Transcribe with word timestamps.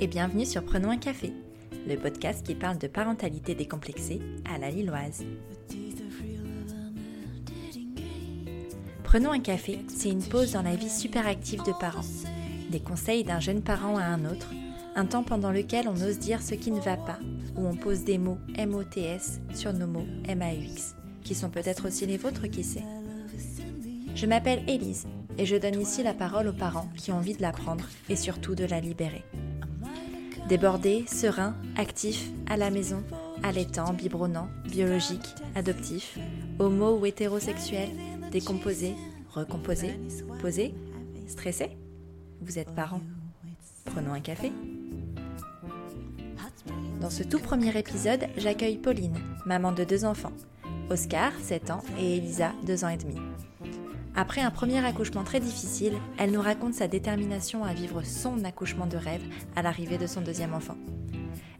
et 0.00 0.06
bienvenue 0.06 0.46
sur 0.46 0.64
Prenons 0.64 0.90
un 0.90 0.96
café, 0.96 1.30
le 1.86 1.94
podcast 1.96 2.44
qui 2.44 2.54
parle 2.54 2.78
de 2.78 2.86
parentalité 2.86 3.54
décomplexée 3.54 4.22
à 4.50 4.56
la 4.56 4.70
Lilloise. 4.70 5.24
Prenons 9.04 9.32
un 9.32 9.40
café, 9.40 9.80
c'est 9.88 10.08
une 10.08 10.22
pause 10.22 10.52
dans 10.52 10.62
la 10.62 10.74
vie 10.74 10.88
super 10.88 11.26
active 11.26 11.62
de 11.64 11.72
parents. 11.78 12.00
Des 12.70 12.80
conseils 12.80 13.24
d'un 13.24 13.40
jeune 13.40 13.60
parent 13.60 13.98
à 13.98 14.04
un 14.04 14.24
autre, 14.24 14.48
un 14.96 15.04
temps 15.04 15.22
pendant 15.22 15.50
lequel 15.50 15.86
on 15.86 16.00
ose 16.00 16.18
dire 16.18 16.40
ce 16.40 16.54
qui 16.54 16.70
ne 16.70 16.80
va 16.80 16.96
pas, 16.96 17.18
où 17.56 17.66
on 17.66 17.76
pose 17.76 18.02
des 18.02 18.16
mots 18.16 18.38
MOTS 18.56 19.54
sur 19.54 19.74
nos 19.74 19.86
mots 19.86 20.06
MAUX, 20.26 20.96
qui 21.24 21.34
sont 21.34 21.50
peut-être 21.50 21.88
aussi 21.88 22.06
les 22.06 22.16
vôtres, 22.16 22.46
qui 22.46 22.64
sait. 22.64 22.84
Je 24.14 24.24
m'appelle 24.24 24.62
Élise 24.66 25.06
et 25.36 25.44
je 25.44 25.56
donne 25.56 25.80
ici 25.80 26.02
la 26.02 26.14
parole 26.14 26.48
aux 26.48 26.54
parents 26.54 26.88
qui 26.96 27.12
ont 27.12 27.16
envie 27.16 27.34
de 27.34 27.42
l'apprendre 27.42 27.84
et 28.08 28.16
surtout 28.16 28.54
de 28.54 28.64
la 28.64 28.80
libérer. 28.80 29.24
Débordé, 30.50 31.04
serein, 31.06 31.54
actif, 31.76 32.28
à 32.48 32.56
la 32.56 32.70
maison, 32.70 33.04
allaitant, 33.44 33.92
biberonnant, 33.92 34.48
biologique, 34.64 35.36
adoptif, 35.54 36.18
homo 36.58 36.98
ou 36.98 37.06
hétérosexuel, 37.06 37.88
décomposé, 38.32 38.96
recomposé, 39.32 39.92
posé, 40.40 40.74
stressé 41.28 41.70
Vous 42.40 42.58
êtes 42.58 42.74
parent. 42.74 43.00
Prenons 43.84 44.12
un 44.12 44.18
café. 44.18 44.50
Dans 47.00 47.10
ce 47.10 47.22
tout 47.22 47.38
premier 47.38 47.78
épisode, 47.78 48.26
j'accueille 48.36 48.78
Pauline, 48.78 49.20
maman 49.46 49.70
de 49.70 49.84
deux 49.84 50.04
enfants, 50.04 50.32
Oscar, 50.90 51.30
7 51.40 51.70
ans, 51.70 51.84
et 51.96 52.16
Elisa, 52.16 52.50
2 52.66 52.84
ans 52.84 52.88
et 52.88 52.96
demi. 52.96 53.14
Après 54.16 54.40
un 54.40 54.50
premier 54.50 54.84
accouchement 54.84 55.24
très 55.24 55.40
difficile, 55.40 55.94
elle 56.18 56.32
nous 56.32 56.40
raconte 56.40 56.74
sa 56.74 56.88
détermination 56.88 57.64
à 57.64 57.72
vivre 57.72 58.02
son 58.02 58.44
accouchement 58.44 58.86
de 58.86 58.96
rêve 58.96 59.22
à 59.56 59.62
l'arrivée 59.62 59.98
de 59.98 60.06
son 60.06 60.20
deuxième 60.20 60.54
enfant. 60.54 60.76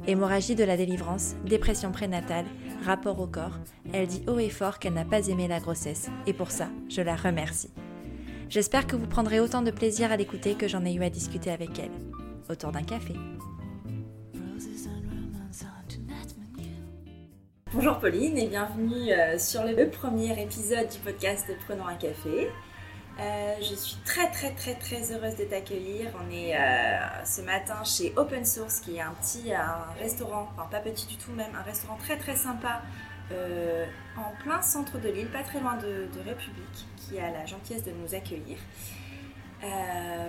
Hémorragie 0.06 0.54
de 0.54 0.64
la 0.64 0.76
délivrance, 0.76 1.34
dépression 1.44 1.92
prénatale, 1.92 2.46
rapport 2.84 3.20
au 3.20 3.26
corps, 3.26 3.58
elle 3.92 4.06
dit 4.06 4.24
haut 4.26 4.38
et 4.38 4.48
fort 4.48 4.78
qu'elle 4.78 4.94
n'a 4.94 5.04
pas 5.04 5.28
aimé 5.28 5.46
la 5.46 5.60
grossesse, 5.60 6.08
et 6.26 6.32
pour 6.32 6.50
ça, 6.50 6.68
je 6.88 7.02
la 7.02 7.16
remercie. 7.16 7.70
J'espère 8.48 8.86
que 8.86 8.96
vous 8.96 9.06
prendrez 9.06 9.38
autant 9.38 9.62
de 9.62 9.70
plaisir 9.70 10.10
à 10.10 10.16
l'écouter 10.16 10.54
que 10.54 10.66
j'en 10.66 10.84
ai 10.84 10.94
eu 10.94 11.04
à 11.04 11.10
discuter 11.10 11.50
avec 11.50 11.78
elle. 11.78 11.92
Autour 12.48 12.72
d'un 12.72 12.82
café. 12.82 13.14
Bonjour 17.72 18.00
Pauline 18.00 18.36
et 18.36 18.48
bienvenue 18.48 19.12
euh, 19.12 19.38
sur 19.38 19.62
le 19.62 19.88
premier 19.88 20.42
épisode 20.42 20.88
du 20.88 20.98
podcast 20.98 21.46
Prenons 21.68 21.86
un 21.86 21.94
café. 21.94 22.50
Euh, 23.20 23.54
je 23.60 23.76
suis 23.76 23.96
très 24.04 24.28
très 24.32 24.50
très 24.50 24.74
très 24.74 25.12
heureuse 25.12 25.36
de 25.36 25.44
t'accueillir. 25.44 26.10
On 26.20 26.28
est 26.32 26.56
euh, 26.56 27.24
ce 27.24 27.42
matin 27.42 27.76
chez 27.84 28.12
Open 28.16 28.44
Source 28.44 28.80
qui 28.80 28.96
est 28.96 29.00
un 29.00 29.12
petit 29.12 29.52
restaurant, 30.00 30.48
enfin 30.52 30.66
pas 30.68 30.80
petit 30.80 31.06
du 31.06 31.16
tout 31.16 31.30
même, 31.30 31.54
un 31.56 31.62
restaurant 31.62 31.96
très 31.96 32.16
très 32.16 32.34
sympa 32.34 32.82
en 34.16 34.42
plein 34.42 34.60
centre 34.62 34.98
de 34.98 35.08
l'île, 35.08 35.28
pas 35.28 35.44
très 35.44 35.60
loin 35.60 35.76
de, 35.76 36.08
République, 36.28 36.88
qui 36.96 37.20
a 37.20 37.30
la 37.30 37.46
gentillesse 37.46 37.84
de 37.84 37.92
nous 37.92 38.16
accueillir. 38.16 38.58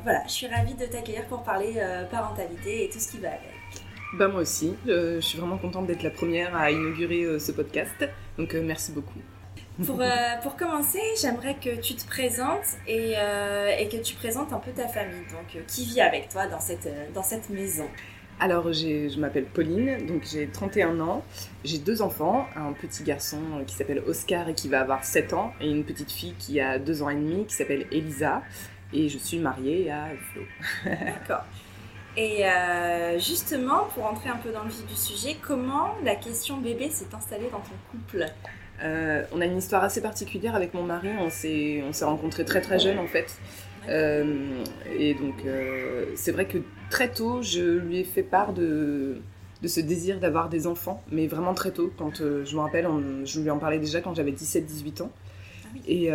voilà, 0.04 0.22
je 0.28 0.32
suis 0.32 0.48
ravie 0.48 0.76
de 0.76 0.86
t'accueillir 0.86 1.26
pour 1.26 1.42
parler 1.42 1.82
parentalité 2.12 2.86
et 2.86 2.90
tout 2.92 3.00
ce 3.00 3.10
qui 3.10 3.18
va 3.18 3.30
avec. 3.30 3.61
Bah 4.14 4.28
moi 4.28 4.42
aussi, 4.42 4.74
je 4.86 5.22
suis 5.22 5.38
vraiment 5.38 5.58
contente 5.58 5.88
d'être 5.88 6.04
la 6.04 6.10
première 6.10 6.54
à 6.54 6.70
inaugurer 6.70 7.24
euh, 7.24 7.40
ce 7.40 7.54
podcast, 7.54 7.96
donc 8.38 8.54
euh, 8.54 8.62
merci 8.62 8.92
beaucoup. 8.92 9.20
Pour, 9.86 10.02
euh, 10.02 10.06
pour 10.44 10.58
commencer, 10.58 11.00
j'aimerais 11.20 11.56
que 11.56 11.80
tu 11.80 11.96
te 11.96 12.06
présentes 12.06 12.78
et, 12.88 13.14
et, 13.14 13.88
que 13.88 14.02
tu 14.04 14.16
présentes 14.16 14.52
un 14.52 14.60
peu 14.60 14.72
ta 14.72 14.88
famille, 14.88 15.24
donc 15.32 15.64
qui 15.66 15.86
vit 15.86 16.02
avec 16.02 16.28
toi 16.28 16.46
dans 16.48 16.60
cette, 16.60 16.90
dans 17.14 17.24
cette 17.24 17.50
maison? 17.50 17.88
Alors 18.40 18.74
je 18.74 19.18
m'appelle 19.18 19.46
Pauline, 19.46 20.06
donc 20.06 20.24
j'ai 20.30 20.48
31 20.48 21.00
ans, 21.00 21.24
j'ai 21.64 21.78
deux 21.78 22.02
enfants, 22.02 22.48
un 22.56 22.74
petit 22.74 23.04
garçon 23.04 23.40
qui 23.66 23.76
s'appelle 23.76 24.04
Oscar 24.06 24.50
et 24.50 24.54
qui 24.54 24.68
va 24.68 24.82
avoir 24.82 25.06
7 25.06 25.34
ans, 25.34 25.54
et 25.62 25.70
une 25.70 25.86
petite 25.86 26.12
fille 26.12 26.36
qui 26.38 26.60
a 26.60 26.80
2 26.80 27.02
ans 27.02 27.10
et 27.10 27.16
demi 27.16 27.46
qui 27.46 27.56
s'appelle 27.56 27.88
Elisa, 27.92 28.44
et 28.94 29.08
je 29.10 29.18
suis 29.18 29.40
mariée 29.40 29.90
à 29.90 30.10
Flo. 30.32 30.42
D'accord. 30.86 31.46
Et 32.18 32.46
euh, 32.46 33.18
justement, 33.20 33.86
pour 33.94 34.06
entrer 34.06 34.30
un 34.30 34.38
peu 34.38 34.52
dans 34.52 34.64
le 34.64 34.70
vif 34.70 34.86
du 34.86 34.96
sujet, 34.96 35.38
comment 35.42 35.96
la 36.04 36.16
question 36.16 36.58
bébé 36.58 36.90
s'est 36.90 37.14
installée 37.16 37.50
dans 37.52 37.60
ton 37.60 37.76
couple? 37.92 38.26
Euh, 38.84 39.24
On 39.32 39.40
a 39.40 39.46
une 39.46 39.58
histoire 39.58 39.84
assez 39.84 40.02
particulière 40.02 40.56
avec 40.56 40.74
mon 40.74 40.84
mari. 40.84 41.10
On 41.20 41.30
s'est, 41.30 41.84
on 41.88 41.94
s'est 41.94 42.06
rencontrés 42.06 42.44
très 42.44 42.62
très 42.62 42.80
jeunes 42.80 43.00
en 43.00 43.08
fait. 43.08 43.38
Euh, 43.88 44.64
et 44.94 45.14
donc, 45.14 45.44
c'est 46.16 46.32
vrai 46.32 46.46
que 46.46 46.58
très 46.90 47.10
tôt, 47.10 47.42
je 47.42 47.78
lui 47.78 48.00
ai 48.00 48.04
fait 48.04 48.24
part 48.24 48.52
de, 48.54 49.22
de 49.62 49.68
ce 49.68 49.80
désir 49.80 50.20
d'avoir 50.20 50.50
des 50.50 50.68
enfants, 50.68 51.02
mais 51.12 51.28
vraiment 51.28 51.54
très 51.54 51.72
tôt. 51.72 51.94
Quand 51.98 52.18
je 52.18 52.56
me 52.56 52.60
rappelle, 52.60 52.88
je 53.24 53.40
lui 53.40 53.50
en 53.50 53.58
parlais 53.58 53.80
déjà 53.80 54.02
quand 54.02 54.14
j'avais 54.14 54.32
17-18 54.32 55.04
ans. 55.04 55.12
Ah 55.64 55.78
et, 55.88 56.08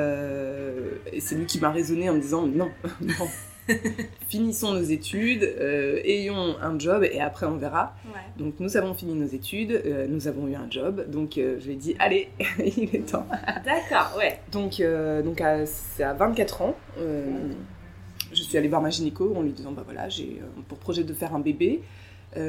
et 1.12 1.20
c'est 1.20 1.36
lui 1.36 1.46
qui 1.46 1.58
m'a 1.58 1.70
raisonné 1.70 2.10
en 2.10 2.14
me 2.14 2.20
disant 2.20 2.46
non, 2.46 2.70
non, 3.00 3.28
finissons 4.28 4.72
nos 4.72 4.82
études, 4.82 5.42
euh, 5.42 6.00
ayons 6.04 6.56
un 6.60 6.78
job 6.78 7.04
et 7.04 7.20
après 7.20 7.46
on 7.46 7.56
verra. 7.56 7.94
Donc 8.38 8.54
nous 8.60 8.76
avons 8.76 8.94
fini 8.94 9.14
nos 9.14 9.26
études, 9.26 9.72
euh, 9.72 10.06
nous 10.08 10.28
avons 10.28 10.46
eu 10.46 10.54
un 10.54 10.68
job, 10.70 11.08
donc 11.10 11.38
euh, 11.38 11.58
je 11.60 11.66
lui 11.66 11.72
ai 11.72 11.76
dit 11.76 11.96
allez, 11.98 12.28
il 12.58 12.94
est 12.94 13.10
temps. 13.10 13.26
D'accord, 13.64 14.16
ouais. 14.18 14.40
Donc 14.52 14.82
donc 15.24 15.42
c'est 15.66 16.04
à 16.04 16.12
24 16.14 16.62
ans. 16.62 16.76
je 16.98 18.42
suis 18.42 18.56
allée 18.56 18.68
voir 18.68 18.82
ma 18.82 18.90
gynéco 18.90 19.34
en 19.36 19.42
lui 19.42 19.52
disant 19.52 19.72
bah 19.72 19.82
voilà 19.84 20.08
j'ai 20.08 20.40
pour 20.68 20.78
projet 20.78 21.04
de 21.04 21.14
faire 21.14 21.34
un 21.34 21.40
bébé, 21.40 21.82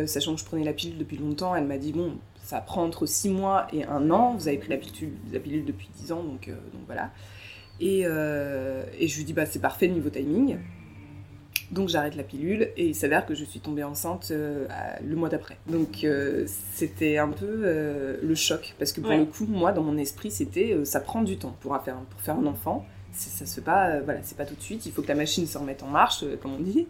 sachant 0.05 0.35
que 0.35 0.39
je 0.39 0.45
prenais 0.45 0.63
la 0.63 0.73
pilule 0.73 0.97
depuis 0.97 1.17
longtemps. 1.17 1.55
Elle 1.55 1.65
m'a 1.65 1.77
dit 1.77 1.93
bon 1.93 2.17
ça 2.43 2.61
prend 2.61 2.83
entre 2.83 3.05
6 3.05 3.29
mois 3.29 3.67
et 3.73 3.83
1 3.83 4.09
an. 4.09 4.35
Vous 4.35 4.47
avez 4.47 4.57
pris 4.57 4.69
la 4.69 4.77
pilule, 4.77 5.13
la 5.33 5.39
pilule 5.39 5.65
depuis 5.65 5.89
10 5.97 6.11
ans, 6.13 6.23
donc, 6.23 6.47
donc 6.49 6.81
voilà. 6.85 7.11
Et, 7.79 8.01
et, 8.01 9.07
je 9.07 9.17
lui 9.17 9.23
dis, 9.23 9.33
bah, 9.33 9.45
c'est 9.45 9.59
parfait 9.59 9.87
niveau 9.87 10.09
timing. 10.09 10.57
Donc 11.71 11.89
j'arrête 11.89 12.15
la 12.15 12.23
pilule 12.23 12.69
et 12.77 12.87
il 12.87 12.95
s'avère 12.95 13.25
que 13.25 13.35
je 13.35 13.43
suis 13.43 13.59
tombée 13.59 13.83
enceinte 13.83 14.29
euh, 14.31 14.67
le 15.05 15.15
mois 15.17 15.27
d'après. 15.27 15.57
Donc 15.67 16.03
euh, 16.03 16.45
c'était 16.73 17.17
un 17.17 17.27
peu 17.27 17.45
euh, 17.45 18.17
le 18.23 18.35
choc 18.35 18.73
parce 18.79 18.93
que 18.93 19.01
pour 19.01 19.11
le 19.11 19.25
coup, 19.25 19.45
moi 19.47 19.73
dans 19.73 19.83
mon 19.83 19.97
esprit, 19.97 20.31
c'était 20.31 20.85
ça 20.85 21.01
prend 21.01 21.23
du 21.23 21.37
temps 21.37 21.55
pour 21.59 21.77
faire, 21.83 21.97
pour 22.09 22.21
faire 22.21 22.35
un 22.35 22.45
enfant. 22.45 22.85
Ça 23.11 23.45
se 23.45 23.61
pas, 23.61 23.99
voilà, 24.01 24.19
c'est 24.21 24.37
pas 24.37 24.45
tout 24.45 24.55
de 24.55 24.61
suite. 24.61 24.85
Il 24.85 24.91
faut 24.91 25.01
que 25.01 25.07
la 25.07 25.15
machine 25.15 25.47
se 25.47 25.57
remette 25.57 25.81
en 25.81 25.87
marche, 25.87 26.23
comme 26.41 26.53
on 26.53 26.59
dit. 26.59 26.87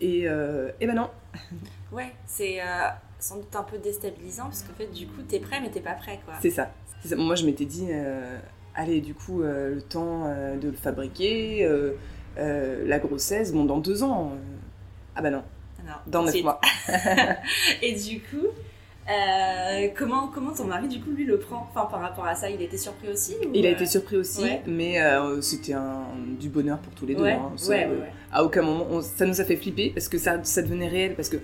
Et, 0.00 0.22
et 0.22 0.86
ben 0.86 0.94
non. 0.94 1.10
Ouais, 1.92 2.12
c'est 2.26 2.60
sans 3.20 3.36
doute 3.36 3.54
un 3.54 3.62
peu 3.62 3.78
déstabilisant 3.78 4.44
parce 4.44 4.62
qu'en 4.62 4.74
fait, 4.74 4.86
du 4.86 5.06
coup, 5.06 5.22
t'es 5.28 5.38
prêt 5.38 5.60
mais 5.60 5.70
t'es 5.70 5.80
pas 5.80 5.94
prêt 5.94 6.20
quoi. 6.24 6.34
C'est 6.40 6.50
ça. 6.50 6.70
ça. 7.04 7.16
Moi, 7.16 7.34
je 7.34 7.44
m'étais 7.44 7.66
dit, 7.66 7.88
allez, 8.74 9.00
du 9.00 9.14
coup, 9.14 9.42
le 9.42 9.82
temps 9.82 10.32
de 10.60 10.68
le 10.68 10.76
fabriquer 10.76 11.68
euh, 12.38 12.84
la 12.86 12.98
grossesse, 12.98 13.52
bon, 13.52 13.64
dans 13.64 13.78
deux 13.78 14.02
ans. 14.02 14.32
Euh, 14.32 14.36
ah 15.16 15.22
bah 15.22 15.30
non. 15.30 15.42
dans 16.06 16.22
neuf 16.22 16.42
mois. 16.42 16.60
et 17.82 17.94
du 17.94 18.20
coup, 18.20 18.48
euh, 19.08 19.88
comment, 19.96 20.28
comment 20.28 20.52
ton 20.52 20.64
mari, 20.64 20.88
du 20.88 21.00
coup, 21.00 21.10
lui 21.10 21.24
le 21.24 21.38
prend? 21.38 21.68
Enfin, 21.70 21.86
par 21.86 22.00
rapport 22.00 22.26
à 22.26 22.34
ça 22.34 22.50
Il 22.50 22.60
a 22.60 22.64
été 22.64 22.76
surpris 22.76 23.08
aussi 23.08 23.36
Il 23.52 23.66
a 23.66 23.70
été 23.70 23.86
surpris 23.86 24.16
aussi, 24.16 24.44
mais 24.66 24.98
c'était 25.40 25.74
du 26.40 26.48
bonheur 26.48 26.78
pour 26.78 26.92
tous 26.94 27.06
les 27.06 27.14
deux. 27.14 27.26
Hein. 27.26 27.52
à 28.32 28.44
aucun 28.44 28.62
moment, 28.62 29.00
ça 29.00 29.26
nous 29.26 29.40
a 29.40 29.44
fait 29.44 29.56
flipper 29.56 29.90
parce 29.90 30.08
que 30.08 30.18
ça, 30.18 30.42
ça 30.42 30.62
devenait 30.62 30.88
réel. 30.88 31.14
Parce 31.14 31.28
que 31.28 31.36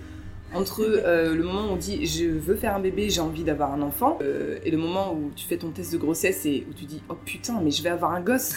entre 0.53 0.83
le 1.05 1.43
moment 1.43 1.69
où 1.69 1.73
on 1.73 1.75
dit 1.77 2.05
je 2.05 2.25
veux 2.25 2.55
faire 2.55 2.75
un 2.75 2.81
bébé, 2.81 3.09
j'ai 3.09 3.21
envie 3.21 3.45
d'avoir 3.45 3.73
un 3.73 3.81
enfant, 3.81 4.19
et 4.65 4.69
le 4.69 4.77
moment 4.77 5.13
où 5.13 5.31
tu 5.35 5.45
fais 5.45 5.57
ton 5.57 5.69
test 5.69 5.93
de 5.93 5.97
grossesse 5.97 6.45
et 6.45 6.67
où 6.69 6.73
tu 6.73 6.83
dis 6.83 7.01
oh 7.07 7.15
putain, 7.23 7.61
mais 7.63 7.71
je 7.71 7.81
vais 7.81 7.89
avoir 7.89 8.11
un 8.11 8.21
gosse. 8.21 8.55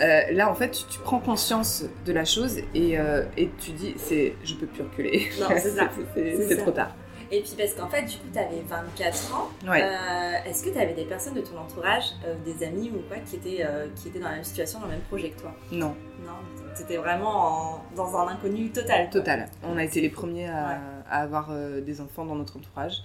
Euh, 0.00 0.32
là, 0.32 0.50
en 0.50 0.54
fait, 0.54 0.70
tu, 0.70 0.98
prends 1.00 1.20
conscience 1.20 1.84
de 2.04 2.12
la 2.12 2.24
chose 2.24 2.58
et, 2.74 2.98
euh, 2.98 3.24
et 3.36 3.50
tu 3.58 3.72
dis, 3.72 3.94
c'est, 3.96 4.34
je 4.42 4.54
peux 4.54 4.66
plus 4.66 4.82
reculer. 4.82 5.30
Non, 5.40 5.46
c'est 5.50 5.70
ça. 5.70 5.88
c'est 6.14 6.56
trop 6.56 6.70
tard. 6.70 6.94
Et 7.30 7.40
puis 7.40 7.54
parce 7.56 7.72
qu'en 7.74 7.88
fait, 7.88 8.02
du 8.02 8.16
coup, 8.16 8.26
tu 8.32 8.38
avais 8.38 8.62
24 8.68 9.34
ans. 9.34 9.48
Euh, 9.66 10.34
est-ce 10.46 10.62
que 10.62 10.70
tu 10.70 10.78
avais 10.78 10.92
des 10.92 11.04
personnes 11.04 11.34
de 11.34 11.40
ton 11.40 11.58
entourage, 11.58 12.04
des 12.44 12.64
amis 12.64 12.92
ou 12.94 13.00
quoi, 13.08 13.16
qui 13.18 13.36
étaient, 13.36 13.66
qui 13.96 14.08
étaient 14.08 14.18
dans 14.18 14.28
la 14.28 14.36
même 14.36 14.44
situation, 14.44 14.78
dans 14.78 14.86
le 14.86 14.92
même 14.92 15.00
projet 15.02 15.30
que 15.30 15.40
toi? 15.40 15.54
Non. 15.72 15.94
Non, 16.24 16.36
c'était 16.74 16.96
vraiment 16.96 17.82
dans 17.96 18.16
un 18.16 18.28
inconnu 18.28 18.70
total. 18.70 19.10
Total. 19.10 19.48
On 19.64 19.76
a 19.76 19.84
été 19.84 20.00
les 20.00 20.10
premiers 20.10 20.48
à, 20.48 20.78
à 21.10 21.22
avoir 21.22 21.50
des 21.80 22.00
enfants 22.00 22.24
dans 22.24 22.36
notre 22.36 22.56
entourage. 22.56 23.02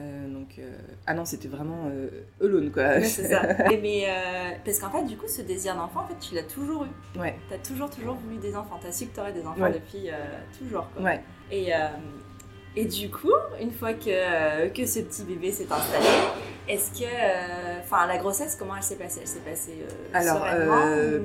Euh, 0.00 0.28
donc, 0.28 0.56
euh, 0.58 0.72
ah 1.06 1.14
non, 1.14 1.24
c'était 1.24 1.46
vraiment 1.46 1.84
euh, 1.86 2.08
alone 2.42 2.72
quoi. 2.72 3.00
c'est 3.02 3.28
ça. 3.28 3.42
mais 3.82 4.06
parce 4.64 4.78
qu'en 4.78 4.90
fait, 4.90 5.04
du 5.04 5.16
coup, 5.16 5.28
ce 5.28 5.42
désir 5.42 5.76
d'enfant, 5.76 6.00
en 6.00 6.06
fait, 6.06 6.18
tu 6.20 6.34
l'as 6.34 6.42
toujours 6.42 6.84
eu. 6.84 7.18
Ouais. 7.18 7.36
T'as 7.48 7.58
toujours, 7.58 7.90
toujours 7.90 8.14
voulu 8.14 8.38
des 8.38 8.56
enfants. 8.56 8.78
T'as 8.82 8.92
su 8.92 9.06
que 9.06 9.14
t'aurais 9.14 9.32
des 9.32 9.46
enfants 9.46 9.70
depuis 9.70 10.08
toujours. 10.58 10.88
Quoi. 10.94 11.02
Ouais. 11.02 11.20
Et, 11.52 11.70
et 12.76 12.86
du 12.86 13.08
coup, 13.08 13.32
une 13.60 13.70
fois 13.70 13.94
que, 13.94 14.68
que 14.68 14.84
ce 14.84 14.98
petit 15.00 15.22
bébé 15.22 15.52
s'est 15.52 15.70
installé, 15.70 16.06
est-ce 16.66 16.90
que, 16.98 17.80
enfin, 17.80 18.06
la 18.08 18.18
grossesse, 18.18 18.56
comment 18.56 18.74
elle 18.76 18.82
s'est 18.82 18.96
passée? 18.96 19.20
Elle 19.22 19.28
s'est 19.28 19.38
passée 19.40 19.84
Alors, 20.12 20.44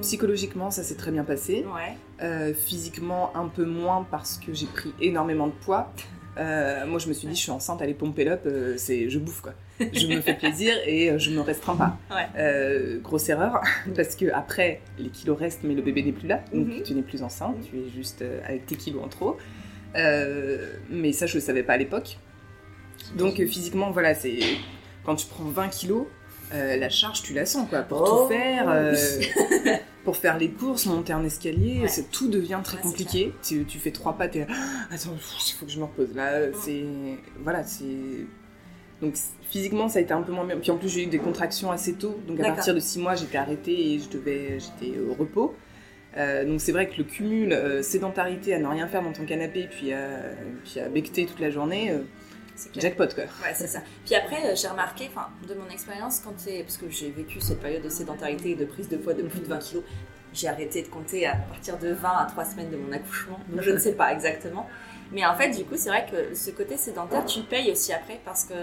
psychologiquement, 0.02 0.70
ça 0.70 0.84
s'est 0.84 0.96
très 0.96 1.12
bien 1.12 1.24
passé. 1.24 1.66
Ouais. 1.74 2.54
physiquement, 2.54 3.36
un 3.36 3.48
peu 3.48 3.66
moins 3.66 4.06
parce 4.12 4.38
que 4.38 4.54
j'ai 4.54 4.68
pris 4.68 4.94
énormément 5.02 5.48
de 5.48 5.54
poids. 5.54 5.92
Euh, 6.40 6.86
moi, 6.88 7.00
je 7.00 7.08
me 7.10 7.14
suis 7.14 7.28
dit, 7.28 7.36
je 7.36 7.42
suis 7.42 7.52
enceinte, 7.52 7.82
allez, 7.82 7.94
pomper 7.94 8.30
up, 8.30 8.42
euh, 8.46 8.76
c'est, 8.78 9.10
je 9.10 9.20
bouffe 9.20 9.42
quoi. 9.42 9.54
Je 9.80 10.08
me 10.08 10.22
fais 10.22 10.34
plaisir 10.36 10.74
et 10.86 11.12
euh, 11.12 11.18
je 11.20 11.32
me 11.32 11.42
restreins 11.42 11.76
pas. 11.76 11.98
Ouais. 12.10 13.00
grosse 13.04 13.28
erreur, 13.30 13.62
parce 13.96 14.16
que 14.16 14.32
après, 14.32 14.82
les 14.98 15.10
kilos 15.10 15.38
restent, 15.38 15.64
mais 15.64 15.74
le 15.76 15.82
bébé 15.82 16.02
n'est 16.04 16.12
plus 16.14 16.28
là, 16.28 16.42
donc 16.54 16.68
Mhm. 16.68 16.84
tu 16.84 16.94
n'es 16.94 17.02
plus 17.02 17.24
enceinte, 17.24 17.56
tu 17.70 17.78
es 17.78 17.90
juste 17.90 18.24
avec 18.46 18.66
tes 18.66 18.76
kilos 18.76 19.04
en 19.04 19.08
trop. 19.10 19.38
mais 20.90 21.12
ça, 21.12 21.26
je 21.26 21.36
le 21.36 21.42
savais 21.42 21.64
pas 21.64 21.74
à 21.74 21.78
l'époque. 21.78 22.18
Donc, 23.16 23.36
physiquement, 23.46 23.92
voilà, 23.92 24.14
c'est 24.14 24.40
quand 25.06 25.16
tu 25.16 25.28
prends 25.28 25.46
20 25.46 25.70
kilos, 25.70 26.06
la 26.52 26.90
charge, 26.90 27.22
tu 27.24 27.34
la 27.34 27.46
sens 27.46 27.68
quoi, 27.70 27.82
pour 27.82 28.02
Oh. 28.02 28.24
tout 28.24 28.28
faire. 28.34 28.66
euh, 28.70 28.96
pour 30.06 30.16
faire 30.18 30.38
les 30.38 30.50
courses, 30.50 30.86
monter 30.88 31.14
un 31.14 31.24
escalier, 31.24 31.82
Ouais. 31.82 31.88
c'est- 31.88 32.10
tout 32.10 32.30
devient 32.30 32.60
très 32.64 32.78
Ouais, 32.78 32.84
compliqué. 32.84 33.34
Tu, 33.44 33.66
tu 33.66 33.78
fais 33.80 33.92
trois 33.92 34.14
pas, 34.18 34.28
t'es 34.28 34.48
Ah, 34.50 34.54
attends, 34.94 35.12
il 35.16 35.54
faut 35.54 35.66
que 35.66 35.72
je 35.72 35.78
me 35.78 35.84
repose. 35.84 36.16
Là, 36.16 36.52
c'est. 36.64 36.84
Voilà, 37.44 37.64
c'est. 37.64 37.86
Donc 39.02 39.16
physiquement, 39.50 39.88
ça 39.88 40.00
a 40.00 40.02
été 40.02 40.14
un 40.14 40.22
peu 40.22 40.32
moins 40.32 40.46
bien. 40.46 40.58
Puis 40.58 40.72
en 40.72 40.78
plus, 40.78 40.90
j'ai 40.90 41.04
eu 41.04 41.08
des 41.08 41.20
contractions 41.20 41.72
assez 41.72 41.94
tôt. 41.94 42.20
Donc 42.28 42.38
à 42.40 42.44
D'accord. 42.44 42.56
partir 42.56 42.76
de 42.76 42.80
six 42.80 43.00
mois, 43.00 43.16
j'étais 43.16 43.38
arrêtée 43.38 43.94
et 43.94 44.00
je 44.00 44.10
devais, 44.10 44.58
j'étais 44.60 44.98
au 45.00 45.14
repos. 45.14 45.56
Euh, 46.18 46.44
donc 46.44 46.60
c'est 46.60 46.72
vrai 46.72 46.90
que 46.90 46.98
le 46.98 47.04
cumul 47.04 47.54
euh, 47.54 47.84
sédentarité 47.84 48.54
à 48.56 48.60
ne 48.60 48.66
rien 48.68 48.88
faire 48.88 49.04
dans 49.04 49.14
ton 49.14 49.26
canapé, 49.26 49.68
puis 49.70 49.94
à, 49.94 50.08
puis 50.66 50.80
à 50.80 50.90
becter 50.90 51.26
toute 51.28 51.40
la 51.40 51.52
journée, 51.52 51.92
euh, 51.92 52.00
clair. 52.68 52.82
jackpot 52.82 53.08
quoi. 53.16 53.24
Ouais, 53.24 53.54
c'est 53.56 53.68
ça. 53.68 53.80
Puis 54.06 54.16
après, 54.16 54.46
euh, 54.46 54.56
j'ai 54.56 54.68
remarqué, 54.68 55.10
enfin, 55.14 55.28
de 55.48 55.54
mon 55.54 55.70
expérience, 55.70 56.20
quand 56.20 56.34
c'est. 56.38 56.64
Parce 56.64 56.78
que 56.78 56.90
j'ai 56.90 57.10
vécu 57.12 57.40
cette 57.40 57.62
période 57.62 57.82
de 57.84 57.90
sédentarité 57.90 58.52
et 58.52 58.56
de 58.56 58.66
prise 58.66 58.90
de 58.90 58.98
poids 58.98 59.14
de 59.14 59.24
plus 59.24 59.40
de 59.40 59.46
20 59.46 59.58
kilos. 59.60 59.84
J'ai 60.34 60.48
arrêté 60.48 60.82
de 60.84 60.88
compter 60.90 61.26
à 61.26 61.36
partir 61.36 61.78
de 61.80 61.90
20 61.94 62.10
à 62.10 62.26
3 62.26 62.46
semaines 62.46 62.70
de 62.70 62.78
mon 62.78 62.92
accouchement. 62.92 63.40
Donc 63.50 63.62
je 63.62 63.72
ne 63.72 63.80
sais 63.80 63.94
pas 63.94 64.12
exactement. 64.14 64.68
Mais 65.12 65.26
en 65.26 65.36
fait, 65.36 65.50
du 65.52 65.64
coup, 65.66 65.76
c'est 65.76 65.90
vrai 65.90 66.06
que 66.12 66.36
ce 66.36 66.52
côté 66.52 66.78
sédentaire, 66.78 67.26
tu 67.26 67.40
le 67.40 67.46
payes 67.46 67.72
aussi 67.72 67.94
après 67.94 68.20
parce 68.24 68.44
que 68.44 68.54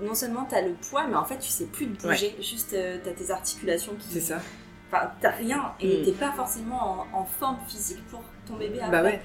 non 0.00 0.14
seulement 0.14 0.44
tu 0.48 0.54
as 0.56 0.62
le 0.62 0.72
poids, 0.90 1.06
mais 1.06 1.14
en 1.16 1.24
fait, 1.24 1.38
tu 1.38 1.48
sais 1.50 1.66
plus 1.66 1.86
de 1.86 1.96
bouger. 1.96 2.34
Juste, 2.40 2.70
tu 2.70 3.08
as 3.08 3.12
tes 3.12 3.30
articulations 3.30 3.94
qui. 3.94 4.08
C'est 4.14 4.20
ça. 4.20 4.38
Enfin, 4.90 5.10
t'as 5.20 5.30
rien 5.30 5.72
et 5.80 6.00
Mm. 6.00 6.04
t'es 6.04 6.12
pas 6.12 6.32
forcément 6.32 7.06
en, 7.12 7.18
en 7.20 7.24
forme 7.24 7.58
physique 7.68 8.04
pour 8.08 8.22
ton 8.46 8.54
bébé 8.56 8.78
après. 8.80 8.90
Bah 8.90 9.02
ouais. 9.02 9.20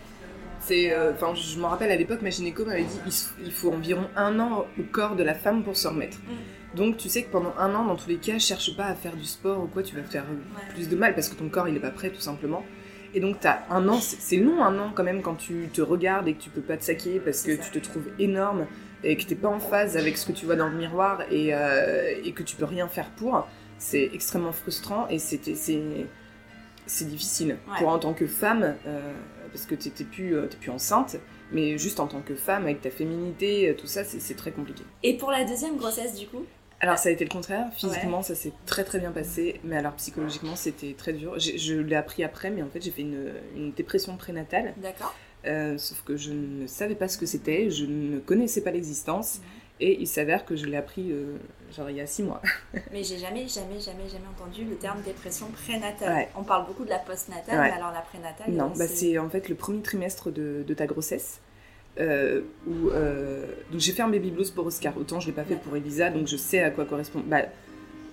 C'est, 0.61 0.93
euh, 0.93 1.11
enfin, 1.13 1.33
je 1.33 1.57
me 1.59 1.65
rappelle 1.65 1.91
à 1.91 1.95
l'époque, 1.95 2.21
ma 2.21 2.29
gynéco 2.29 2.63
m'avait 2.65 2.83
dit 2.83 3.29
il, 3.43 3.51
faut 3.51 3.71
environ 3.71 4.07
un 4.15 4.39
an 4.39 4.65
au 4.79 4.83
corps 4.91 5.15
de 5.15 5.23
la 5.23 5.33
femme 5.33 5.63
pour 5.63 5.75
se 5.75 5.87
remettre. 5.87 6.17
Mm. 6.19 6.77
Donc 6.77 6.97
tu 6.97 7.09
sais 7.09 7.23
que 7.23 7.31
pendant 7.31 7.53
un 7.57 7.73
an, 7.75 7.85
dans 7.85 7.95
tous 7.95 8.09
les 8.09 8.17
cas, 8.17 8.37
cherche 8.39 8.75
pas 8.77 8.85
à 8.85 8.95
faire 8.95 9.15
du 9.15 9.25
sport 9.25 9.63
ou 9.63 9.67
quoi, 9.67 9.83
tu 9.83 9.95
vas 9.95 10.03
faire 10.03 10.23
euh, 10.23 10.35
Ouais. 10.55 10.73
plus 10.73 10.87
de 10.87 10.95
mal 10.95 11.13
parce 11.15 11.27
que 11.29 11.35
ton 11.35 11.49
corps 11.49 11.67
il 11.67 11.75
est 11.75 11.79
pas 11.81 11.89
prêt 11.91 12.09
tout 12.11 12.21
simplement. 12.21 12.63
Et 13.13 13.19
donc 13.19 13.39
t'as 13.41 13.59
un 13.69 13.89
an, 13.89 13.99
c'est 13.99 14.37
long 14.37 14.63
un 14.63 14.79
an 14.79 14.91
quand 14.95 15.03
même 15.03 15.21
quand 15.21 15.35
tu 15.35 15.67
te 15.73 15.81
regardes 15.81 16.27
et 16.29 16.33
que 16.35 16.41
tu 16.41 16.49
peux 16.49 16.61
pas 16.61 16.77
te 16.77 16.83
saquer 16.83 17.19
parce 17.19 17.41
que 17.41 17.57
ça. 17.57 17.63
tu 17.63 17.71
te 17.71 17.79
trouves 17.85 18.07
énorme 18.19 18.67
et 19.03 19.17
que 19.17 19.23
t'es 19.23 19.35
pas 19.35 19.49
en 19.49 19.59
phase 19.59 19.97
avec 19.97 20.15
ce 20.15 20.25
que 20.27 20.31
tu 20.31 20.45
vois 20.45 20.55
dans 20.55 20.69
le 20.69 20.77
miroir 20.77 21.23
et, 21.29 21.53
euh, 21.53 22.13
et 22.23 22.31
que 22.31 22.43
tu 22.43 22.55
peux 22.55 22.63
rien 22.65 22.87
faire 22.87 23.09
pour. 23.09 23.47
C'est 23.79 24.11
extrêmement 24.13 24.53
frustrant 24.53 25.07
et 25.09 25.17
c'était 25.19 25.55
c'est 25.55 25.81
c'est 26.85 27.07
difficile 27.07 27.57
Ouais. 27.67 27.79
pour 27.79 27.89
en 27.89 27.99
tant 27.99 28.13
que 28.13 28.27
femme 28.27 28.75
euh, 28.87 29.11
parce 29.51 29.65
que 29.65 29.75
t'étais 29.75 30.03
plus 30.03 30.35
euh, 30.35 30.47
plus 30.59 30.69
enceinte 30.71 31.17
mais 31.51 31.77
juste 31.77 31.99
en 31.99 32.07
tant 32.07 32.21
que 32.21 32.35
femme 32.35 32.63
avec 32.63 32.81
ta 32.81 32.89
féminité 32.89 33.69
euh, 33.69 33.73
tout 33.75 33.87
ça 33.87 34.03
c'est 34.03 34.35
très 34.35 34.51
compliqué. 34.51 34.83
Et 35.03 35.17
pour 35.17 35.31
la 35.31 35.43
deuxième 35.43 35.77
grossesse, 35.77 36.15
du 36.15 36.27
coup? 36.27 36.45
Alors 36.79 36.97
ça 36.97 37.09
a 37.09 37.11
été 37.11 37.23
le 37.23 37.29
contraire, 37.29 37.67
physiquement 37.75 38.23
ça 38.23 38.33
s'est 38.33 38.53
très 38.65 38.83
très 38.83 38.97
bien 38.99 39.11
passé, 39.11 39.59
mais 39.63 39.77
alors 39.77 39.93
psychologiquement 39.93 40.55
c'était 40.55 40.95
très 40.97 41.13
dur. 41.13 41.37
Je 41.37 41.75
l'ai 41.75 41.95
appris 41.95 42.23
après, 42.23 42.49
mais 42.49 42.63
en 42.63 42.69
fait 42.69 42.81
j'ai 42.81 42.89
fait 42.89 43.03
une, 43.03 43.33
une 43.55 43.71
dépression 43.71 44.17
prénatale, 44.17 44.73
D'accord. 44.77 45.13
euh, 45.45 45.77
sauf 45.77 46.01
que 46.03 46.15
je 46.17 46.31
ne 46.31 46.65
savais 46.65 46.95
pas 46.95 47.07
ce 47.07 47.19
que 47.19 47.27
c'était, 47.27 47.69
je 47.69 47.85
ne 47.85 48.17
connaissais 48.19 48.61
pas 48.61 48.71
l'existence, 48.71 49.39
Mhm. 49.41 49.60
Et 49.81 49.99
il 49.99 50.07
s'avère 50.07 50.45
que 50.45 50.55
je 50.55 50.65
l'ai 50.67 50.77
appris 50.77 51.11
euh, 51.11 51.35
genre 51.75 51.89
il 51.89 51.97
y 51.97 52.01
a 52.01 52.05
six 52.07 52.23
mois. 52.23 52.41
Mais 52.93 53.03
j'ai 53.03 53.17
jamais, 53.17 53.47
jamais, 53.47 53.79
jamais, 53.79 54.07
jamais 54.07 54.27
entendu 54.39 54.63
le 54.63 54.75
terme 54.75 55.01
dépression 55.01 55.47
prénatale. 55.47 56.13
Ouais. 56.15 56.29
On 56.37 56.43
parle 56.43 56.65
beaucoup 56.67 56.85
de 56.85 56.89
la 56.89 56.99
postnatale, 56.99 57.59
Ouais. 57.59 57.69
mais 57.69 57.75
alors 57.75 57.91
la 57.91 58.01
prénatale. 58.01 58.51
non, 58.51 58.65
euh, 58.73 58.77
bah, 58.77 58.87
c'est 58.87 59.17
en 59.17 59.29
fait 59.29 59.49
le 59.49 59.55
premier 59.55 59.81
trimestre 59.81 60.31
de, 60.31 60.63
de 60.67 60.73
ta 60.73 60.85
grossesse. 60.85 61.41
euh, 61.99 62.41
où, 62.67 62.89
euh, 62.91 63.45
donc 63.71 63.81
j'ai 63.81 63.91
fait 63.91 64.01
un 64.01 64.07
baby 64.09 64.31
blues 64.31 64.49
pour 64.51 64.65
Oscar, 64.65 64.95
autant 64.97 65.19
je 65.19 65.27
l'ai 65.27 65.33
pas 65.33 65.43
fait 65.43 65.55
pour 65.57 65.75
Elisa, 65.75 66.09
donc 66.09 66.27
je 66.27 66.37
sais 66.37 66.61
à 66.61 66.69
quoi 66.71 66.85
correspond. 66.85 67.21
Bah, 67.25 67.41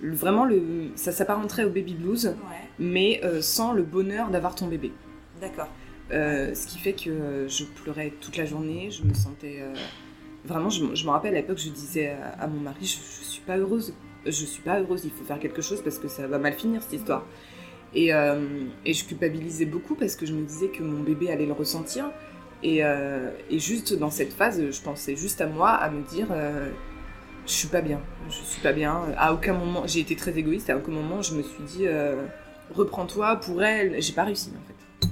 le- 0.01 0.15
vraiment, 0.15 0.43
le, 0.45 0.61
ça 0.95 1.11
s'apparenterait 1.13 1.63
au 1.63 1.69
baby 1.69 1.93
blues, 1.93 2.35
mais 2.79 3.21
sans 3.41 3.71
le 3.73 3.83
bonheur 3.83 4.29
d'avoir 4.31 4.55
ton 4.55 4.67
bébé. 4.67 4.91
d'accord. 5.39 5.67
Ce 6.11 6.67
qui 6.67 6.79
fait 6.79 6.93
que 6.93 7.45
je 7.47 7.63
pleurais 7.65 8.11
toute 8.21 8.35
la 8.37 8.45
journée, 8.45 8.89
je 8.91 9.03
me 9.03 9.13
sentais... 9.13 9.61
Vraiment, 10.45 10.69
je, 10.69 10.83
me 10.83 11.09
rappelle 11.09 11.33
à 11.33 11.41
l'époque, 11.41 11.57
je 11.57 11.69
disais 11.69 12.15
à, 12.39 12.47
mon 12.47 12.59
mari, 12.59 12.85
je, 12.85 12.97
je 12.97 13.25
suis 13.25 13.41
pas 13.41 13.57
heureuse. 13.57 13.93
Je 14.25 14.31
suis 14.31 14.61
pas 14.61 14.79
heureuse, 14.79 15.05
il 15.05 15.11
faut 15.11 15.23
faire 15.23 15.39
quelque 15.39 15.61
chose 15.61 15.81
parce 15.81 15.97
que 15.97 16.07
ça 16.07 16.27
va 16.27 16.39
mal 16.39 16.53
finir 16.53 16.81
cette 16.81 16.93
histoire. 16.93 17.25
Et, 17.93 18.13
euh, 18.13 18.65
je 18.85 19.03
culpabilisais 19.03 19.65
beaucoup 19.65 19.95
parce 19.95 20.15
que 20.15 20.25
je 20.25 20.33
me 20.33 20.45
disais 20.45 20.67
que 20.67 20.83
mon 20.83 21.01
bébé 21.01 21.31
allait 21.31 21.45
le 21.45 21.53
ressentir. 21.53 22.11
Et, 22.61 22.83
euh, 22.83 23.31
et 23.49 23.59
juste 23.59 23.93
dans 23.97 24.09
cette 24.09 24.33
phase, 24.33 24.61
je 24.69 24.81
pensais 24.81 25.15
juste 25.15 25.39
à 25.41 25.47
moi, 25.47 25.69
à 25.69 25.89
me 25.89 26.03
dire, 26.03 26.27
euh, 26.31 26.69
je 27.45 27.51
suis 27.51 27.67
pas 27.69 27.81
bien, 27.81 28.01
je 28.29 28.35
suis 28.35 28.61
pas 28.61 28.73
bien. 28.73 29.01
À 29.17 29.33
aucun 29.33 29.53
moment, 29.53 29.87
j'ai 29.87 30.01
été 30.01 30.15
très 30.15 30.37
égoïste, 30.37 30.69
à 30.69 30.77
aucun 30.77 30.91
moment 30.91 31.21
je 31.21 31.35
me 31.35 31.41
suis 31.41 31.63
dit, 31.63 31.87
euh, 31.87 32.25
reprends-toi 32.73 33.37
pour 33.37 33.63
elle. 33.63 34.01
J'ai 34.01 34.13
pas 34.13 34.25
réussi 34.25 34.49
en 34.49 34.67
fait. 34.67 35.09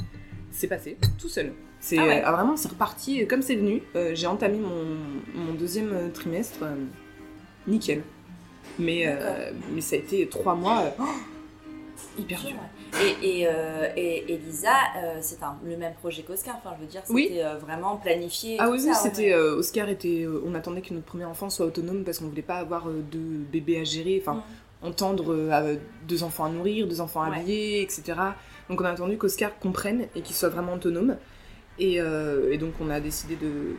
C'est 0.51 0.67
passé, 0.67 0.97
tout 1.17 1.29
seul. 1.29 1.53
C'est 1.87 1.97
Ah 1.99 2.05
ouais. 2.05 2.25
euh, 2.25 2.31
vraiment, 2.31 2.57
c'est 2.57 2.67
reparti 2.67 3.25
comme 3.27 3.41
c'est 3.41 3.55
venu. 3.55 3.81
Euh, 3.95 4.11
j'ai 4.13 4.27
entamé 4.27 4.57
mon, 4.57 4.97
mon 5.35 5.53
deuxième 5.53 5.93
euh, 5.93 6.09
trimestre, 6.09 6.59
euh, 6.63 6.75
nickel. 7.65 8.03
Mais, 8.77 9.03
euh, 9.07 9.51
mais 9.71 9.79
ça 9.79 9.95
a 9.95 9.99
été 9.99 10.27
trois 10.27 10.53
mois 10.55 10.81
euh, 10.81 10.89
oh, 10.99 11.03
hyper 12.19 12.41
dur. 12.41 12.55
Et, 13.01 13.39
et, 13.41 13.47
euh, 13.47 13.87
et 13.95 14.33
Elisa, 14.33 14.69
euh, 14.97 15.17
c'est 15.21 15.37
le 15.65 15.77
même 15.77 15.93
projet 15.93 16.23
qu'Oscar. 16.23 16.57
Enfin, 16.57 16.75
je 16.77 16.81
veux 16.83 16.89
dire, 16.91 17.01
c'était 17.05 17.13
Oui. 17.13 17.29
euh, 17.35 17.55
vraiment 17.57 17.95
planifié. 17.95 18.57
Ah 18.59 18.69
oui, 18.69 18.79
c'était. 18.81 19.29
ouais. 19.29 19.33
euh, 19.33 19.55
Oscar 19.59 19.87
était. 19.87 20.23
euh, 20.25 20.41
on 20.45 20.53
attendait 20.55 20.81
que 20.81 20.93
notre 20.93 21.05
premier 21.05 21.25
enfant 21.25 21.49
soit 21.49 21.65
autonome 21.65 22.03
parce 22.03 22.19
qu'on 22.19 22.27
voulait 22.27 22.41
pas 22.41 22.55
avoir 22.57 22.89
euh, 22.89 23.01
deux 23.11 23.45
bébés 23.51 23.79
à 23.79 23.83
gérer. 23.85 24.21
Enfin, 24.21 24.43
entendre 24.83 25.33
euh, 25.33 25.49
euh, 25.53 25.75
deux 26.07 26.23
enfants 26.23 26.43
à 26.45 26.49
nourrir, 26.49 26.85
deux 26.87 26.99
enfants 26.99 27.21
à 27.23 27.29
Ouais. 27.29 27.37
habiller, 27.37 27.81
etc. 27.81 28.03
Donc 28.69 28.81
on 28.81 28.85
a 28.85 28.91
attendu 28.91 29.17
qu'Oscar 29.17 29.57
comprenne 29.59 30.07
et 30.15 30.21
qu'il 30.21 30.35
soit 30.35 30.49
vraiment 30.49 30.73
autonome. 30.73 31.15
Et, 31.79 32.01
euh, 32.01 32.51
et 32.51 32.57
donc 32.57 32.73
on 32.81 32.89
a 32.89 32.99
décidé 32.99 33.35
de. 33.35 33.75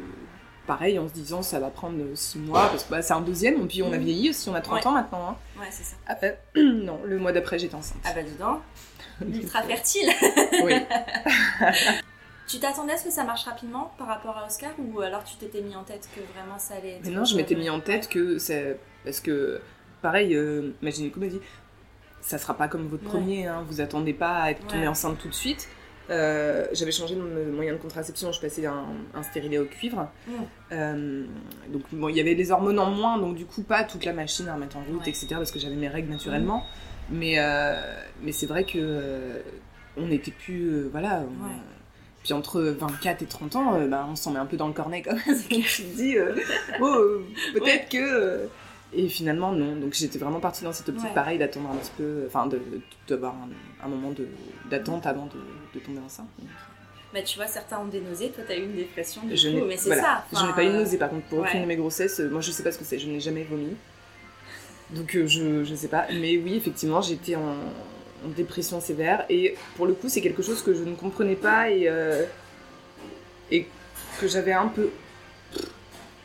Pareil, 0.67 0.99
en 0.99 1.09
se 1.09 1.15
disant 1.15 1.41
ça 1.43 1.59
va 1.61 1.71
prendre 1.71 1.99
euh, 1.99 2.15
six 2.15 2.39
mois 2.39 2.69
parce 2.69 2.85
que 2.85 2.91
bah, 2.91 3.01
c'est 3.01 3.15
un 3.15 3.23
deuxième. 3.23 3.63
Et 3.63 3.67
puis 3.67 3.83
on 3.83 3.91
a 3.93 3.97
Mhm. 3.97 4.05
vieilli 4.05 4.31
aussi, 4.31 4.49
on 4.51 4.55
a 4.55 4.61
30 4.61 4.81
Ouais. 4.81 4.87
ans 4.87 4.93
maintenant. 4.93 5.29
hein. 5.31 5.37
Ouais, 5.59 5.67
c'est 5.71 5.83
ça. 5.83 5.97
Après, 6.07 6.39
non, 6.57 7.01
le 7.05 7.19
mois 7.19 7.33
d'après 7.33 7.59
j'étais 7.59 7.75
enceinte. 7.75 7.99
Ah 8.05 8.13
bah 8.15 8.23
dedans, 8.23 8.61
ultra 9.35 9.63
fertile. 9.63 10.11
Oui. 10.65 10.75
Tu 12.47 12.59
t'attendais 12.61 12.95
à 12.95 12.97
ce 12.97 13.05
que 13.05 13.11
ça 13.11 13.25
marche 13.25 13.45
rapidement 13.45 13.93
par 13.99 14.07
rapport 14.07 14.37
à 14.39 14.47
Oscar 14.47 14.71
ou 14.79 15.01
alors 15.01 15.23
tu 15.23 15.37
t'étais 15.37 15.61
mis 15.61 15.77
en 15.77 15.85
tête 15.85 16.09
que 16.15 16.21
vraiment 16.35 16.59
ça 16.59 16.75
allait 16.75 16.93
être... 16.97 17.05
Mais 17.05 17.11
non, 17.11 17.25
je 17.25 17.37
m'étais 17.37 17.55
mis 17.55 17.69
en 17.69 17.81
tête 17.81 18.09
que 18.09 18.39
c'est. 18.39 18.79
Parce 19.05 19.21
que, 19.21 19.61
pareil, 20.01 20.35
euh, 20.35 20.71
ma 20.81 20.89
gynéco 20.91 21.21
m'a 21.21 21.27
dit 21.27 21.41
ça 22.23 22.37
sera 22.39 22.55
pas 22.55 22.67
comme 22.69 22.89
votre 22.89 23.05
Ouais. 23.05 23.11
premier, 23.11 23.47
hein, 23.47 23.65
vous 23.69 23.81
attendez 23.83 24.13
pas 24.15 24.39
à 24.39 24.51
être 24.51 24.67
tombée 24.67 24.81
Ouais. 24.83 24.89
enceinte 24.89 25.19
tout 25.19 25.29
de 25.29 25.35
suite. 25.35 25.69
Euh, 26.11 26.67
J'avais 26.73 26.91
changé 26.93 27.15
de 27.15 27.21
mo- 27.21 27.53
moyen 27.55 27.73
de 27.75 27.79
contraception, 27.79 28.33
je 28.33 28.41
passais 28.41 28.65
un, 28.67 28.85
un 29.15 29.23
stérilet 29.23 29.59
au 29.59 29.67
cuivre. 29.67 30.09
Mm. 30.27 30.33
Euh, 30.73 31.25
donc, 31.69 31.83
bon, 31.93 32.09
il 32.09 32.17
y 32.17 32.21
avait 32.21 32.35
les 32.35 32.51
hormones 32.51 32.79
en 32.79 32.91
moins, 32.91 33.19
donc 33.19 33.37
du 33.37 33.45
coup, 33.45 33.63
pas 33.63 33.85
toute 33.85 34.05
la 34.05 34.13
machine 34.13 34.49
à 34.49 34.55
remettre 34.55 34.77
en 34.77 34.81
route, 34.85 35.03
Ouais. 35.03 35.09
etc., 35.11 35.27
parce 35.33 35.51
que 35.51 35.59
j'avais 35.59 35.75
mes 35.77 35.89
règles 35.89 36.11
naturellement. 36.11 36.65
Mais, 37.11 37.35
euh, 37.39 37.75
mais 38.23 38.33
c'est 38.33 38.47
vrai 38.47 38.65
que 38.65 39.43
on 39.97 40.07
n'était 40.07 40.31
plus. 40.31 40.89
voilà. 40.91 41.21
Ouais. 41.21 41.51
Puis 42.23 42.33
entre 42.33 42.61
24 42.61 43.23
et 43.23 43.27
30 43.27 43.57
ans, 43.57 43.81
bah, 43.89 44.07
on 44.11 44.17
s'en 44.17 44.33
met 44.33 44.39
un 44.41 44.47
peu 44.47 44.57
dans 44.57 44.67
le 44.67 44.73
cornet 44.75 45.03
quand 45.03 45.15
même. 45.15 45.37
tu 45.49 45.63
te 45.63 45.97
dis, 45.97 46.17
oh, 46.81 47.05
peut-être 47.55 47.89
que. 47.89 48.49
Euh, 48.95 48.97
Et 48.99 49.09
finalement, 49.09 49.53
non. 49.53 49.77
Donc 49.77 49.95
j'étais 49.95 50.19
vraiment 50.19 50.41
partie 50.41 50.65
dans 50.65 50.73
cette 50.73 50.89
optique, 50.89 51.05
Ouais. 51.07 51.15
pareil, 51.15 51.39
d'attendre 51.39 51.71
un 51.71 51.77
petit 51.77 51.93
peu. 51.97 52.25
Enfin, 52.27 52.49
d'avoir 53.09 53.35
un, 53.35 53.49
un 53.85 53.89
moment 53.89 54.11
de- 54.11 54.29
d'attente 54.71 55.07
avant 55.07 55.27
de, 55.27 55.39
de 55.79 55.85
tomber 55.85 56.01
enceinte. 56.05 56.29
Bah 57.15 57.23
tu 57.23 57.39
vois, 57.39 57.47
certains 57.47 57.79
ont 57.79 57.87
des 57.87 58.01
nausées, 58.03 58.29
toi 58.31 58.45
t'as 58.47 58.57
eu 58.57 58.65
une 58.65 58.75
dépression 58.77 59.23
du 59.25 59.35
Je 59.35 59.49
coup, 59.49 59.65
mais 59.67 59.79
c'est 59.79 59.89
voilà. 59.89 60.25
ça. 60.31 60.41
Je 60.41 60.47
n'ai 60.47 60.53
pas 60.53 60.63
eu 60.63 60.67
de 60.67 60.73
euh, 60.73 60.79
nausée 60.81 60.99
par 60.99 61.09
contre 61.09 61.27
pour 61.27 61.39
aucune 61.39 61.55
ouais. 61.57 61.63
de 61.63 61.67
mes 61.69 61.77
grossesses. 61.77 62.21
euh, 62.21 62.29
Moi 62.29 62.43
je 62.43 62.51
sais 62.51 62.63
pas 62.63 62.71
ce 62.71 62.79
que 62.79 62.85
c'est, 62.85 62.99
je 62.99 63.09
n'ai 63.09 63.19
jamais 63.21 63.45
vomi. 63.45 63.75
Donc 64.91 65.15
euh, 65.17 65.27
je, 65.27 65.65
je 65.65 65.75
sais 65.75 65.89
pas. 65.89 66.07
Mais 66.13 66.37
oui, 66.37 66.55
effectivement, 66.57 67.01
j'étais 67.01 67.35
en, 67.37 67.41
en 68.25 68.29
dépression 68.37 68.81
sévère 68.81 69.25
et 69.31 69.55
pour 69.77 69.87
le 69.87 69.95
coup, 69.95 70.09
c'est 70.11 70.21
quelque 70.21 70.43
chose 70.43 70.61
que 70.63 70.75
je 70.75 70.83
ne 70.83 70.95
comprenais 70.95 71.37
pas 71.37 71.71
et, 71.71 71.89
euh, 71.89 72.25
et 73.51 73.67
que 74.21 74.29
j'avais 74.29 74.53
un 74.53 74.69
peu. 74.69 74.91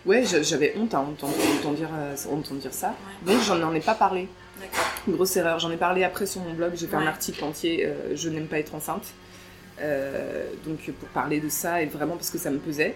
Ouais, 0.05 0.24
j'a- 0.25 0.41
j'avais 0.43 0.74
honte 0.77 0.93
à 0.93 1.00
entendre, 1.00 1.33
entendre 1.60 1.75
dire, 1.75 1.89
euh, 1.93 2.15
entendre 2.31 2.60
dire 2.60 2.74
ça. 2.74 2.95
Ouais, 3.25 3.33
Donc 3.33 3.41
j'en 3.43 3.62
en 3.62 3.74
ai 3.74 3.79
pas 3.79 3.95
parlé. 3.95 4.27
d'accord. 4.60 4.86
Grosse 5.07 5.36
erreur. 5.38 5.60
J'en 5.60 5.72
ai 5.72 5.77
parlé 5.77 6.03
après 6.03 6.25
sur 6.25 6.41
mon 6.41 6.53
blog. 6.53 6.72
J'ai 6.75 6.88
fait 6.88 6.98
Ouais. 6.98 7.03
un 7.03 7.07
article 7.07 7.43
entier. 7.43 7.86
euh, 7.86 8.15
je 8.15 8.29
n'aime 8.29 8.48
pas 8.48 8.60
être 8.60 8.75
enceinte. 8.75 9.05
Euh, 9.81 10.45
donc 10.65 10.77
pour 11.00 11.10
parler 11.10 11.39
de 11.39 11.50
ça 11.50 11.81
et 11.81 11.86
vraiment 11.88 12.15
parce 12.15 12.29
que 12.29 12.38
ça 12.38 12.51
me 12.51 12.57
pesait. 12.60 12.95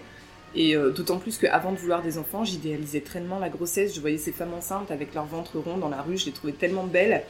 Et 0.55 0.75
euh, 0.75 0.91
d'autant 0.91 1.17
plus 1.17 1.37
qu'avant 1.37 1.71
de 1.71 1.77
vouloir 1.77 2.01
des 2.01 2.17
enfants, 2.17 2.43
j'idéalisais 2.43 3.01
tellement 3.01 3.39
la 3.39 3.49
grossesse. 3.49 3.95
Je 3.95 3.99
voyais 4.01 4.17
ces 4.17 4.31
femmes 4.31 4.53
enceintes 4.53 4.91
avec 4.91 5.13
leur 5.13 5.25
ventre 5.25 5.57
rond 5.59 5.77
dans 5.77 5.89
la 5.89 6.01
rue, 6.01 6.17
je 6.17 6.25
les 6.27 6.31
trouvais 6.31 6.53
tellement 6.53 6.85
belles. 6.85 7.23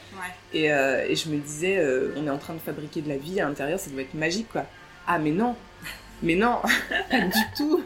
Et, 0.54 0.72
euh, 0.72 1.04
et, 1.08 1.16
je 1.16 1.28
me 1.28 1.36
disais, 1.38 1.82
on 2.16 2.26
est 2.26 2.30
en 2.30 2.38
train 2.38 2.54
de 2.54 2.58
fabriquer 2.60 3.00
de 3.00 3.08
la 3.08 3.16
vie 3.16 3.40
à 3.40 3.46
l'intérieur, 3.48 3.78
ça 3.80 3.90
doit 3.90 4.02
être 4.02 4.14
magique 4.14 4.48
quoi. 4.50 4.64
Ah, 5.06 5.18
mais 5.18 5.30
non 5.32 5.56
Mais 6.22 6.34
non 6.36 6.56
Pas 7.10 7.20
du 7.20 7.38
tout 7.56 7.82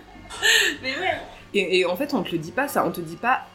Mais 0.83 0.91
ouais 0.99 1.17
et, 1.55 1.81
et, 1.81 1.87
en 1.87 1.97
fait, 1.97 2.15
on 2.15 2.23
te 2.23 2.33
le 2.33 2.39
dit 2.39 2.53
pas, 2.53 2.69
ça. 2.69 2.87
On 2.87 2.91
te 2.91 3.01
dit 3.01 3.17
pas, 3.17 3.47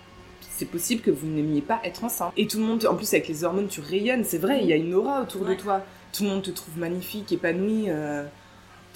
c'est 0.42 0.66
possible 0.66 1.02
que 1.02 1.12
vous 1.12 1.28
n'aimiez 1.28 1.62
pas 1.62 1.80
être 1.84 2.04
enceinte. 2.04 2.34
Et 2.38 2.48
tout 2.48 2.60
le 2.60 2.66
monde, 2.66 2.86
en 2.86 2.96
plus 2.96 3.12
avec 3.14 3.28
les 3.28 3.44
hormones, 3.44 3.68
tu 3.68 3.82
rayonnes, 3.82 4.24
c'est 4.24 4.38
vrai, 4.38 4.60
il 4.62 4.68
y 4.68 4.74
a 4.74 4.76
une 4.76 4.94
aura 4.94 5.22
autour 5.22 5.46
de 5.46 5.54
toi. 5.54 5.82
Tout 6.14 6.24
le 6.24 6.30
monde 6.30 6.42
te 6.42 6.52
trouve 6.52 6.78
magnifique, 6.78 7.32
épanouie. 7.32 7.90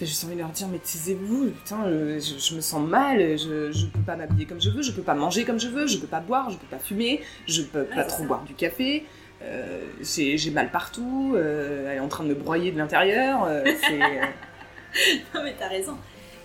T'as 0.02 0.08
juste 0.08 0.24
envie 0.24 0.34
de 0.34 0.40
leur 0.40 0.50
dire, 0.50 0.68
mais 0.68 0.80
taisez-vous, 0.80 1.52
putain, 1.52 1.86
je, 1.86 2.56
me 2.56 2.62
sens 2.62 2.82
mal, 2.82 3.20
je, 3.38 3.72
je 3.72 3.86
peux 3.86 4.00
pas 4.00 4.16
m'habiller 4.16 4.48
comme 4.48 4.60
je 4.60 4.72
veux, 4.72 4.82
je 4.82 4.92
peux 4.92 5.04
pas 5.04 5.14
manger 5.14 5.44
comme 5.44 5.60
je 5.60 5.68
veux, 5.68 5.86
je 5.86 6.00
peux 6.00 6.08
pas 6.08 6.22
boire, 6.22 6.50
je 6.50 6.58
peux 6.58 6.66
pas 6.66 6.80
fumer, 6.80 7.22
je 7.46 7.62
peux 7.62 7.84
pas 7.84 8.04
trop 8.06 8.24
boire 8.24 8.44
du 8.44 8.56
café, 8.56 9.06
euh, 9.44 9.80
j'ai 10.02 10.52
mal 10.52 10.72
partout, 10.72 11.34
euh, 11.36 11.92
elle 11.92 11.98
est 11.98 12.00
en 12.00 12.08
train 12.08 12.24
de 12.24 12.30
me 12.30 12.34
broyer 12.34 12.72
de 12.72 12.80
l'intérieur, 12.80 13.44
euh, 13.46 13.64
c'est... 13.82 14.00
non 15.36 15.44
mais 15.44 15.56
t'as 15.60 15.68
raison. 15.68 15.98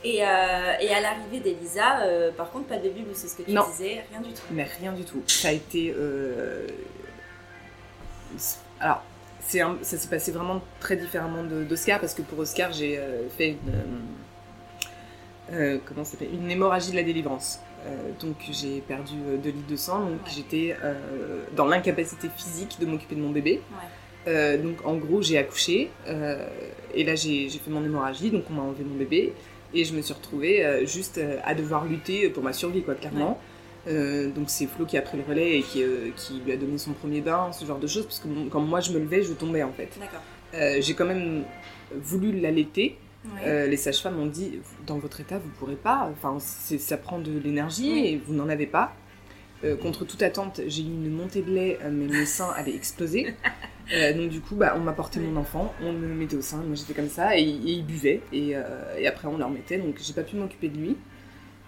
Et, 0.09 0.19
et 0.19 0.23
à 0.23 1.01
l'arrivée 1.01 1.41
d'Elisa, 1.41 1.99
par 2.37 2.51
contre, 2.51 2.67
pas 2.67 2.77
de 2.77 2.83
bébé, 2.83 3.05
c'est 3.13 3.29
ce 3.29 3.37
que 3.37 3.43
tu 3.43 3.51
disais, 3.51 4.05
rien 4.11 4.21
du 4.21 4.33
tout. 4.33 4.43
Mais 4.51 4.65
rien 4.65 4.93
du 4.93 5.05
tout. 5.05 5.23
Ça 5.27 5.49
a 5.49 5.53
été... 5.53 5.93
Alors, 8.81 9.03
ça 9.41 9.97
s'est 9.97 10.09
passé 10.09 10.33
vraiment 10.33 10.61
très 10.81 10.97
différemment 10.97 11.45
d'Oscar 11.45 12.01
parce 12.01 12.15
que 12.15 12.23
pour 12.23 12.39
Oscar 12.39 12.73
j'ai 12.73 12.99
euh, 12.99 13.29
fait 13.29 13.51
une, 13.51 13.75
euh, 15.53 15.77
euh, 15.77 15.79
comment 15.85 16.03
une 16.21 16.51
hémorragie 16.51 16.91
de 16.91 16.97
la 16.97 17.03
délivrance. 17.03 17.61
donc 18.21 18.37
j'ai 18.51 18.81
perdu 18.81 19.15
2 19.43 19.51
litres 19.51 19.67
de 19.69 19.77
sang, 19.77 20.01
donc 20.01 20.21
j'étais 20.35 20.75
dans 21.55 21.67
l'incapacité 21.67 22.29
physique 22.37 22.79
de 22.81 22.87
m'occuper 22.87 23.15
de 23.15 23.21
mon 23.21 23.31
bébé. 23.31 23.63
donc 24.27 24.85
en 24.85 24.95
gros 24.97 25.23
j'ai 25.23 25.39
accouché 25.39 25.91
et 26.95 27.05
là 27.05 27.15
j'ai 27.15 27.49
fait 27.49 27.71
mon 27.71 27.85
hémorragie, 27.85 28.31
donc 28.31 28.45
on 28.51 28.55
m'a 28.55 28.63
enlevé 28.63 28.83
mon 28.83 28.97
bébé 28.97 29.33
et 29.75 29.85
je 29.85 29.95
me 29.95 30.03
suis 30.03 30.15
retrouvée 30.15 30.87
juste 30.87 31.21
à 31.45 31.55
devoir 31.55 31.85
lutter 31.85 32.29
pour 32.31 32.43
ma 32.43 32.53
survie 32.53 32.83
quoi 32.83 32.95
clairement. 32.95 33.39
Euh, 33.89 34.31
donc 34.31 34.47
c'est 34.49 34.67
Flo 34.67 34.85
qui 34.85 34.97
a 34.99 35.03
pris 35.03 35.17
le 35.17 35.23
relais 35.23 35.59
et 35.59 35.63
qui, 35.63 35.83
euh, 35.83 36.11
qui, 36.17 36.41
lui 36.41 36.53
a 36.53 36.57
donné 36.57 36.77
son 36.79 36.93
premier 36.93 37.21
bain, 37.21 37.53
ce 37.53 37.65
genre 37.65 37.79
de 37.79 37.87
choses, 37.87 38.05
parce 38.05 38.19
que 38.19 38.29
quand 38.51 38.61
moi 38.61 38.81
je 38.81 38.93
me 38.93 38.99
levais, 38.99 39.23
je 39.23 39.33
tombais 39.33 39.63
en 39.63 39.73
fait. 39.73 39.91
Euh, 40.55 40.79
j'ai 40.81 40.95
quand 40.95 41.05
même 41.05 41.45
voulu 41.95 42.33
l'allaiter. 42.33 42.99
les 43.45 43.77
sages-femmes 43.77 44.19
ont 44.19 44.27
dit, 44.27 44.61
dans 44.87 44.99
votre 44.99 45.21
état, 45.21 45.39
vous 45.39 45.51
pourrez 45.59 45.77
pas, 45.77 46.11
enfin 46.13 46.39
ça 46.41 46.97
prend 46.97 47.19
de 47.19 47.39
l'énergie 47.39 48.07
et 48.07 48.21
vous 48.25 48.35
n'en 48.35 48.49
avez 48.49 48.67
pas. 48.67 48.93
contre 49.83 50.05
toute 50.05 50.23
attente, 50.23 50.61
j'ai 50.67 50.83
eu 50.83 50.87
une 50.87 51.11
montée 51.11 51.43
de 51.43 51.53
lait, 51.53 51.79
mais 51.85 52.07
mes 52.07 52.27
seins 52.37 52.51
allaient 52.57 52.75
exploser. 53.87 54.15
donc 54.15 54.31
du 54.31 54.41
coup, 54.41 54.55
bah, 54.55 54.75
on 54.77 54.81
m'a 54.81 54.93
porté 54.93 55.21
mon 55.21 55.39
enfant, 55.41 55.73
on 55.83 55.93
me 55.93 56.09
mettait 56.09 56.37
au 56.37 56.43
sein, 56.43 56.59
moi 56.59 56.75
j'étais 56.75 56.95
comme 56.95 57.09
ça, 57.09 57.37
et, 57.37 57.43
il 57.43 57.85
buvait, 57.85 58.23
et, 58.33 58.55
et, 58.99 59.07
après 59.07 59.29
on 59.29 59.37
le 59.37 59.45
remettait, 59.45 59.79
donc 59.79 59.97
j'ai 60.01 60.13
pas 60.13 60.23
pu 60.23 60.37
m'occuper 60.37 60.69
de 60.69 60.79
lui. 60.79 60.97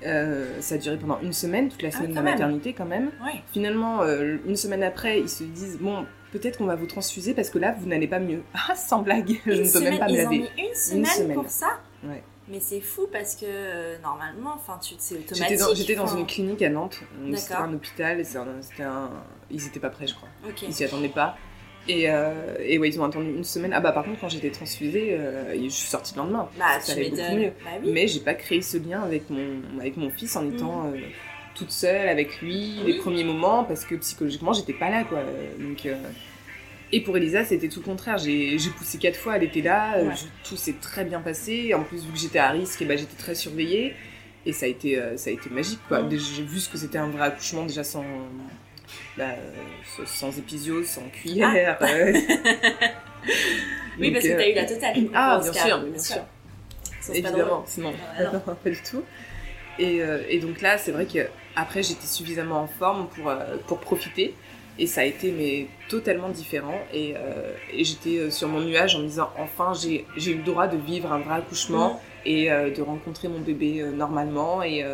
Euh, 0.06 0.60
ça 0.60 0.76
a 0.76 0.78
duré 0.78 0.96
pendant 0.96 1.18
une 1.20 1.32
semaine, 1.32 1.68
toute 1.68 1.82
la 1.82 1.88
ah, 1.88 1.96
semaine 1.96 2.14
de 2.14 2.20
maternité 2.20 2.72
quand 2.72 2.84
même. 2.84 3.10
Finalement, 3.52 4.02
euh, 4.02 4.36
une 4.46 4.56
semaine 4.56 4.82
après, 4.82 5.20
ils 5.20 5.28
se 5.28 5.42
disent 5.44 5.78
bon, 5.80 6.06
peut-être 6.32 6.58
qu'on 6.58 6.66
va 6.66 6.76
vous 6.76 6.86
transfuser 6.86 7.34
parce 7.34 7.50
que 7.50 7.58
là, 7.58 7.74
vous 7.78 7.86
n'allez 7.86 8.06
pas 8.06 8.20
mieux. 8.20 8.42
Ah, 8.54 8.74
sans 8.74 9.02
blague, 9.02 9.40
je 9.46 9.62
ne 9.62 9.72
peux 9.72 9.80
même 9.80 9.98
pas 9.98 10.08
me 10.08 10.16
laver. 10.16 10.48
une 10.56 10.74
semaine, 11.04 11.34
pour 11.34 11.48
ça 11.48 11.80
ouais. 12.04 12.22
Mais 12.50 12.60
c'est 12.60 12.80
fou 12.80 13.06
parce 13.12 13.34
que 13.36 13.44
euh, 13.46 13.98
normalement, 14.02 14.54
enfin, 14.54 14.78
c'est 14.80 15.16
automatique. 15.16 15.58
J'étais 15.74 15.96
dans, 15.96 16.06
une 16.06 16.26
clinique 16.26 16.62
à 16.62 16.70
Nantes, 16.70 17.00
c'était 17.34 17.54
un 17.54 17.72
hôpital, 17.74 18.20
et 18.20 18.82
un, 18.82 19.10
ils 19.50 19.62
n'étaient 19.62 19.80
pas 19.80 19.90
prêts, 19.90 20.06
je 20.06 20.14
crois. 20.14 20.28
Ils 20.62 20.72
s'y 20.72 20.84
attendaient 20.84 21.08
pas. 21.08 21.36
Et, 21.88 22.10
euh, 22.10 22.54
et 22.60 22.78
ouais, 22.78 22.88
ils 22.90 23.00
ont 23.00 23.04
attendu 23.04 23.30
une 23.30 23.44
semaine. 23.44 23.72
Ah 23.72 23.80
bah 23.80 23.92
par 23.92 24.04
contre, 24.04 24.20
quand 24.20 24.28
j'étais 24.28 24.50
transfusée, 24.50 25.12
euh, 25.12 25.54
je 25.54 25.68
suis 25.70 25.88
sortie 25.88 26.14
le 26.14 26.20
lendemain. 26.20 26.48
Bah, 26.58 26.78
ça 26.80 26.92
allait 26.92 27.08
beaucoup 27.08 27.34
mieux. 27.34 27.52
Bah, 27.64 27.70
oui. 27.82 27.90
Mais 27.92 28.06
j'ai 28.06 28.20
pas 28.20 28.34
créé 28.34 28.60
ce 28.60 28.76
lien 28.76 29.00
avec 29.02 29.30
mon, 29.30 29.62
avec 29.80 29.96
mon 29.96 30.10
fils 30.10 30.36
en 30.36 30.46
étant 30.46 30.82
mm. 30.82 30.94
euh, 30.94 30.98
toute 31.54 31.70
seule 31.70 32.08
avec 32.08 32.40
lui 32.42 32.74
les 32.84 32.98
premiers 32.98 33.24
moments 33.24 33.64
parce 33.64 33.86
que 33.86 33.94
psychologiquement, 33.94 34.52
j'étais 34.52 34.74
pas 34.74 34.90
là 34.90 35.04
quoi. 35.04 35.20
Donc, 35.58 35.86
euh, 35.86 35.96
Et 36.92 37.00
pour 37.00 37.16
Elisa, 37.16 37.44
c'était 37.46 37.68
tout 37.68 37.80
le 37.80 37.86
contraire. 37.86 38.18
J'ai 38.18 38.58
poussé 38.76 38.98
quatre 38.98 39.16
fois, 39.16 39.36
elle 39.36 39.44
était 39.44 39.62
là, 39.62 39.96
tout 40.46 40.56
s'est 40.56 40.76
très 40.80 41.04
bien 41.04 41.20
passé. 41.20 41.72
En 41.72 41.84
plus, 41.84 42.04
vu 42.04 42.12
que 42.12 42.18
j'étais 42.18 42.38
à 42.38 42.50
risque, 42.50 42.82
et 42.82 42.84
bah, 42.84 42.96
j'étais 42.96 43.16
très 43.16 43.34
surveillée. 43.34 43.94
Et 44.44 44.52
ça 44.52 44.66
a 44.66 44.68
été, 44.68 45.02
ça 45.16 45.30
a 45.30 45.32
été 45.32 45.48
magique 45.48 45.80
quoi. 45.88 46.02
Mm. 46.02 46.10
J'ai 46.10 46.42
vu 46.42 46.60
ce 46.60 46.68
que 46.68 46.76
c'était 46.76 46.98
un 46.98 47.08
vrai 47.08 47.24
accouchement 47.24 47.64
déjà 47.64 47.82
sans 47.82 48.04
bah, 49.16 49.34
sans 50.06 50.36
épisio, 50.38 50.84
sans 50.84 51.08
cuillère. 51.08 51.76
Ah. 51.80 51.84
Euh. 51.84 52.12
oui, 53.98 54.10
parce 54.10 54.24
que 54.24 54.28
tu 54.28 54.42
as 54.42 54.48
eu 54.48 54.54
la 54.54 54.64
totale. 54.64 54.94
Ah, 55.14 55.40
bien 55.42 55.52
sûr, 55.52 55.80
bien, 55.80 55.98
sûr. 55.98 56.22
Évidemment, 57.12 57.64
sinon, 57.66 57.92
non, 58.20 58.54
pas 58.54 58.70
du 58.70 58.80
tout. 58.82 59.02
Et, 59.78 60.02
euh, 60.02 60.22
et 60.28 60.40
donc 60.40 60.60
là, 60.60 60.76
c'est 60.76 60.92
vrai 60.92 61.06
que 61.06 61.26
après 61.56 61.82
j'étais 61.82 62.06
suffisamment 62.06 62.62
en 62.62 62.66
forme 62.66 63.08
pour, 63.08 63.28
euh, 63.28 63.56
pour 63.66 63.78
profiter. 63.78 64.34
Et 64.80 64.86
ça 64.86 65.00
a 65.00 65.04
été 65.04 65.32
mais 65.32 65.66
totalement 65.88 66.28
différent. 66.28 66.78
Et, 66.94 67.14
et 67.72 67.82
j'étais 67.82 68.30
sur 68.30 68.46
mon 68.46 68.60
nuage 68.60 68.94
en 68.94 69.00
me 69.00 69.06
disant 69.08 69.28
enfin 69.36 69.72
j'ai 69.74 70.04
eu 70.16 70.36
le 70.36 70.44
droit 70.44 70.68
de 70.68 70.76
vivre 70.76 71.12
un 71.12 71.18
vrai 71.18 71.38
accouchement 71.38 71.94
mm. 71.94 72.28
et 72.28 72.48
de 72.48 72.80
rencontrer 72.80 73.26
mon 73.26 73.40
bébé 73.40 73.82
normalement. 73.92 74.62
Et, 74.62 74.84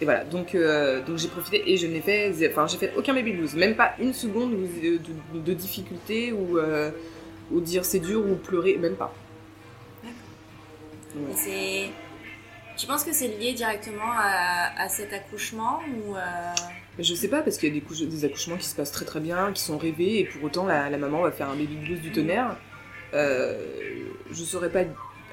et 0.00 0.04
voilà, 0.06 0.24
donc, 0.24 0.54
euh, 0.54 1.02
donc 1.04 1.18
j'ai 1.18 1.28
profité 1.28 1.70
et 1.70 1.76
je 1.76 1.86
n'ai 1.86 2.00
fait, 2.00 2.32
enfin 2.50 2.66
j'ai 2.66 2.78
fait 2.78 2.92
aucun 2.96 3.12
baby 3.12 3.32
blues, 3.32 3.54
même 3.54 3.76
pas 3.76 3.94
une 3.98 4.14
seconde 4.14 4.52
de, 4.52 4.98
de, 5.38 5.52
difficulté 5.52 6.32
ou, 6.32 6.58
euh, 6.58 6.90
ou 7.50 7.60
dire 7.60 7.84
c'est 7.84 7.98
dur 7.98 8.24
ou 8.26 8.36
pleurer, 8.36 8.78
même 8.78 8.96
pas. 8.96 9.12
D'accord. 10.02 11.36
c'est... 11.36 11.90
Tu 12.78 12.86
penses 12.86 13.04
que 13.04 13.12
c'est 13.12 13.28
lié 13.28 13.52
directement 13.52 14.10
à, 14.16 14.88
cet 14.88 15.12
accouchement 15.12 15.80
ou 15.86 16.16
euh... 16.16 16.20
Je 16.98 17.14
sais 17.14 17.28
pas 17.28 17.42
parce 17.42 17.58
qu'il 17.58 17.74
y 17.74 17.76
a 17.76 17.80
des, 17.80 18.06
des, 18.06 18.24
accouchements 18.24 18.56
qui 18.56 18.66
se 18.66 18.74
passent 18.74 18.92
très 18.92 19.04
très 19.04 19.20
bien, 19.20 19.52
qui 19.52 19.62
sont 19.62 19.76
rêvés 19.76 20.20
et 20.20 20.24
pour 20.24 20.42
autant 20.44 20.64
la, 20.64 20.88
maman 20.96 21.20
va 21.20 21.30
faire 21.30 21.50
un 21.50 21.56
baby 21.56 21.76
blues 21.76 22.00
du 22.00 22.10
tonnerre. 22.10 22.56
Euh, 23.12 24.06
je 24.30 24.44
saurais 24.44 24.70
pas. 24.70 24.84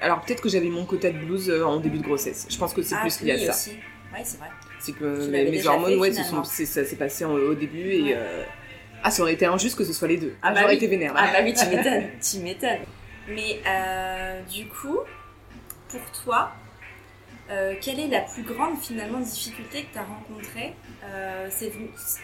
Alors 0.01 0.25
peut-être 0.25 0.41
que 0.41 0.49
j'avais 0.49 0.67
mon 0.67 0.85
quota 0.85 1.09
de 1.09 1.17
blues 1.17 1.49
en 1.49 1.79
début 1.79 1.99
de 1.99 2.03
grossesse. 2.03 2.47
Je 2.49 2.57
pense 2.57 2.73
que 2.73 2.81
c'est 2.81 2.95
ah, 2.95 3.01
plus 3.01 3.21
lié 3.21 3.47
à 3.47 3.53
ça. 3.53 3.71
Ouais, 4.13 4.21
c'est 4.23 4.37
vrai. 4.37 4.49
C'est 4.79 4.93
que 4.93 5.27
mes, 5.27 5.65
hormones, 5.67 5.99
ouais, 5.99 6.11
ça 6.11 6.85
s'est 6.85 6.95
passé 6.95 7.25
au 7.25 7.53
début 7.53 7.89
et. 7.91 8.15
Euh, 8.15 8.43
ah, 9.03 9.11
ça 9.11 9.21
aurait 9.21 9.33
été 9.33 9.45
injuste 9.45 9.77
que 9.77 9.83
ce 9.83 9.93
soit 9.93 10.07
les 10.07 10.17
deux. 10.17 10.33
Ah, 10.41 10.51
bah 10.51 10.61
J'aurais 10.61 10.75
été 10.75 10.87
vénère. 10.87 11.13
Ah, 11.15 11.29
bah 11.31 11.39
oui, 11.43 11.53
tu 11.53 11.65
m'étonnes. 11.75 12.07
tu 12.21 12.39
m'étonnes. 12.39 12.79
Mais 13.29 13.61
euh, 13.67 14.41
du 14.43 14.67
coup, 14.67 14.99
pour 15.89 16.23
toi, 16.23 16.51
euh, 17.49 17.75
quelle 17.79 17.99
est 17.99 18.07
la 18.07 18.21
plus 18.21 18.43
grande 18.43 18.77
finalement 18.77 19.19
difficulté 19.19 19.83
que 19.83 19.93
tu 19.93 19.97
as 19.97 20.03
rencontrée 20.03 20.73
euh, 21.05 21.47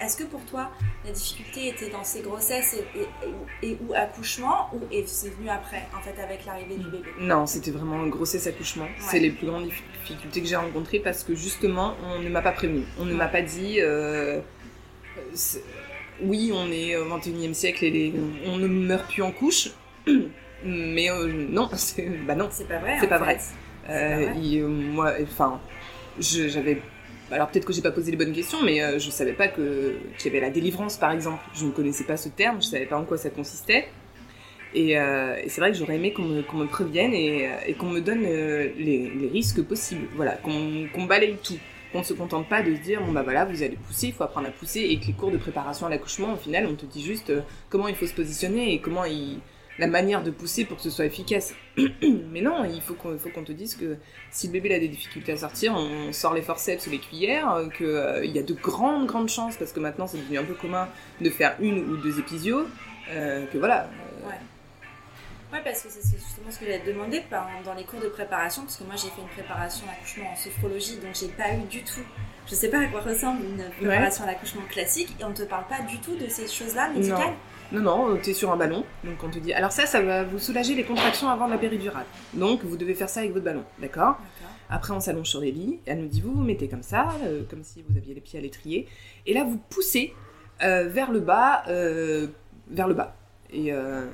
Est-ce 0.02 0.18
que 0.18 0.24
pour 0.26 0.44
toi 0.46 0.70
la 1.06 1.12
difficulté 1.12 1.70
était 1.70 1.90
dans 1.90 2.04
ces 2.04 2.22
grossesses 2.22 2.76
et, 2.96 3.66
et, 3.66 3.78
ou 3.88 3.94
accouchement 3.94 4.70
ou 4.74 4.80
c'est 5.06 5.30
venu 5.30 5.50
après 5.50 5.84
en 5.98 6.02
fait 6.02 6.22
avec 6.22 6.46
l'arrivée 6.46 6.76
du 6.76 6.90
bébé? 6.90 7.10
Non, 7.20 7.46
c'était 7.46 7.72
vraiment 7.72 8.06
grossesse 8.08 8.48
accouchement. 8.48 8.88
C'est 9.00 9.20
les 9.20 9.32
plus 9.32 9.48
grandes 9.48 9.70
difficultés 10.04 10.42
que 10.42 10.48
j'ai 10.48 10.58
rencontrées 10.58 11.00
parce 11.00 11.24
que 11.24 11.36
justement 11.36 11.96
on 12.04 12.20
ne 12.20 12.30
m'a 12.30 12.42
pas 12.42 12.52
prévenu, 12.52 12.84
on 13.00 13.06
ne 13.06 13.14
m'a 13.14 13.28
pas 13.28 13.42
dit. 13.42 13.80
Euh, 13.80 14.42
oui, 16.22 16.52
on 16.54 16.70
est 16.70 16.98
au 16.98 17.06
21e 17.06 17.54
siècle 17.54 17.86
et 17.86 18.14
on 18.46 18.58
ne 18.58 18.68
meurt 18.68 19.10
plus 19.10 19.22
en 19.22 19.32
couche, 19.32 19.70
mais 20.66 21.08
non, 21.50 21.70
bah 22.28 22.36
non, 22.36 22.50
c'est 22.52 22.68
pas 22.68 22.80
vrai. 22.80 22.98
C'est 23.00 23.08
pas 23.08 23.18
vrai. 23.18 23.38
Euh, 23.90 24.34
euh, 24.36 24.68
moi, 24.68 25.14
enfin, 25.22 25.60
j'avais. 26.20 26.82
Alors 27.32 27.50
peut-être 27.50 27.66
que 27.66 27.74
j'ai 27.74 27.82
pas 27.82 27.92
posé 27.92 28.12
les 28.12 28.18
bonnes 28.18 28.34
questions, 28.34 28.62
mais 28.64 28.84
euh, 28.84 29.00
je 29.00 29.10
savais 29.10 29.34
pas 29.34 29.48
que 29.48 29.96
qu'il 30.18 30.32
y 30.32 30.36
avait 30.36 30.46
la 30.46 30.52
délivrance, 30.52 30.98
par 30.98 31.12
exemple. 31.12 31.44
Je 31.54 31.66
ne 31.66 31.72
connaissais 31.72 32.04
pas 32.04 32.18
ce 32.18 32.30
terme, 32.30 32.62
je 32.62 32.68
savais 32.68 32.86
pas 32.86 32.98
en 32.98 33.06
quoi 33.06 33.18
ça 33.18 33.30
consistait. 33.30 33.88
Et, 34.76 34.96
c'est 35.48 35.62
vrai 35.62 35.72
que 35.72 35.78
j'aurais 35.78 35.98
aimé 35.98 36.14
qu'on 36.14 36.24
me, 36.24 36.66
prévienne 36.66 37.14
et, 37.14 37.76
qu'on 37.78 37.90
me 37.90 38.00
donne 38.00 38.24
les, 38.24 39.30
risques 39.32 39.62
possibles. 39.62 40.08
Voilà, 40.16 40.32
qu'on 40.32 41.04
balaye 41.06 41.38
tout. 41.44 41.60
Qu'on 41.92 42.00
ne 42.00 42.04
se 42.04 42.16
contente 42.16 42.50
pas 42.50 42.64
de 42.64 42.74
se 42.74 42.80
dire, 42.80 43.00
bon 43.04 43.12
bah 43.12 43.22
voilà, 43.22 43.46
vous 43.46 43.62
allez 43.62 43.76
pousser, 43.76 44.08
il 44.08 44.14
faut 44.14 44.24
apprendre 44.24 44.48
à 44.48 44.50
pousser, 44.50 44.80
et 44.80 45.00
que 45.00 45.06
les 45.06 45.14
cours 45.14 45.30
de 45.30 45.38
préparation 45.38 45.86
à 45.86 45.92
l'accouchement, 45.92 46.34
au 46.34 46.38
final, 46.38 46.66
on 46.66 46.74
te 46.74 46.88
dit 46.88 47.04
juste 47.04 47.32
comment 47.70 47.88
il 47.88 47.94
faut 47.94 48.08
se 48.08 48.16
positionner 48.16 48.74
et 48.74 48.80
comment 48.80 49.06
il, 49.06 49.42
la 49.80 49.88
manière 49.88 50.24
de 50.24 50.32
pousser 50.32 50.66
pour 50.66 50.78
que 50.78 50.84
ce 50.84 50.90
soit 50.90 51.06
efficace. 51.06 51.54
Mais 51.78 52.42
non, 52.42 52.64
il 52.66 52.82
faut 52.82 52.94
qu'on 52.94 53.44
te 53.44 53.52
dise 53.52 53.76
que 53.76 53.98
si 54.32 54.48
le 54.48 54.54
bébé 54.54 54.76
a 54.76 54.80
des 54.80 54.88
difficultés 54.88 55.32
à 55.32 55.38
sortir, 55.38 55.74
on 55.76 56.14
sort 56.14 56.34
les 56.34 56.42
forceps 56.42 56.86
ou 56.88 56.92
les 56.92 57.00
cuillères, 57.00 57.52
euh, 57.54 57.70
qu'il 57.70 57.86
euh, 57.86 58.26
y 58.26 58.40
a 58.40 58.44
de 58.44 58.54
grandes, 58.54 59.08
grandes 59.08 59.30
chances, 59.30 59.58
parce 59.58 59.72
que 59.72 59.80
maintenant 59.80 60.08
c'est 60.08 60.18
devenu 60.18 60.38
un 60.38 60.44
peu 60.44 60.54
commun 60.54 60.88
de 61.22 61.30
faire 61.30 61.56
une 61.60 61.80
ou 61.92 61.98
deux 61.98 62.20
épisios, 62.20 62.68
euh, 63.10 63.46
que 63.48 63.58
voilà. 63.58 63.90
Ouais, 65.52 65.62
parce 65.64 65.84
que 65.84 65.90
c'est 65.90 66.18
justement 66.18 66.50
ce 66.50 66.58
que 66.58 66.92
demander 66.92 67.22
par- 67.30 67.48
dans 67.64 67.76
les 67.76 67.84
cours 67.84 68.00
de 68.00 68.08
préparation, 68.08 68.64
parce 68.64 68.76
que 68.78 68.84
moi 68.86 68.96
j'ai 68.96 69.10
fait 69.10 69.22
une 69.22 69.28
préparation 69.28 69.86
à 69.88 69.92
l'accouchement 69.92 70.32
en 70.32 70.36
sophrologie, 70.36 70.96
donc 70.98 71.14
j'ai 71.14 71.28
pas 71.28 71.54
eu 71.54 71.68
du 71.70 71.84
tout. 71.84 72.02
Je 72.48 72.56
sais 72.56 72.70
pas 72.70 72.80
à 72.80 72.86
quoi 72.88 73.02
ressemble 73.02 73.44
une 73.46 73.64
préparation 73.80 74.24
à 74.24 74.28
l'accouchement 74.28 74.64
classique, 74.68 75.10
et 75.20 75.24
on 75.24 75.32
te 75.32 75.44
parle 75.44 75.66
pas 75.68 75.82
du 75.82 76.00
tout 76.00 76.16
de 76.16 76.28
ces 76.28 76.48
choses-là 76.48 76.90
médicales. 76.90 77.34
Non, 77.74 77.82
non, 77.82 78.18
t'es 78.18 78.34
sur 78.34 78.52
un 78.52 78.58
ballon, 78.58 78.86
donc 79.04 79.16
on 79.24 79.30
te 79.30 79.40
dit. 79.40 79.52
Alors, 79.54 79.72
ça, 79.72 79.86
ça 79.88 80.02
va 80.02 80.24
vous 80.24 80.38
soulager 80.40 80.76
les 80.76 80.84
contractions 80.84 81.28
avant 81.28 81.48
de 81.48 81.52
la 81.54 81.58
péridurale. 81.58 82.06
Donc, 82.34 82.64
vous 82.64 82.78
devez 82.78 82.94
faire 82.94 83.10
ça 83.10 83.22
avec 83.22 83.34
votre 83.34 83.44
ballon, 83.46 83.64
d'accord? 83.80 84.18
Après, 84.70 84.94
on 84.94 85.00
s'allonge 85.00 85.28
sur 85.28 85.42
les 85.42 85.52
lits. 85.52 85.80
Elle 85.86 86.00
nous 86.02 86.08
dit 86.08 86.22
vous 86.22 86.32
vous 86.34 86.44
mettez 86.44 86.68
comme 86.68 86.84
ça, 86.84 87.10
euh, 87.24 87.44
comme 87.50 87.64
si 87.64 87.84
vous 87.88 87.98
aviez 87.98 88.14
les 88.14 88.22
pieds 88.22 88.40
à 88.40 88.42
l'étrier. 88.42 88.88
Et 89.26 89.34
là, 89.34 89.44
vous 89.44 89.58
poussez 89.70 90.14
euh, 90.64 90.88
vers 90.88 91.12
le 91.12 91.20
bas, 91.20 91.64
euh, 91.68 92.28
vers 92.70 92.88
le 92.88 92.94
bas. 92.94 93.16
Et, 93.52 93.74
euh, 93.74 94.06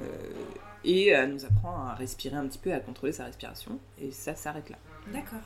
et 0.84 1.08
elle 1.10 1.34
nous 1.34 1.46
apprend 1.46 1.86
à 1.88 1.96
respirer 1.96 2.36
un 2.38 2.48
petit 2.48 2.58
peu, 2.60 2.74
à 2.74 2.80
contrôler 2.80 3.12
sa 3.13 3.25
respiration. 3.25 3.78
Et 4.01 4.12
ça 4.12 4.36
s'arrête 4.36 4.70
là. 4.70 4.78
D'accord. 5.13 5.39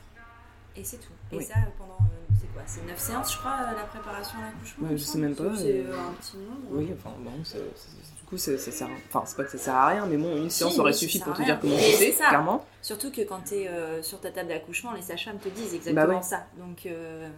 Et 0.76 0.82
c'est 0.84 0.96
tout. 0.98 1.12
Et 1.32 1.36
Oui. 1.36 1.44
ça 1.44 1.54
pendant. 1.78 1.98
Euh, 2.34 2.38
c'est 2.40 2.52
quoi 2.52 2.62
C'est 2.66 2.86
9 2.86 2.98
séances, 2.98 3.32
je 3.32 3.38
crois, 3.38 3.52
euh, 3.62 3.76
la 3.76 3.84
préparation 3.84 4.38
à 4.38 4.42
l'accouchement 4.46 4.88
Ouais, 4.88 4.96
je 4.96 5.02
sais 5.02 5.18
même 5.18 5.34
pas, 5.34 5.44
C'est 5.56 5.80
euh, 5.80 5.92
euh, 5.92 6.08
un 6.08 6.12
petit 6.14 6.36
nombre. 6.38 6.60
Oui, 6.70 6.90
enfin, 6.98 7.14
bon, 7.20 7.30
du 7.32 8.24
coup, 8.28 8.36
ça, 8.38 8.56
ça 8.58 8.70
sert. 8.72 8.88
Enfin, 9.08 9.22
c'est 9.26 9.36
pas 9.36 9.44
que 9.44 9.50
ça 9.50 9.58
sert 9.58 9.74
à 9.74 9.88
rien, 9.88 10.06
mais 10.06 10.16
bon, 10.16 10.36
une 10.36 10.50
séance 10.50 10.78
aurait 10.78 10.92
oui, 10.92 10.96
suffi 10.98 11.18
pour 11.20 11.32
te 11.32 11.38
rien. 11.38 11.46
dire 11.46 11.60
comment 11.60 11.76
c'est 11.78 12.12
clairement. 12.12 12.64
Surtout 12.82 13.10
que 13.10 13.22
quand 13.22 13.40
tu 13.46 13.54
es 13.54 14.02
sur 14.02 14.20
ta 14.20 14.30
table 14.30 14.48
d'accouchement, 14.48 14.92
les 14.92 15.02
sages-femmes 15.02 15.38
te 15.38 15.48
disent 15.48 15.74
exactement 15.74 16.06
Bah 16.06 16.14
ouais. 16.16 16.22
ça. 16.22 16.46
Donc. 16.58 16.86
euh, 16.86 17.28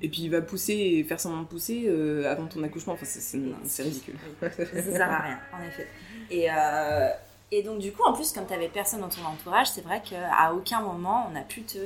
Et 0.00 0.08
puis, 0.08 0.22
il 0.22 0.30
va 0.30 0.40
pousser 0.42 0.72
et 0.74 1.04
faire 1.04 1.20
semblant 1.20 1.42
de 1.42 1.46
pousser 1.46 1.84
euh, 1.86 2.30
avant 2.30 2.46
ton 2.46 2.62
accouchement. 2.64 2.94
Enfin, 2.94 3.06
c'est- 3.06 3.82
ridicule. 3.82 4.16
ça 4.40 4.82
sert 4.82 5.10
à 5.12 5.18
rien, 5.20 5.38
en 5.56 5.62
effet. 5.66 5.86
Et, 6.30 6.48
euh, 6.50 7.08
et 7.52 7.62
donc, 7.62 7.78
du 7.78 7.92
coup, 7.92 8.02
en 8.02 8.12
plus, 8.12 8.32
comme 8.32 8.46
tu 8.46 8.54
avais 8.54 8.68
personne 8.68 9.00
dans 9.00 9.08
ton 9.08 9.24
entourage, 9.24 9.70
c'est 9.70 9.82
vrai 9.82 10.02
qu'à 10.02 10.52
aucun 10.54 10.80
moment 10.80 11.28
on 11.32 11.36
a 11.36 11.42
pu 11.42 11.62
te, 11.62 11.78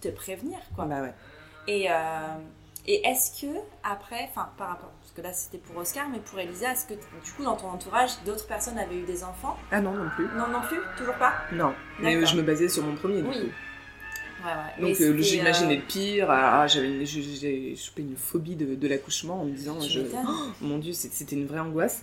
te 0.00 0.08
prévenir. 0.08 0.58
Quoi. 0.74 0.86
Bah 0.86 1.02
ouais. 1.02 1.12
Et, 1.68 1.88
euh, 1.90 1.94
et 2.86 3.06
est-ce 3.06 3.40
que, 3.40 3.46
après, 3.84 4.28
enfin, 4.30 4.48
par 4.58 4.68
rapport, 4.70 4.90
parce 5.00 5.12
que 5.12 5.20
là 5.20 5.32
c'était 5.32 5.58
pour 5.58 5.76
Oscar, 5.76 6.06
mais 6.10 6.18
pour 6.18 6.38
Elisa, 6.40 6.72
est-ce 6.72 6.86
que, 6.86 6.94
du 6.94 7.32
coup, 7.36 7.44
dans 7.44 7.56
ton 7.56 7.68
entourage, 7.68 8.10
d'autres 8.24 8.46
personnes 8.46 8.78
avaient 8.78 8.96
eu 8.96 9.04
des 9.04 9.22
enfants? 9.22 9.56
Ah 9.70 9.80
non, 9.80 9.92
non 9.92 10.08
plus. 10.16 10.26
Non, 10.36 10.48
non 10.48 10.60
plus? 10.66 10.78
Toujours 10.96 11.14
pas? 11.14 11.34
Non. 11.52 11.74
Mais 12.00 12.16
euh, 12.16 12.24
je 12.26 12.36
me 12.36 12.42
basais 12.42 12.68
sur 12.68 12.82
mon 12.84 12.94
premier. 12.96 13.22
du 13.22 13.28
Oui. 13.28 13.34
coup. 13.34 13.46
Ouais, 14.44 14.52
ouais. 14.52 14.88
Donc 14.88 15.00
euh, 15.00 15.20
j'imaginais 15.20 15.74
euh, 15.74 15.80
le 15.80 15.82
pire. 15.86 16.30
Ah, 16.30 16.66
j'avais 16.68 16.88
une- 17.00 17.04
j'ai- 17.04 17.22
j'ai 17.22 17.76
chopé 17.76 18.02
une 18.02 18.16
phobie 18.16 18.54
de, 18.56 18.74
de 18.76 18.88
l'accouchement 18.88 19.42
en 19.42 19.44
me 19.44 19.50
disant, 19.50 19.78
je-. 19.80 20.00
Oh, 20.14 20.28
mon 20.60 20.78
dieu, 20.78 20.92
c'était 20.92 21.34
une 21.36 21.46
vraie 21.46 21.58
angoisse. 21.58 22.02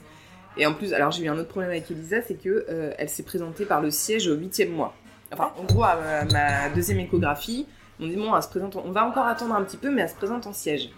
Et 0.57 0.65
en 0.67 0.73
plus, 0.73 0.93
alors 0.93 1.11
j'ai 1.11 1.23
eu 1.23 1.29
un 1.29 1.37
autre 1.37 1.47
problème 1.49 1.71
avec 1.71 1.89
Elisa, 1.89 2.21
c'est 2.21 2.35
que 2.35 2.65
euh, 2.69 2.93
elle 2.97 3.09
s'est 3.09 3.23
présentée 3.23 3.65
par 3.65 3.81
le 3.81 3.89
siège 3.89 4.27
au 4.27 4.35
huitième 4.35 4.71
mois. 4.71 4.93
Enfin, 5.33 5.51
en 5.57 5.63
gros, 5.63 5.83
à 5.83 5.97
ma 6.31 6.69
deuxième 6.69 6.99
échographie, 6.99 7.65
on 7.99 8.07
dit 8.07 8.15
bon, 8.15 8.35
elle 8.35 8.43
se 8.43 8.47
présente, 8.49 8.75
en- 8.75 8.83
on 8.85 8.91
va 8.91 9.05
encore 9.05 9.25
attendre 9.25 9.53
un 9.55 9.63
petit 9.63 9.77
peu, 9.77 9.89
mais 9.89 10.01
elle 10.01 10.09
se 10.09 10.15
présente 10.15 10.47
en 10.47 10.53
siège. 10.53 10.89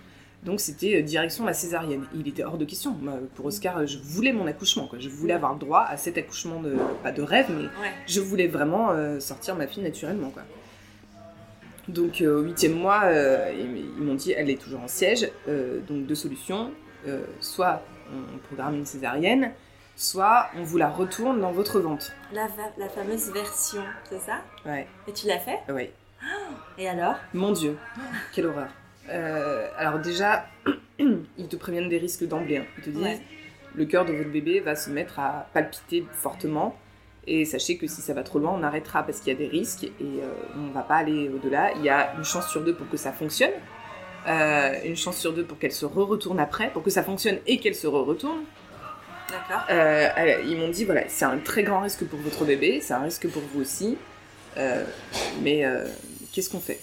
Donc 0.43 0.59
c'était 0.59 0.99
euh, 0.99 1.01
direction 1.03 1.45
la 1.45 1.53
césarienne. 1.53 2.05
Il 2.15 2.27
était 2.27 2.43
hors 2.43 2.57
de 2.57 2.65
question. 2.65 2.95
Pour 3.35 3.45
Oscar, 3.47 3.85
je 3.87 3.97
voulais 3.97 4.31
mon 4.33 4.45
accouchement. 4.47 4.87
Quoi. 4.87 4.99
Je 4.99 5.09
voulais 5.09 5.33
avoir 5.33 5.53
le 5.53 5.59
droit 5.59 5.85
à 5.89 5.97
cet 5.97 6.17
accouchement 6.17 6.59
de 6.61 6.75
pas 7.03 7.11
de 7.11 7.21
rêve, 7.21 7.47
mais 7.49 7.63
Ouais. 7.63 7.91
je 8.05 8.21
voulais 8.21 8.47
vraiment 8.47 8.91
euh, 8.91 9.19
sortir 9.19 9.55
ma 9.55 9.67
fille 9.67 9.83
naturellement. 9.83 10.29
Quoi. 10.29 10.43
Donc 11.87 12.21
euh, 12.21 12.39
au 12.39 12.43
huitième 12.43 12.73
mois, 12.73 13.01
euh, 13.05 13.51
ils, 13.57 14.03
m'ont 14.03 14.15
dit 14.15 14.31
elle 14.33 14.49
est 14.49 14.61
toujours 14.61 14.81
en 14.81 14.87
siège, 14.87 15.29
euh, 15.47 15.79
donc 15.87 16.05
deux 16.05 16.15
solutions. 16.15 16.71
Euh, 17.07 17.21
soit 17.39 17.81
on 18.13 18.37
programme 18.39 18.75
une 18.75 18.85
césarienne, 18.85 19.51
soit 19.95 20.47
on 20.57 20.63
vous 20.63 20.77
la 20.77 20.89
retourne 20.89 21.39
dans 21.39 21.51
votre 21.51 21.79
ventre. 21.79 22.11
La, 22.33 22.47
fameuse 22.89 23.31
version, 23.31 23.81
c'est 24.09 24.19
ça? 24.19 24.39
Ouais, 24.65 24.87
Et 25.07 25.13
tu 25.13 25.27
l'as 25.27 25.39
fait? 25.39 25.59
Ouais. 25.71 25.91
Et 26.77 26.87
alors? 26.87 27.15
Mon 27.33 27.51
Dieu, 27.51 27.77
quelle 28.33 28.45
horreur. 28.47 28.67
Euh, 29.09 29.67
alors 29.77 29.99
déjà, 29.99 30.45
ils 30.99 31.47
te 31.49 31.55
préviennent 31.55 31.89
des 31.89 31.97
risques 31.97 32.25
d'emblée. 32.25 32.57
hein. 32.57 32.65
Ils 32.77 32.83
te 32.83 32.89
disent 32.89 33.01
Ouais. 33.03 33.19
le 33.75 33.85
cœur 33.85 34.05
de 34.05 34.13
votre 34.13 34.29
bébé 34.29 34.59
va 34.59 34.75
se 34.75 34.89
mettre 34.89 35.19
à 35.19 35.47
palpiter 35.53 36.05
fortement. 36.11 36.77
Et 37.29 37.43
sachez 37.45 37.77
que 37.77 37.87
si 37.87 38.01
ça 38.01 38.13
va 38.13 38.23
trop 38.23 38.39
loin, 38.39 38.53
on 38.57 38.63
arrêtera 38.63 39.03
parce 39.03 39.19
qu'il 39.19 39.33
y 39.33 39.35
a 39.35 39.39
des 39.39 39.47
risques 39.47 39.83
et 39.83 39.91
euh, 40.01 40.31
on 40.55 40.71
va 40.71 40.81
pas 40.81 40.95
aller 40.97 41.29
au-delà. 41.29 41.71
Il 41.75 41.83
y 41.83 41.89
a 41.89 42.13
une 42.17 42.23
chance 42.23 42.47
sur 42.49 42.61
deux 42.61 42.73
pour 42.75 42.87
que 42.89 42.95
ça 42.97 43.11
fonctionne. 43.11 43.51
Euh, 44.27 44.73
une 44.85 44.95
chance 44.95 45.17
sur 45.17 45.33
deux 45.33 45.43
pour 45.43 45.57
qu'elle 45.57 45.71
se 45.73 45.85
re-retourne 45.85 46.39
après, 46.39 46.69
pour 46.71 46.83
que 46.83 46.89
ça 46.89 47.03
fonctionne 47.03 47.37
et 47.45 47.59
qu'elle 47.59 47.75
se 47.75 47.87
re-retourne. 47.87 48.43
D'accord. 49.29 49.65
Euh, 49.69 50.07
ils 50.45 50.57
m'ont 50.57 50.69
dit 50.69 50.85
voilà, 50.85 51.01
c'est 51.09 51.25
un 51.25 51.37
très 51.39 51.63
grand 51.63 51.81
risque 51.81 52.05
pour 52.05 52.19
votre 52.19 52.45
bébé, 52.45 52.79
c'est 52.81 52.93
un 52.93 53.01
risque 53.01 53.27
pour 53.29 53.41
vous 53.53 53.61
aussi. 53.61 53.97
Mais 55.41 55.65
qu'est-ce 56.37 56.49
qu'on 56.51 56.59
fait 56.59 56.79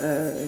Euh, 0.00 0.46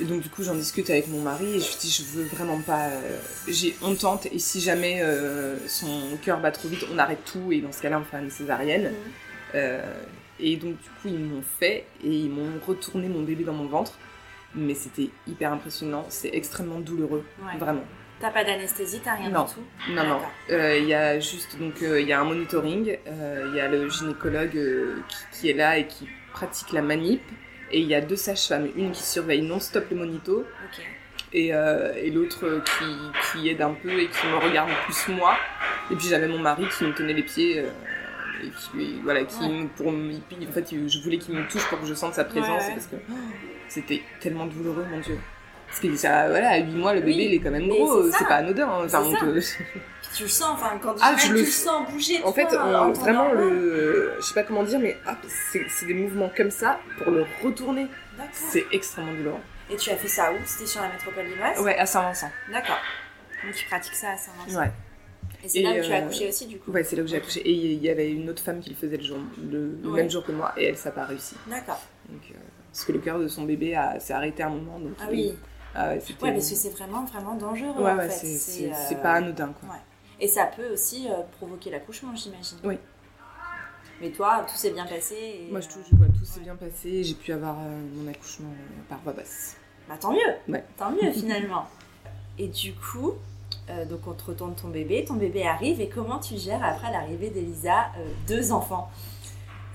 et 0.00 0.04
donc 0.04 0.20
du 0.22 0.28
coup 0.30 0.42
j'en 0.44 0.54
discute 0.54 0.88
avec 0.90 1.08
mon 1.08 1.20
mari 1.20 1.44
et 1.56 1.60
je 1.60 1.66
lui 1.70 1.76
dis 1.80 1.90
je 1.90 2.04
veux 2.16 2.24
vraiment 2.24 2.60
pas 2.60 2.86
euh, 2.86 3.18
j'ai 3.48 3.76
on 3.82 3.94
tente 3.96 4.26
et 4.26 4.38
si 4.38 4.60
jamais 4.60 5.00
euh, 5.02 5.56
son 5.66 6.16
cœur 6.24 6.38
bat 6.40 6.52
trop 6.52 6.68
vite 6.68 6.84
on 6.94 6.98
arrête 6.98 7.18
tout 7.30 7.50
et 7.52 7.60
dans 7.60 7.72
ce 7.72 7.82
cas-là 7.82 7.98
on 8.00 8.04
fait 8.04 8.22
une 8.22 8.30
césarienne. 8.30 8.92
Euh, 9.56 9.82
et 10.38 10.56
donc 10.56 10.76
du 10.80 10.88
coup 10.88 11.08
ils 11.08 11.18
m'ont 11.18 11.42
fait 11.58 11.84
et 12.04 12.10
ils 12.10 12.30
m'ont 12.30 12.60
retourné 12.64 13.08
mon 13.08 13.22
bébé 13.22 13.42
dans 13.44 13.52
mon 13.54 13.66
ventre 13.66 13.98
mais 14.54 14.74
c'était 14.74 15.10
hyper 15.26 15.52
impressionnant 15.52 16.06
c'est 16.08 16.30
extrêmement 16.32 16.78
douloureux 16.78 17.24
Ouais. 17.44 17.58
vraiment 17.58 17.84
T'as 18.20 18.30
pas 18.30 18.42
d'anesthésie, 18.44 19.00
t'as 19.04 19.14
rien 19.14 19.30
Non. 19.30 19.44
du 19.44 19.52
tout 19.54 19.92
non, 19.92 20.04
non. 20.04 20.20
Euh, 20.50 20.76
Il 20.78 20.88
y 20.88 20.94
a 20.94 21.20
juste 21.20 21.56
donc 21.58 21.82
euh, 21.82 22.00
il 22.00 22.08
y 22.08 22.12
a 22.12 22.20
un 22.20 22.24
monitoring, 22.24 22.98
euh, 23.06 23.46
il 23.50 23.56
y 23.56 23.60
a 23.60 23.68
le 23.68 23.88
gynécologue 23.88 24.56
euh, 24.56 24.96
qui, 25.08 25.40
qui 25.40 25.50
est 25.50 25.54
là 25.54 25.78
et 25.78 25.86
qui 25.86 26.08
pratique 26.38 26.72
la 26.72 26.82
manip, 26.82 27.20
et 27.70 27.80
il 27.80 27.86
y 27.86 27.94
a 27.94 28.00
deux 28.00 28.16
sages-femmes, 28.16 28.68
une 28.76 28.92
qui 28.92 29.02
surveille 29.02 29.42
non-stop 29.42 29.84
le 29.90 29.96
monito 29.96 30.44
et, 31.32 31.52
euh, 31.52 31.92
et 31.96 32.10
l'autre 32.10 32.62
qui, 32.64 32.84
qui 33.32 33.48
aide 33.50 33.60
un 33.60 33.74
peu 33.74 33.90
et 34.00 34.08
qui 34.08 34.26
me 34.26 34.36
regarde 34.36 34.70
plus 34.86 35.08
moi. 35.14 35.36
Et 35.90 35.94
puis 35.96 36.06
j'avais 36.08 36.28
mon 36.28 36.38
mari 36.38 36.64
qui 36.76 36.84
me 36.84 36.92
tenait 36.94 37.12
les 37.14 37.22
pieds. 37.24 37.58
euh, 37.60 37.70
et 38.40 38.50
qui, 38.50 39.00
voilà, 39.02 39.24
qui 39.24 39.40
Ouais. 39.42 39.48
me- 39.48 39.66
pour 39.76 39.88
en 39.88 40.52
fait, 40.52 40.66
je 40.70 40.98
voulais 41.02 41.18
qu'il 41.18 41.34
me 41.34 41.42
touche 41.48 41.66
pour 41.68 41.80
que 41.80 41.86
je 41.86 41.94
sente 41.94 42.14
sa 42.14 42.22
présence 42.24 42.62
Ouais, 42.62 42.68
ouais. 42.68 42.74
parce 42.74 42.86
que 42.86 42.96
oh, 43.10 43.14
c'était 43.66 44.00
tellement 44.20 44.46
douloureux, 44.46 44.84
mon 44.88 45.00
dieu. 45.00 45.18
Parce 45.68 45.80
que 45.80 45.96
ça, 45.96 46.28
voilà, 46.28 46.50
à 46.50 46.58
8 46.58 46.72
mois, 46.72 46.94
le 46.94 47.00
bébé, 47.00 47.12
Oui, 47.16 47.24
il 47.26 47.34
est 47.34 47.38
quand 47.40 47.50
même 47.50 47.68
gros, 47.68 48.04
c'est 48.10 48.18
ça. 48.18 48.24
pas 48.24 48.36
anodin. 48.36 48.68
hein. 48.68 48.82
Enfin, 48.86 49.02
Puis 49.12 50.10
tu 50.14 50.22
le 50.22 50.28
sens, 50.28 50.50
enfin, 50.54 50.78
quand 50.82 50.94
Ah, 51.00 51.10
même, 51.10 51.18
je 51.20 51.26
tu 51.26 51.32
le- 51.34 51.40
le 51.40 51.46
sens 51.46 51.90
bouger. 51.90 52.22
En 52.24 52.32
fait, 52.32 52.48
on- 52.52 52.92
vraiment, 52.92 53.32
le, 53.32 54.14
je 54.18 54.24
sais 54.24 54.34
pas 54.34 54.42
comment 54.42 54.62
dire, 54.62 54.78
mais 54.78 54.96
hop, 55.06 55.16
c'est 55.28 55.86
des 55.86 55.94
mouvements 55.94 56.30
comme 56.36 56.50
ça 56.50 56.78
pour 56.96 57.12
le 57.12 57.24
retourner. 57.44 57.86
D'accord. 58.16 58.32
C'est 58.32 58.64
extrêmement 58.72 59.12
douloureux. 59.12 59.40
Et 59.70 59.76
tu 59.76 59.90
as 59.90 59.96
fait 59.96 60.08
ça 60.08 60.32
où? 60.32 60.36
C'était 60.46 60.66
sur 60.66 60.80
la 60.80 60.88
métropole 60.88 61.26
lilloise? 61.26 61.60
Ouais, 61.60 61.76
à 61.76 61.84
Saint-Vincent. 61.84 62.30
D'accord. 62.50 62.78
Donc 63.44 63.54
tu 63.54 63.66
pratiques 63.66 63.94
ça 63.94 64.12
à 64.12 64.16
Saint-Vincent. 64.16 64.58
Ouais. 64.60 64.70
Et 65.44 65.48
c'est 65.48 65.60
là 65.60 65.70
où 65.70 65.84
tu 65.84 65.92
as 65.92 65.96
euh, 65.96 65.98
accouché 66.06 66.28
aussi, 66.28 66.46
du 66.46 66.58
coup? 66.58 66.72
Ouais, 66.72 66.82
c'est 66.82 66.96
là 66.96 67.02
où 67.02 67.06
j'ai 67.06 67.16
accouché. 67.18 67.40
Et 67.40 67.52
il 67.52 67.84
y 67.84 67.90
avait 67.90 68.10
une 68.10 68.28
autre 68.30 68.42
femme 68.42 68.60
qui 68.60 68.70
le 68.70 68.76
faisait 68.76 68.96
le, 68.96 69.04
jour, 69.04 69.18
le, 69.50 69.78
le 69.82 69.88
Ouais. 69.90 70.00
même 70.00 70.10
jour 70.10 70.24
que 70.24 70.32
moi, 70.32 70.52
et 70.56 70.64
elle, 70.64 70.76
ça 70.76 70.88
n'a 70.88 70.94
pas 70.94 71.04
réussi. 71.04 71.36
D'accord. 71.46 71.80
Euh, 72.10 72.14
parce 72.72 72.84
que 72.86 72.92
le 72.92 72.98
cœur 72.98 73.18
de 73.20 73.28
son 73.28 73.42
bébé 73.44 73.74
a- 73.76 74.00
s'est 74.00 74.14
arrêté 74.14 74.42
à 74.42 74.46
un 74.46 74.50
moment. 74.50 74.78
Donc, 74.80 74.94
Ah 75.00 75.04
oui. 75.10 75.34
Ah 75.74 75.88
ouais, 75.90 75.98
parce 76.20 76.48
que 76.50 76.54
c'est 76.56 76.70
vraiment, 76.70 77.04
vraiment 77.04 77.34
dangereux, 77.34 77.82
Ouais, 77.82 77.92
en 77.92 77.96
ouais, 77.98 78.08
fait. 78.08 78.26
c'est- 78.26 78.70
euh, 78.72 78.94
pas 79.02 79.12
anodin, 79.14 79.52
quoi. 79.60 79.68
ouais. 79.70 79.80
Et 80.20 80.26
ça 80.26 80.46
peut 80.46 80.72
aussi 80.72 81.08
euh, 81.08 81.14
provoquer 81.38 81.70
l'accouchement, 81.70 82.14
j'imagine. 82.16 82.58
Oui. 82.64 82.78
Mais 84.00 84.10
toi, 84.10 84.44
tout 84.48 84.56
s'est 84.56 84.70
bien 84.70 84.86
passé. 84.86 85.14
Et, 85.16 85.48
Moi, 85.50 85.60
je 85.60 85.66
euh, 85.68 85.70
touche, 85.72 85.92
ouais, 86.00 86.08
tout 86.18 86.24
s'est 86.24 86.40
bien 86.40 86.56
passé. 86.56 87.02
J'ai 87.04 87.14
pu 87.14 87.32
avoir 87.32 87.56
euh, 87.60 87.80
mon 87.94 88.08
accouchement 88.10 88.50
par 88.88 88.98
voie 89.00 89.12
basse. 89.12 89.56
Bah 89.88 89.94
tant 90.00 90.12
mieux. 90.12 90.18
Ouais. 90.48 90.64
Tant 90.76 90.90
mieux, 90.90 91.12
finalement. 91.12 91.66
et 92.38 92.48
du 92.48 92.74
coup, 92.74 93.14
donc 93.88 94.06
on 94.06 94.12
te 94.12 94.24
retourne 94.24 94.54
ton 94.54 94.68
bébé, 94.68 95.04
ton 95.04 95.14
bébé 95.14 95.46
arrive, 95.46 95.80
et 95.80 95.88
comment 95.88 96.18
tu 96.18 96.36
gères 96.38 96.64
après 96.64 96.90
l'arrivée 96.90 97.30
d'Elisa, 97.30 97.86
deux 98.26 98.52
enfants? 98.52 98.90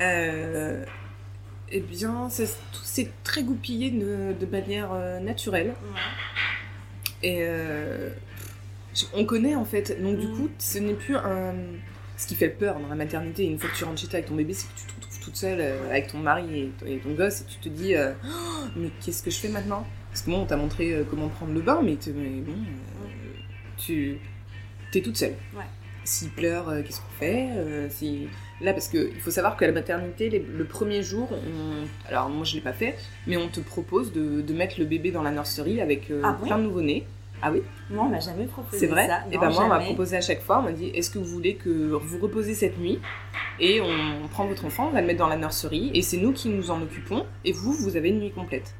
Euh, 0.02 0.84
eh 1.72 1.80
bien, 1.80 2.30
s'est 2.30 3.12
très 3.24 3.44
goupillé 3.44 3.92
de, 3.92 4.34
de 4.40 4.46
manière 4.46 4.92
euh, 4.94 5.20
naturelle. 5.20 5.74
Et 7.24 7.38
euh, 7.42 8.10
on 9.14 9.26
connaît 9.26 9.56
en 9.56 9.66
fait. 9.66 10.02
Donc 10.02 10.18
du 10.20 10.28
Mm. 10.28 10.36
coup, 10.38 10.50
ce 10.60 10.78
n'est 10.80 10.94
plus 10.94 11.16
un. 11.16 11.54
Ce 12.16 12.28
qui 12.28 12.36
fait 12.36 12.50
peur 12.50 12.80
dans 12.80 12.88
la 12.88 12.96
maternité, 12.96 13.44
une 13.44 13.58
fois 13.58 13.70
que 13.70 13.76
tu 13.76 13.84
rentres 13.84 14.00
chez 14.00 14.08
toi 14.08 14.18
avec 14.18 14.28
ton 14.30 14.36
bébé, 14.36 14.54
c'est 14.54 14.68
que 14.68 14.78
tu 14.80 14.86
te 14.86 14.94
retrouves 14.96 15.20
toute 15.20 15.36
seule 15.36 15.60
euh, 15.60 15.90
avec 15.90 16.08
ton 16.08 16.20
mari 16.20 16.60
et 16.62 16.68
ton, 16.80 16.86
et 16.86 16.98
ton 17.00 17.14
gosse 17.14 17.42
et 17.42 17.46
tu 17.46 17.58
te 17.58 17.70
dis 17.70 17.96
Oh, 17.98 18.30
mais 18.76 18.90
qu'est-ce 19.04 19.24
que 19.24 19.32
je 19.32 19.38
fais 19.40 19.50
maintenant? 19.50 19.86
Parce 20.12 20.22
que 20.22 20.30
bon, 20.30 20.42
on 20.42 20.46
t'a 20.46 20.58
montré 20.58 20.96
comment 21.10 21.28
prendre 21.28 21.54
le 21.54 21.62
bain, 21.62 21.82
mais, 21.84 21.96
bon, 22.06 22.54
tu 23.78 24.20
es 24.94 25.02
toute 25.02 25.18
seule. 25.18 25.34
Ouais. 25.56 25.64
S'il 26.04 26.30
pleure, 26.30 26.72
qu'est-ce 26.86 27.00
qu'on 27.00 27.18
fait 27.20 27.48
si... 27.90 28.28
Là, 28.64 28.74
parce 28.74 28.88
qu'il 28.88 29.20
faut 29.20 29.30
savoir 29.32 29.58
qu'à 29.58 29.68
la 29.68 29.74
maternité, 29.74 30.30
les- 30.30 30.40
le 30.40 30.64
premier 30.66 31.04
jour, 31.04 31.30
on... 31.32 32.08
alors 32.10 32.30
moi 32.30 32.46
je 32.46 32.56
l'ai 32.56 32.62
pas 32.62 32.74
fait, 32.74 32.96
mais 33.28 33.36
on 33.38 33.50
te 33.50 33.60
propose 33.60 34.14
de, 34.14 34.42
de 34.42 34.54
mettre 34.54 34.80
le 34.80 34.86
bébé 34.86 35.12
dans 35.12 35.22
la 35.22 35.32
nurserie 35.32 35.82
avec 35.82 36.10
euh, 36.10 36.22
Ah 36.24 36.32
bon 36.40 36.46
plein 36.46 36.58
de 36.58 36.64
nouveau-nés. 36.64 37.06
Ah 37.46 37.52
oui 37.52 37.62
Moi, 37.90 38.06
on 38.06 38.10
m'a 38.10 38.22
jamais 38.22 38.46
proposé 38.46 38.80
C'est 38.80 38.88
vrai 38.88 39.06
ça. 39.06 39.20
Et 39.30 39.38
ben 39.38 39.50
moi, 39.50 39.66
on 39.66 39.68
m'a 39.68 39.82
proposé 39.82 40.16
à 40.16 40.22
chaque 40.22 40.42
fois, 40.42 40.60
on 40.60 40.62
m'a 40.62 40.72
dit 40.72 40.88
est-ce 40.96 41.10
que 41.10 41.20
vous 41.20 41.26
voulez 41.26 41.56
que 41.56 41.70
vous 41.92 42.20
reposez 42.20 42.54
cette 42.54 42.80
nuit 42.80 43.00
Et 43.60 43.82
on 43.82 44.28
prend 44.30 44.46
votre 44.46 44.64
enfant, 44.64 44.88
on 44.88 44.92
va 44.92 45.02
le 45.02 45.08
mettre 45.08 45.20
dans 45.20 45.28
la 45.28 45.36
nurserie, 45.36 45.92
et 45.94 46.02
c'est 46.02 46.16
nous 46.18 46.32
qui 46.32 46.48
nous 46.48 46.72
en 46.72 46.82
occupons, 46.82 47.26
et 47.44 47.52
vous, 47.52 47.74
vous 47.74 47.98
avez 47.98 48.10
une 48.10 48.20
nuit 48.20 48.32
complète. 48.32 48.74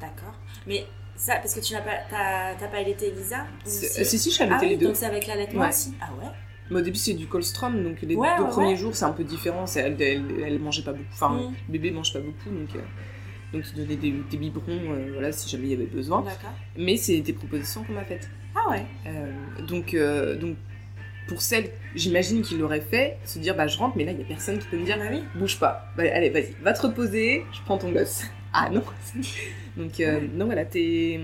D'accord. 0.00 0.32
Mais 0.66 0.86
ça, 1.14 1.34
parce 1.36 1.54
que 1.54 1.60
tu 1.60 1.74
n'as 1.74 1.82
pas, 1.82 1.90
t'as, 2.08 2.54
t'as 2.54 2.68
pas 2.68 2.78
allaité 2.78 3.08
Elisa 3.08 3.40
euh, 3.40 3.44
Si, 3.66 4.18
si, 4.18 4.30
je 4.30 4.34
suis 4.34 4.42
Ah 4.44 4.46
allaitée 4.46 4.64
oui, 4.64 4.70
les 4.70 4.76
deux. 4.78 4.86
donc 4.86 4.96
c'est 4.96 5.04
avec 5.06 5.26
l'allaitement 5.26 5.60
Ouais. 5.62 5.68
aussi. 5.68 5.92
Ah 6.00 6.08
ouais. 6.18 6.30
Mais 6.70 6.80
au 6.80 6.82
début, 6.82 6.96
c'est 6.98 7.14
du 7.14 7.26
colostrum, 7.26 7.82
donc 7.82 8.00
les 8.02 8.14
Ouais, 8.16 8.28
deux 8.38 8.42
ouais, 8.44 8.50
premiers 8.50 8.68
ouais. 8.70 8.76
jours, 8.76 8.94
c'est 8.96 9.04
un 9.04 9.12
peu 9.12 9.24
différent. 9.24 9.66
c'est- 9.66 9.80
Elle, 9.80 10.00
elle, 10.02 10.24
elle 10.44 10.58
mangeait 10.58 10.82
pas 10.82 10.92
beaucoup. 10.92 11.04
Enfin, 11.12 11.30
Mm. 11.30 11.54
le 11.68 11.72
bébé 11.72 11.90
mange 11.92 12.12
pas 12.12 12.18
beaucoup, 12.20 12.50
donc, 12.50 12.74
euh, 12.74 12.80
donc 13.52 13.64
il 13.72 13.76
donnait 13.82 13.96
des, 13.96 14.12
des 14.30 14.36
biberons, 14.36 14.92
euh, 14.92 15.10
voilà, 15.12 15.30
si 15.32 15.48
jamais 15.48 15.64
il 15.66 15.70
y 15.70 15.74
avait 15.74 15.84
besoin. 15.86 16.24
Mais 16.76 16.96
c'est 16.96 17.20
des 17.20 17.32
propositions 17.32 17.84
qu'on 17.84 17.92
m'a 17.92 18.04
faites. 18.04 18.28
Ah 18.54 18.70
ouais. 18.70 18.84
Euh, 19.06 19.30
donc, 19.66 19.94
euh, 19.94 20.34
donc, 20.36 20.56
pour 21.28 21.40
celles, 21.42 21.70
j'imagine 21.94 22.42
qu'il 22.42 22.58
l'aurait 22.58 22.80
fait, 22.80 23.18
se 23.24 23.38
dire, 23.38 23.54
bah 23.56 23.66
je 23.66 23.76
rentre, 23.78 23.96
mais 23.96 24.04
là, 24.04 24.12
il 24.12 24.18
y 24.18 24.22
a 24.22 24.26
personne 24.26 24.58
qui 24.58 24.66
peut 24.68 24.76
me 24.76 24.84
dire, 24.84 24.96
Bah 24.98 25.04
oui. 25.10 25.22
bouge 25.34 25.58
pas. 25.58 25.92
Bah, 25.96 26.04
allez, 26.12 26.30
vas-y, 26.30 26.54
va 26.62 26.72
te 26.72 26.82
reposer, 26.82 27.44
je 27.52 27.60
prends 27.64 27.78
ton 27.78 27.90
gosse. 27.92 28.24
Ah 28.58 28.70
non 28.70 28.82
Donc, 29.76 30.00
euh, 30.00 30.20
non, 30.34 30.46
voilà, 30.46 30.64
t'es 30.64 31.20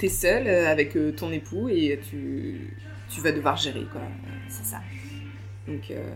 es 0.00 0.08
seule 0.08 0.46
avec 0.48 0.96
ton 1.16 1.32
époux 1.32 1.68
et 1.70 1.98
tu, 2.08 2.76
tu 3.14 3.20
vas 3.20 3.32
devoir 3.32 3.56
gérer, 3.56 3.84
quoi. 3.92 4.00
C'est 4.48 4.64
ça. 4.64 4.80
Donc, 5.68 5.90
euh, 5.90 6.10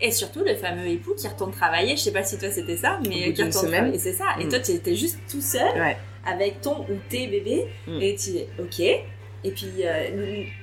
Et 0.00 0.10
surtout 0.10 0.40
le 0.44 0.54
fameux 0.54 0.86
époux 0.86 1.14
qui 1.14 1.28
retourne 1.28 1.52
travailler. 1.52 1.96
Je 1.96 2.02
sais 2.02 2.12
pas 2.12 2.24
si 2.24 2.38
toi 2.38 2.50
c'était 2.50 2.76
ça, 2.76 2.98
mais 3.08 3.32
qui 3.32 3.42
retourne 3.42 3.68
travailler. 3.70 3.98
C'est 3.98 4.12
ça. 4.12 4.24
Et 4.40 4.44
Mm. 4.44 4.48
toi, 4.48 4.58
tu 4.60 4.70
étais 4.72 4.94
juste 4.96 5.18
tout 5.30 5.40
seul 5.40 5.72
ouais. 5.80 5.96
avec 6.26 6.60
ton 6.60 6.80
ou 6.82 6.98
tes 7.08 7.26
bébés. 7.28 7.66
Mm. 7.86 8.00
Et 8.00 8.14
tu 8.16 8.30
es 8.30 8.48
ok. 8.58 8.80
Et 9.46 9.50
puis, 9.50 9.70
euh, 9.84 10.08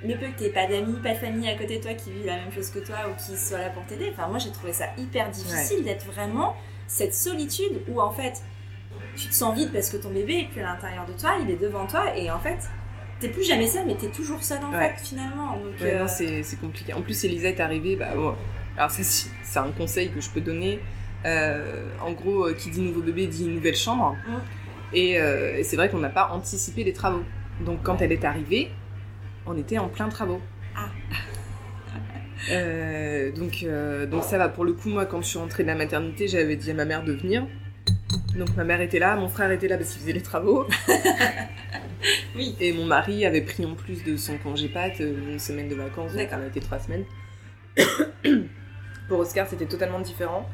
le, 0.03 0.07
le 0.07 0.15
peu 0.17 0.25
que 0.27 0.39
t'aies 0.39 0.49
pas 0.49 0.65
d'amis, 0.67 0.95
pas 1.03 1.13
de 1.13 1.19
famille 1.19 1.47
à 1.47 1.55
côté 1.55 1.77
de 1.77 1.83
toi 1.83 1.93
qui 1.93 2.11
vit 2.11 2.23
la 2.25 2.37
même 2.37 2.51
chose 2.51 2.69
que 2.71 2.79
toi 2.79 2.95
ou 3.09 3.13
qui 3.15 3.37
soit 3.37 3.59
là 3.59 3.69
pour 3.69 3.85
t'aider. 3.85 4.09
Enfin, 4.11 4.27
moi, 4.27 4.39
j'ai 4.39 4.51
trouvé 4.51 4.73
ça 4.73 4.85
hyper 4.97 5.29
difficile 5.29 5.83
d'être 5.83 6.05
vraiment 6.07 6.55
cette 6.87 7.13
solitude 7.13 7.81
où 7.87 8.01
en 8.01 8.11
fait, 8.11 8.41
tu 9.15 9.27
te 9.27 9.33
sens 9.35 9.55
vide 9.55 9.71
parce 9.71 9.89
que 9.91 9.97
ton 9.97 10.09
bébé 10.09 10.39
est 10.39 10.47
plus 10.51 10.61
à 10.61 10.73
l'intérieur 10.73 11.05
de 11.05 11.13
toi, 11.13 11.35
il 11.43 11.49
est 11.51 11.57
devant 11.61 11.85
toi 11.85 12.17
et 12.17 12.31
en 12.31 12.39
fait, 12.39 12.57
t'es 13.21 13.29
plus 13.29 13.43
jamais 13.43 13.67
seul, 13.67 13.85
mais 13.87 13.95
t'es 13.95 14.07
toujours 14.09 14.43
seul 14.43 14.57
en 14.63 14.71
Ouais. 14.73 14.93
fait 14.97 15.05
finalement. 15.05 15.53
Donc, 15.53 15.79
Ouais, 15.79 15.93
euh, 15.93 15.99
non, 15.99 16.07
c'est 16.07 16.43
c'est 16.43 16.59
compliqué. 16.59 16.93
En 16.93 17.01
plus, 17.01 17.23
Elisa 17.23 17.47
est 17.49 17.59
arrivée, 17.61 17.95
bah, 17.95 18.09
bon, 18.15 18.35
alors 18.77 18.91
ça, 18.91 19.03
c'est 19.03 19.59
un 19.59 19.71
conseil 19.71 20.09
que 20.11 20.19
je 20.19 20.29
peux 20.29 20.41
donner. 20.41 20.79
Euh, 21.25 21.85
en 22.01 22.11
gros, 22.13 22.47
euh, 22.47 22.53
qui 22.53 22.69
dit 22.71 22.81
nouveau 22.81 23.01
bébé 23.01 23.27
dit 23.27 23.45
nouvelle 23.47 23.75
chambre. 23.75 24.17
Mm. 24.27 24.31
Et, 24.93 25.19
euh, 25.21 25.57
et 25.57 25.63
c'est 25.63 25.75
vrai 25.77 25.87
qu'on 25.89 25.99
n'a 25.99 26.09
pas 26.09 26.29
anticipé 26.31 26.83
les 26.83 26.93
travaux. 26.93 27.23
Donc, 27.65 27.83
quand 27.83 28.01
elle 28.01 28.11
est 28.11 28.25
arrivée, 28.25 28.69
on 29.45 29.55
était 29.57 29.77
en 29.77 29.87
plein 29.87 30.09
travaux. 30.09 30.41
Ah. 30.75 30.87
Euh, 32.49 33.31
donc, 33.31 33.63
euh, 33.63 34.05
donc 34.07 34.23
ça 34.23 34.37
va. 34.37 34.49
Pour 34.49 34.65
le 34.65 34.73
coup, 34.73 34.89
moi, 34.89 35.05
quand 35.05 35.21
je 35.21 35.27
suis 35.27 35.37
rentrée 35.37 35.63
de 35.63 35.67
la 35.67 35.75
maternité, 35.75 36.27
j'avais 36.27 36.55
dit 36.55 36.71
à 36.71 36.73
ma 36.73 36.85
mère 36.85 37.03
de 37.03 37.13
venir. 37.13 37.45
Donc 38.35 38.55
ma 38.55 38.63
mère 38.63 38.81
était 38.81 38.99
là, 38.99 39.15
mon 39.15 39.27
frère 39.27 39.51
était 39.51 39.67
là 39.67 39.77
parce 39.77 39.91
qu'il 39.91 40.01
faisait 40.01 40.13
les 40.13 40.21
travaux. 40.21 40.65
Oui. 42.35 42.55
Et 42.59 42.73
mon 42.73 42.85
mari 42.85 43.25
avait 43.27 43.41
pris 43.41 43.63
en 43.65 43.75
plus 43.75 44.03
de 44.03 44.17
son 44.17 44.35
congé 44.39 44.69
pâte 44.69 45.01
euh, 45.01 45.33
une 45.33 45.37
semaine 45.39 45.67
de 45.69 45.75
vacances, 45.75 46.11
donc 46.13 46.17
D'accord. 46.21 46.39
on 46.39 46.43
a 46.43 46.47
été 46.47 46.59
trois 46.59 46.79
semaines. 46.79 47.03
Pour 49.07 49.19
Oscar, 49.19 49.47
c'était 49.47 49.65
totalement 49.67 49.99
différent. 49.99 50.47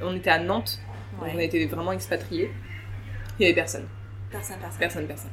On 0.00 0.14
était 0.16 0.30
à 0.30 0.38
Nantes, 0.38 0.80
donc 1.20 1.28
on 1.34 1.38
a 1.38 1.42
été 1.42 1.66
vraiment 1.66 1.92
expatriés. 1.92 2.50
Il 3.38 3.42
y 3.42 3.46
avait 3.46 3.54
personne, 3.54 3.86
personne, 4.30 4.56
personne. 4.60 4.78
personne, 4.78 5.06
personne. 5.06 5.30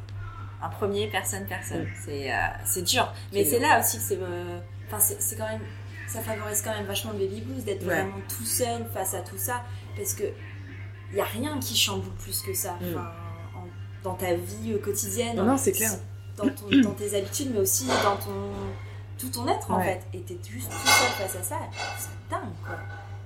Un 0.62 0.70
premier, 0.70 1.08
personne, 1.08 1.46
personne. 1.48 1.84
Mm. 1.84 1.88
C'est 2.06 2.32
euh, 2.34 2.36
c'est 2.66 2.84
dur. 2.84 3.14
Mais 3.34 3.46
C'est 3.46 3.60
là 3.60 3.80
aussi 3.80 3.98
que 3.98 4.04
c'est. 4.04 4.18
euh, 4.22 4.60
Enfin, 4.88 5.00
c'est 5.00 5.22
c'est 5.22 5.38
quand 5.38 5.48
même. 5.48 5.62
Ça 6.08 6.20
favorise 6.20 6.62
quand 6.62 6.76
même 6.76 6.86
vachement 6.86 7.14
le 7.14 7.20
baby 7.20 7.42
blues 7.42 7.64
d'être 7.64 7.86
Ouais. 7.88 7.94
vraiment 8.02 8.20
tout 8.28 8.44
seul 8.44 8.86
face 8.94 9.14
à 9.14 9.22
tout 9.22 9.38
ça. 9.38 9.64
Parce 9.96 10.14
que. 10.14 10.24
Il 11.12 11.16
n'y 11.16 11.22
a 11.22 11.26
rien 11.26 11.60
qui 11.60 11.76
chamboule 11.76 12.14
plus 12.20 12.42
que 12.42 12.54
ça. 12.54 12.74
Mm. 12.74 12.86
Enfin, 12.96 13.12
en- 13.56 13.68
dans 14.04 14.14
ta 14.16 14.34
vie 14.34 14.74
euh, 14.74 14.78
quotidienne. 14.80 15.36
Non, 15.38 15.46
non, 15.46 15.58
c'est 15.58 15.72
clair. 15.74 15.92
Dans, 16.38 16.48
ton- 16.50 16.82
dans 16.82 16.92
tes 16.94 17.16
habitudes, 17.18 17.52
mais 17.54 17.60
aussi 17.60 17.86
dans 17.88 18.16
ton. 18.18 18.50
Tout 19.18 19.30
ton 19.30 19.48
être 19.48 19.70
en 19.70 19.80
fait. 19.82 20.02
Et 20.14 20.22
t'es 20.22 20.38
juste 20.50 20.70
tout 20.72 20.78
seul 20.88 21.28
face 21.28 21.36
à 21.36 21.44
ça. 21.44 21.58
C'est 22.00 22.10
dingue 22.30 22.50
quoi. 22.66 22.76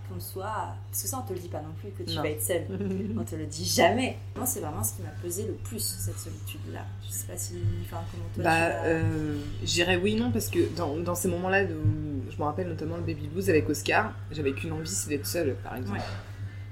Qu'on 0.10 0.20
soit. 0.20 0.76
Parce 0.92 1.02
que 1.04 1.08
ça, 1.08 1.20
on 1.24 1.28
te 1.28 1.34
le 1.34 1.40
dit 1.40 1.48
pas 1.48 1.62
non 1.62 1.74
plus 1.80 1.90
que 1.92 2.04
tu 2.04 2.16
Non. 2.16 2.22
vas 2.22 2.30
être 2.30 2.44
seul. 2.44 2.64
On 3.20 3.24
te 3.24 3.36
le 3.36 3.46
dit 3.48 3.66
jamais. 3.66 4.18
Moi, 4.36 4.46
c'est 4.46 4.60
vraiment 4.60 4.84
ce 4.84 4.94
qui 4.96 5.02
m'a 5.02 5.10
pesé 5.24 5.48
le 5.48 5.54
plus, 5.54 5.80
cette 5.80 6.20
solitude-là. 6.20 6.82
Je 7.08 7.12
sais 7.12 7.26
pas 7.26 7.36
si. 7.38 7.56
Enfin, 7.86 8.04
comment 8.12 8.26
toi 8.36 8.44
Bah, 8.44 8.84
euh, 8.86 9.38
je 9.62 9.66
dirais 9.72 9.96
oui, 9.96 10.14
non, 10.16 10.32
parce 10.32 10.50
que 10.50 10.60
dans, 10.76 10.96
dans 10.98 11.16
ces 11.16 11.28
moments-là, 11.30 11.66
je 11.66 12.38
me 12.38 12.44
rappelle 12.44 12.68
notamment 12.68 12.98
le 12.98 13.02
baby 13.04 13.28
blues 13.30 13.50
avec 13.50 13.68
Oscar, 13.70 14.12
j'avais 14.32 14.52
qu'une 14.54 14.74
envie, 14.74 14.88
c'est 14.88 15.10
d'être 15.10 15.26
seule, 15.26 15.56
par 15.64 15.76
exemple. 15.76 16.00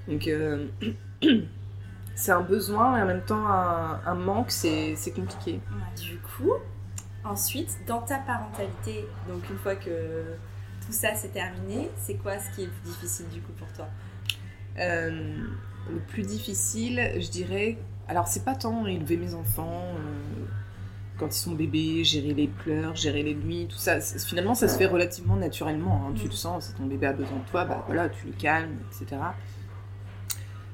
Donc, 0.06 0.28
euh, 0.28 0.66
c'est 2.14 2.32
un 2.32 2.40
besoin 2.42 2.96
et 2.98 3.02
en 3.02 3.06
même 3.06 3.22
temps 3.22 3.46
un, 3.46 4.00
un 4.06 4.14
manque, 4.14 4.50
c'est 4.50 4.94
compliqué. 5.14 5.60
Ouais. 5.70 6.02
Du 6.02 6.18
coup, 6.18 6.52
ensuite, 7.24 7.76
dans 7.86 8.02
ta 8.02 8.18
parentalité, 8.18 9.06
donc 9.28 9.48
une 9.50 9.58
fois 9.58 9.76
que 9.76 10.22
tout 10.86 10.92
ça 10.92 11.14
c'est 11.14 11.32
terminé, 11.32 11.90
c'est 11.96 12.14
quoi 12.14 12.38
ce 12.38 12.54
qui 12.54 12.62
est 12.62 12.66
le 12.66 12.72
plus 12.72 12.90
difficile 12.90 13.26
du 13.30 13.40
coup 13.40 13.52
pour 13.52 13.68
toi? 13.72 13.86
Euh, 14.78 15.36
le 15.92 16.00
plus 16.00 16.22
difficile, 16.22 17.12
je 17.16 17.28
dirais, 17.30 17.78
alors 18.08 18.26
c'est 18.28 18.44
pas 18.44 18.54
tant 18.54 18.86
élever 18.86 19.16
mes 19.16 19.34
enfants 19.34 19.82
euh, 19.96 20.44
quand 21.18 21.28
ils 21.28 21.38
sont 21.40 21.52
bébés, 21.52 22.02
gérer 22.04 22.34
les 22.34 22.48
pleurs, 22.48 22.96
gérer 22.96 23.22
les 23.22 23.34
nuits, 23.34 23.66
tout 23.70 23.78
ça. 23.78 24.00
Finalement, 24.00 24.54
ça 24.54 24.66
se 24.68 24.76
fait 24.76 24.86
relativement 24.86 25.36
naturellement. 25.36 26.06
hein. 26.08 26.12
Tu 26.14 26.24
Mhm. 26.24 26.30
le 26.30 26.36
sens, 26.36 26.66
si 26.66 26.74
ton 26.74 26.86
bébé 26.86 27.06
a 27.06 27.12
besoin 27.12 27.38
de 27.38 27.44
toi, 27.44 27.64
bah 27.64 27.82
voilà, 27.86 28.08
tu 28.08 28.26
le 28.26 28.32
calmes, 28.32 28.76
etc. 28.90 29.36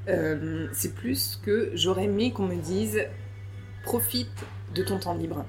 Euh, 0.08 0.66
c'est 0.72 0.94
plus 0.94 1.38
que 1.42 1.70
j'aurais 1.74 2.04
aimé 2.04 2.32
qu'on 2.32 2.46
me 2.46 2.56
dise 2.56 3.04
profite 3.82 4.28
de 4.74 4.82
ton 4.82 4.98
temps 4.98 5.14
libre, 5.14 5.44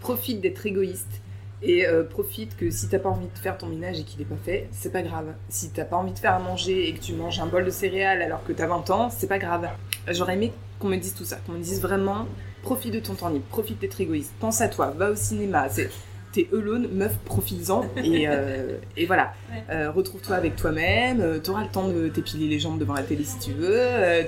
profite 0.00 0.40
d'être 0.40 0.64
égoïste. 0.66 1.20
Et 1.64 1.86
euh, 1.86 2.02
profite 2.02 2.56
que 2.56 2.70
si 2.70 2.88
t'as 2.88 2.98
pas 2.98 3.08
envie 3.08 3.28
de 3.28 3.38
faire 3.38 3.56
ton 3.56 3.68
ménage 3.68 4.00
et 4.00 4.02
qu'il 4.02 4.20
est 4.20 4.24
pas 4.24 4.34
fait, 4.44 4.68
c'est 4.72 4.90
pas 4.90 5.02
grave. 5.02 5.26
Si 5.48 5.70
t'as 5.70 5.84
pas 5.84 5.96
envie 5.96 6.12
de 6.12 6.18
faire 6.18 6.34
à 6.34 6.40
manger 6.40 6.88
et 6.88 6.92
que 6.92 7.00
tu 7.00 7.12
manges 7.12 7.38
un 7.38 7.46
bol 7.46 7.64
de 7.64 7.70
céréales 7.70 8.20
alors 8.20 8.42
que 8.42 8.52
t'as 8.52 8.66
20 8.66 8.90
ans, 8.90 9.10
c'est 9.10 9.28
pas 9.28 9.38
grave. 9.38 9.68
J'aurais 10.08 10.34
aimé 10.34 10.52
qu'on 10.80 10.88
me 10.88 10.96
dise 10.96 11.14
tout 11.14 11.24
ça, 11.24 11.36
qu'on 11.46 11.52
me 11.52 11.62
dise 11.62 11.80
vraiment 11.80 12.26
profite 12.62 12.94
de 12.94 13.00
ton 13.00 13.14
temps 13.14 13.28
libre, 13.28 13.44
profite 13.46 13.80
d'être 13.80 14.00
égoïste, 14.00 14.32
pense 14.40 14.60
à 14.60 14.68
toi, 14.68 14.92
va 14.96 15.10
au 15.10 15.16
cinéma. 15.16 15.68
C'est 15.68 15.90
T'es 16.32 16.48
alone, 16.52 16.88
meuf, 16.92 17.16
profites-en 17.26 17.84
et, 18.02 18.26
euh, 18.26 18.78
et 18.96 19.04
voilà. 19.06 19.34
Ouais. 19.50 19.62
Euh, 19.70 19.90
Retrouve-toi 19.90 20.34
avec 20.34 20.56
toi-même, 20.56 21.20
euh, 21.20 21.38
t'auras 21.38 21.62
le 21.62 21.68
temps 21.70 21.88
de 21.88 22.08
t'épiler 22.08 22.48
les 22.48 22.58
jambes 22.58 22.78
devant 22.78 22.94
la 22.94 23.02
télé 23.02 23.22
si 23.24 23.38
tu 23.38 23.52
veux, 23.52 23.76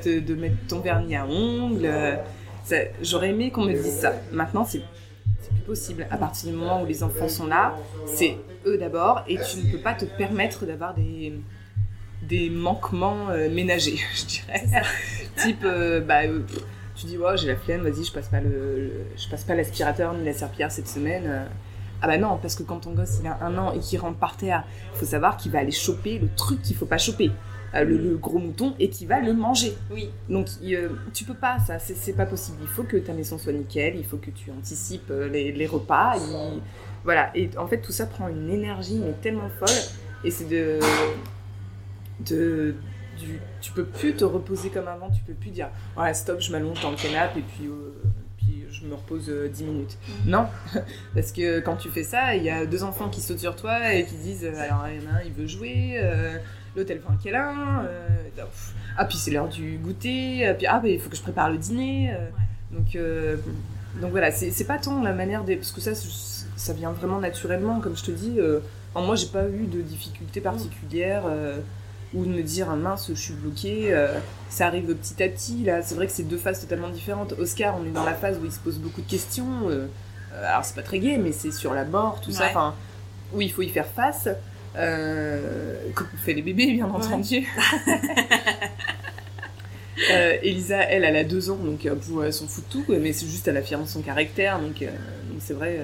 de, 0.05 0.21
de 0.21 0.35
mettre 0.35 0.57
ton 0.69 0.81
vernis 0.81 1.17
à 1.17 1.27
ongles. 1.27 1.89
J'aurais 3.03 3.31
aimé 3.31 3.51
qu'on 3.51 3.65
me 3.65 3.73
dise 3.73 4.01
ça. 4.01 4.13
Maintenant, 4.33 4.65
c'est 4.65 4.81
plus 4.81 5.61
possible. 5.67 6.07
À 6.11 6.17
partir 6.19 6.51
du 6.51 6.57
moment 6.57 6.83
où 6.83 6.87
les 6.87 7.03
enfants 7.03 7.29
sont 7.29 7.47
là, 7.47 7.75
c'est 8.07 8.37
eux 8.67 8.77
d'abord, 8.79 9.23
et 9.29 9.37
tu 9.37 9.59
ne 9.67 9.73
peux 9.73 9.79
pas 9.79 9.95
te 9.95 10.05
permettre 10.05 10.65
d'avoir 10.67 10.95
des, 10.95 11.33
des 12.23 12.51
manquements 12.51 13.29
euh, 13.31 13.49
ménagers, 13.51 13.99
je 14.15 14.25
dirais. 14.27 14.83
Type, 15.37 15.65
euh, 15.65 16.01
bah, 16.01 16.23
euh, 16.25 16.41
tu 16.97 17.07
dis, 17.07 17.17
ouais, 17.19 17.37
j'ai 17.37 17.49
la 17.49 17.57
flemme, 17.57 17.83
vas-y, 17.83 18.05
je 18.05 18.13
passe 18.13 18.29
pas 18.29 18.41
le, 18.41 18.49
le- 18.51 18.93
je 19.17 19.29
passe 19.29 19.45
pas 19.45 19.55
l'aspirateur 19.55 20.13
ni 20.15 20.25
la 20.25 20.33
serpillière 20.33 20.71
cette 20.73 20.89
semaine. 20.89 21.47
Ah 22.05 22.07
bah 22.07 22.19
non, 22.19 22.37
parce 22.37 22.55
que 22.55 22.63
quand 22.63 22.81
ton 22.81 22.93
gosse 22.93 23.17
il 23.23 23.27
a 23.27 23.39
un 23.43 23.57
an 23.57 23.73
et 23.73 23.79
qu'il 23.79 23.99
rentre 23.99 24.19
par 24.19 24.37
terre, 24.37 24.65
faut 24.93 25.07
savoir 25.07 25.39
qu'il 25.39 25.51
va 25.53 25.61
aller 25.61 25.71
choper 25.71 26.19
le 26.19 26.29
truc 26.37 26.61
qu'il 26.61 26.77
faut 26.77 26.85
pas 26.85 26.99
choper, 26.99 27.31
euh, 27.75 27.83
le, 27.83 27.97
le 27.97 28.17
gros 28.19 28.39
mouton, 28.39 28.75
et 28.79 28.91
qu'il 28.91 29.09
va 29.09 29.21
le 29.21 29.33
manger. 29.33 29.75
Oui, 29.91 30.11
Donc 30.29 30.49
il, 30.61 30.75
euh, 30.75 30.91
tu 31.15 31.25
peux 31.25 31.33
pas, 31.33 31.59
ça, 31.61 31.79
c'est 31.79 32.13
pas 32.13 32.27
possible. 32.27 32.59
Il 32.61 32.69
faut 32.69 32.83
que 32.83 32.99
ta 32.99 33.15
maison 33.15 33.39
soit 33.39 33.55
nickel, 33.55 33.97
il 33.97 34.05
faut 34.05 34.19
que 34.19 34.31
tu 34.31 34.51
anticipes 34.51 35.11
euh, 35.11 35.29
les, 35.31 35.51
les 35.53 35.67
repas. 35.67 36.17
il- 36.19 36.61
Voilà, 37.05 37.31
et 37.35 37.49
en 37.57 37.67
fait 37.67 37.81
tout 37.81 37.93
ça 37.93 38.05
prend 38.05 38.29
une 38.29 38.51
énergie 38.51 39.01
mais 39.03 39.13
tellement 39.23 39.49
folle, 39.59 39.69
et 40.25 40.31
c'est 40.31 40.45
de, 40.49 40.79
de 42.21 42.75
du, 43.19 43.39
tu 43.61 43.73
peux 43.73 43.85
plus 43.85 44.15
te 44.15 44.25
reposer 44.25 44.71
comme 44.71 44.89
avant, 44.89 45.09
tu 45.11 45.23
peux 45.23 45.35
plus 45.35 45.51
dire 45.51 45.69
ouais 45.97 46.13
stop, 46.15 46.41
je 46.41 46.51
m'allonge 46.53 46.81
dans 46.83 46.91
le 46.91 46.97
canapé 46.97 47.41
et 47.41 47.43
puis 47.43 47.67
euh, 47.69 47.93
puis 48.03 48.24
je 48.85 48.89
me 48.91 48.95
repose 48.95 49.29
euh, 49.29 49.49
10 49.49 49.65
minutes. 49.65 49.97
Mhm. 50.25 50.31
Non, 50.31 50.47
parce 51.15 51.33
que 51.33 51.61
quand 51.61 51.77
tu 51.77 51.89
fais 51.89 52.05
ça, 52.05 52.37
il 52.37 52.43
y 52.45 52.51
a 52.51 52.67
deux 52.67 52.83
enfants 52.85 53.09
qui 53.09 53.21
sautent 53.21 53.39
sur 53.41 53.57
toi 53.57 53.93
et 53.95 54.05
qui 54.05 54.17
disent 54.17 54.45
euh, 54.45 54.61
alors 54.63 54.87
il 54.89 55.03
y 55.03 55.07
en 55.07 55.11
a 55.13 55.17
un 55.19 55.23
il 55.25 55.33
veut 55.33 55.47
jouer, 55.47 55.95
euh, 55.97 56.37
l'autre 56.77 56.91
elle 56.91 56.99
veut 56.99 57.11
un 57.11 57.17
câlin, 57.17 57.85
euh, 57.85 58.09
ah 58.97 59.05
puis 59.05 59.17
c'est 59.17 59.31
l'heure 59.31 59.49
du 59.49 59.79
goûter, 59.79 60.47
euh, 60.47 60.55
puis 60.55 60.67
ah 60.67 60.79
bah, 60.81 60.89
il 60.89 61.01
faut 61.01 61.11
que 61.11 61.17
je 61.17 61.23
prépare 61.23 61.51
le 61.51 61.59
dîner. 61.59 62.13
euh. 62.13 62.29
Donc, 62.71 62.97
euh, 62.97 63.37
donc 64.01 64.11
voilà, 64.11 64.33
c'est 64.33 64.65
pas 64.67 64.79
tant 64.79 65.01
la 65.03 65.13
manière 65.13 65.45
des... 65.45 65.55
Parce 65.55 65.71
que 65.71 65.81
ça, 65.81 65.93
ça 66.57 66.73
vient 66.73 66.91
vraiment 66.91 67.21
naturellement, 67.21 67.79
comme 67.81 67.97
je 67.97 68.03
te 68.03 68.11
dis. 68.11 68.35
euh, 68.39 68.59
moi, 68.97 69.15
j'ai 69.17 69.27
pas 69.29 69.49
eu 69.49 69.67
de 69.67 69.81
difficultés 69.81 70.41
particulières 70.41 71.23
euh, 71.27 71.59
ou 72.15 72.25
de 72.25 72.31
me 72.31 72.43
dire 72.43 72.69
ah, 72.71 72.77
mince, 72.77 73.09
je 73.09 73.15
suis 73.21 73.35
bloquée. 73.35 73.93
euh, 73.93 74.19
ça 74.49 74.67
arrive 74.69 74.95
petit 74.95 75.23
à 75.23 75.29
petit. 75.29 75.65
Là, 75.65 75.83
c'est 75.83 75.95
vrai 75.97 76.07
que 76.07 76.13
c'est 76.13 76.23
deux 76.23 76.39
phases 76.39 76.61
totalement 76.61 76.89
différentes. 76.89 77.33
Oscar, 77.39 77.77
on 77.81 77.85
est 77.87 77.91
dans 77.91 78.05
la 78.05 78.15
phase 78.15 78.39
où 78.41 78.45
il 78.45 78.53
se 78.53 78.59
pose 78.61 78.79
beaucoup 78.79 79.01
de 79.03 79.11
questions. 79.11 79.69
euh, 79.69 79.87
euh, 80.33 80.49
alors 80.49 80.65
c'est 80.65 80.75
pas 80.77 80.83
très 80.83 80.99
gay, 81.01 81.19
mais 81.19 81.33
c'est 81.33 81.51
sur 81.53 81.75
la 81.75 81.85
mort, 81.85 82.21
tout 82.21 82.31
ça, 82.31 82.47
enfin, 82.47 82.75
où 83.33 83.41
il 83.41 83.51
faut 83.53 83.63
y 83.63 83.69
faire 83.69 83.87
face. 83.87 84.29
Euh, 84.77 85.77
comme 85.95 86.09
on 86.13 86.17
fait 86.17 86.35
les 86.35 86.43
bébés, 86.43 86.73
bien 86.73 86.89
entendu. 86.91 87.47
Euh, 90.11 90.37
Elisa, 90.43 90.79
elle, 90.91 91.05
elle 91.05 91.15
a 91.17 91.23
deux 91.23 91.51
ans, 91.51 91.57
donc 91.57 91.87
euh, 91.87 91.95
pour, 91.95 92.25
elle 92.25 92.33
s'en 92.33 92.49
fout 92.49 92.65
de 92.67 92.73
tout, 92.73 92.85
mais 93.01 93.13
c'est 93.13 93.27
juste 93.27 93.47
elle 93.47 93.57
affirme 93.57 93.87
son 93.87 94.03
caractère, 94.03 94.59
donc 94.59 94.83
euh, 94.83 94.87
donc 95.31 95.39
c'est 95.39 95.55
vrai, 95.55 95.79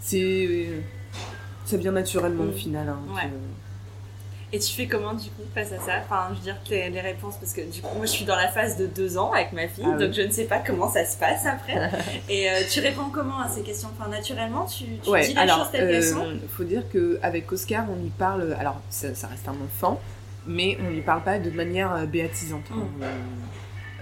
c'est 0.00 0.68
ça 1.64 1.78
vient 1.78 1.92
naturellement 1.92 2.44
Mm. 2.44 2.48
au 2.50 2.52
final. 2.52 2.88
hein, 2.90 2.98
Ouais. 3.14 3.30
Et 4.54 4.58
tu 4.60 4.72
fais 4.72 4.86
comment 4.86 5.14
du 5.14 5.30
coup 5.30 5.42
face 5.52 5.72
à 5.72 5.78
ça 5.80 5.92
Enfin, 6.04 6.28
je 6.30 6.36
veux 6.36 6.42
dire 6.44 6.56
les, 6.70 6.88
les 6.88 7.00
réponses 7.00 7.36
parce 7.38 7.52
que 7.52 7.60
du 7.62 7.80
coup 7.82 7.96
moi 7.96 8.06
je 8.06 8.12
suis 8.12 8.24
dans 8.24 8.36
la 8.36 8.46
phase 8.46 8.76
de 8.76 8.86
deux 8.86 9.18
ans 9.18 9.32
avec 9.32 9.52
ma 9.52 9.66
fille, 9.66 9.82
Ah 9.84 9.94
oui. 9.98 10.04
donc 10.06 10.14
je 10.14 10.22
ne 10.22 10.30
sais 10.30 10.44
pas 10.44 10.58
comment 10.64 10.88
ça 10.88 11.04
se 11.04 11.16
passe 11.18 11.44
après. 11.44 11.90
Et 12.28 12.48
euh, 12.48 12.60
tu 12.70 12.78
réponds 12.78 13.10
comment 13.12 13.40
à 13.40 13.48
ces 13.48 13.62
questions 13.62 13.88
Enfin, 13.98 14.08
naturellement, 14.08 14.64
tu, 14.64 14.84
tu 15.02 15.10
Ouais, 15.10 15.26
dis 15.26 15.32
les 15.34 15.38
alors, 15.40 15.58
choses 15.58 15.70
telles 15.72 15.90
qu'elles 15.90 16.04
sont. 16.04 16.24
euh, 16.24 16.36
faut 16.56 16.62
dire 16.62 16.84
qu'avec 16.92 17.50
Oscar, 17.50 17.84
on 17.90 18.00
lui 18.00 18.10
parle. 18.10 18.54
Alors, 18.60 18.80
ça, 18.90 19.12
ça 19.16 19.26
reste 19.26 19.48
un 19.48 19.56
enfant, 19.64 20.00
mais 20.46 20.78
on 20.86 20.90
lui 20.90 21.00
parle 21.00 21.22
pas 21.24 21.40
de 21.40 21.50
manière 21.50 21.92
euh, 21.92 22.06
béatisante. 22.06 22.62
hein. 22.70 22.76
Mm. 22.76 23.02
Euh, 23.02 23.06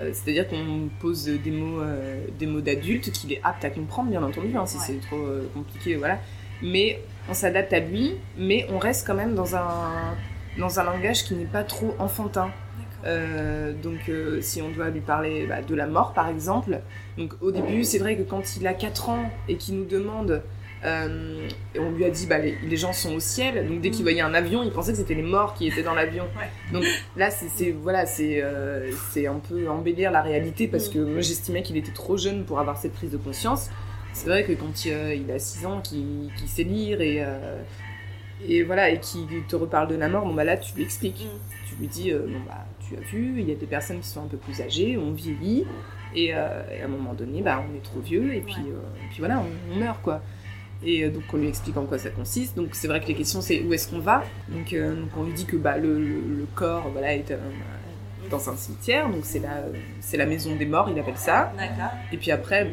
euh, 0.02 0.10
C'est-à-dire 0.12 0.46
qu'on 0.48 0.90
pose 1.00 1.24
des 1.24 1.50
mots, 1.50 1.80
euh, 1.80 2.20
des 2.38 2.46
mots 2.46 2.60
qu'il 2.60 3.32
est 3.32 3.40
apte 3.42 3.64
à 3.64 3.70
comprendre, 3.70 4.10
bien 4.10 4.22
entendu, 4.22 4.54
hein, 4.54 4.66
si 4.66 4.76
Ouais. 4.76 4.82
c'est 4.86 5.00
trop 5.06 5.24
compliqué, 5.54 5.96
voilà. 5.96 6.18
Mais 6.60 7.00
on 7.28 7.34
s'adapte 7.34 7.72
à 7.72 7.78
lui, 7.80 8.16
mais 8.36 8.66
on 8.70 8.78
reste 8.78 9.06
quand 9.06 9.14
même 9.14 9.34
dans 9.34 9.56
un, 9.56 10.14
dans 10.58 10.80
un 10.80 10.84
langage 10.84 11.24
qui 11.24 11.34
n'est 11.34 11.44
pas 11.44 11.64
trop 11.64 11.94
enfantin. 11.98 12.50
Euh, 13.04 13.72
donc 13.72 14.08
euh, 14.08 14.40
si 14.42 14.62
on 14.62 14.70
doit 14.70 14.88
lui 14.90 15.00
parler 15.00 15.46
bah, 15.48 15.60
de 15.60 15.74
la 15.74 15.86
mort 15.88 16.12
par 16.12 16.28
exemple, 16.28 16.78
donc 17.18 17.32
au 17.40 17.50
début 17.50 17.82
c'est 17.82 17.98
vrai 17.98 18.16
que 18.16 18.22
quand 18.22 18.56
il 18.56 18.64
a 18.68 18.74
4 18.74 19.08
ans 19.08 19.30
et 19.48 19.56
qu'il 19.56 19.74
nous 19.76 19.86
demande, 19.86 20.40
euh, 20.84 21.48
et 21.74 21.80
on 21.80 21.90
lui 21.90 22.04
a 22.04 22.10
dit 22.10 22.26
bah 22.26 22.38
les, 22.38 22.56
les 22.62 22.76
gens 22.76 22.92
sont 22.92 23.12
au 23.14 23.18
ciel, 23.18 23.66
donc 23.66 23.80
dès 23.80 23.90
qu'il 23.90 24.02
Mm. 24.02 24.04
voyait 24.04 24.20
un 24.20 24.34
avion 24.34 24.62
il 24.62 24.70
pensait 24.70 24.92
que 24.92 24.98
c'était 24.98 25.14
les 25.14 25.22
morts 25.22 25.54
qui 25.54 25.66
étaient 25.66 25.82
dans 25.82 25.94
l'avion. 25.94 26.28
Ouais. 26.36 26.48
Donc 26.72 26.84
là 27.16 27.30
c'est 27.30 27.72
voilà 27.72 28.06
c'est 28.06 28.44
c'est 29.10 29.26
un 29.26 29.40
peu 29.40 29.68
embellir 29.68 30.12
la 30.12 30.22
réalité 30.22 30.68
parce 30.68 30.88
Mm. 30.88 30.92
que 30.92 30.98
moi 31.00 31.20
j'estimais 31.22 31.62
qu'il 31.64 31.76
était 31.76 31.90
trop 31.92 32.16
jeune 32.16 32.44
pour 32.44 32.60
avoir 32.60 32.76
cette 32.76 32.92
prise 32.92 33.10
de 33.10 33.16
conscience. 33.16 33.68
C'est 34.12 34.28
vrai 34.28 34.44
que 34.44 34.52
quand 34.52 34.84
il, 34.84 35.28
a 35.34 35.38
6 35.40 35.66
ans, 35.66 35.80
qu'il 35.80 36.30
sait 36.46 36.64
lire 36.64 37.00
et, 37.00 37.24
et 38.48 38.62
voilà, 38.62 38.90
et 38.90 38.98
qu'il 39.00 39.26
te 39.48 39.56
reparle 39.56 39.88
de 39.88 39.94
la 39.94 40.08
mort, 40.08 40.24
bon 40.26 40.34
bah 40.34 40.44
là 40.44 40.56
tu 40.56 40.74
lui 40.74 40.82
expliques. 40.82 41.24
Mm. 41.24 41.68
tu 41.68 41.74
lui 41.80 41.86
dis 41.88 42.10
euh, 42.12 42.20
bon 42.26 42.40
bah 42.46 42.64
tu 42.86 42.96
as 42.96 43.00
vu 43.00 43.34
il 43.40 43.48
y 43.48 43.52
a 43.52 43.54
des 43.54 43.66
personnes 43.66 44.00
qui 44.00 44.08
sont 44.08 44.22
un 44.24 44.28
peu 44.28 44.36
plus 44.36 44.60
âgées 44.60 44.96
on 44.98 45.12
vieillit. 45.12 45.66
Et, 46.14 46.34
euh, 46.34 46.62
et 46.76 46.82
à 46.82 46.84
un 46.84 46.88
moment 46.88 47.14
donné 47.14 47.40
bah 47.40 47.62
on 47.66 47.74
est 47.74 47.82
trop 47.82 48.00
vieux 48.00 48.34
et 48.34 48.40
puis, 48.40 48.54
Ouais. 48.56 48.68
euh, 48.70 49.04
et 49.04 49.08
puis 49.08 49.18
voilà 49.20 49.40
on, 49.40 49.72
on 49.74 49.76
meurt 49.78 50.02
quoi. 50.02 50.20
Et 50.84 51.08
donc 51.08 51.22
on 51.32 51.36
lui 51.38 51.48
explique 51.48 51.76
en 51.76 51.84
quoi 51.86 51.96
ça 51.98 52.10
consiste. 52.10 52.56
Donc 52.56 52.70
c'est 52.74 52.88
vrai 52.88 53.00
que 53.00 53.06
les 53.06 53.14
questions 53.14 53.40
c'est 53.40 53.62
où 53.62 53.72
est-ce 53.72 53.88
qu'on 53.88 54.00
va? 54.00 54.22
Donc, 54.48 54.74
donc 54.74 55.08
on 55.16 55.22
lui 55.24 55.32
dit 55.32 55.46
que 55.46 55.56
bah 55.56 55.78
le, 55.78 55.98
le- 55.98 56.20
le 56.40 56.46
corps 56.54 56.88
voilà 56.92 57.14
est 57.14 57.30
euh, 57.30 57.38
dans 58.32 58.50
un 58.50 58.56
cimetière 58.56 59.08
donc 59.08 59.20
c'est 59.24 59.38
la 59.38 59.62
c'est 60.00 60.16
la 60.16 60.26
maison 60.26 60.56
des 60.56 60.66
morts 60.66 60.88
il 60.90 60.98
appelle 60.98 61.16
ça 61.16 61.52
D'accord. 61.56 61.92
et 62.12 62.16
puis 62.16 62.32
après 62.32 62.68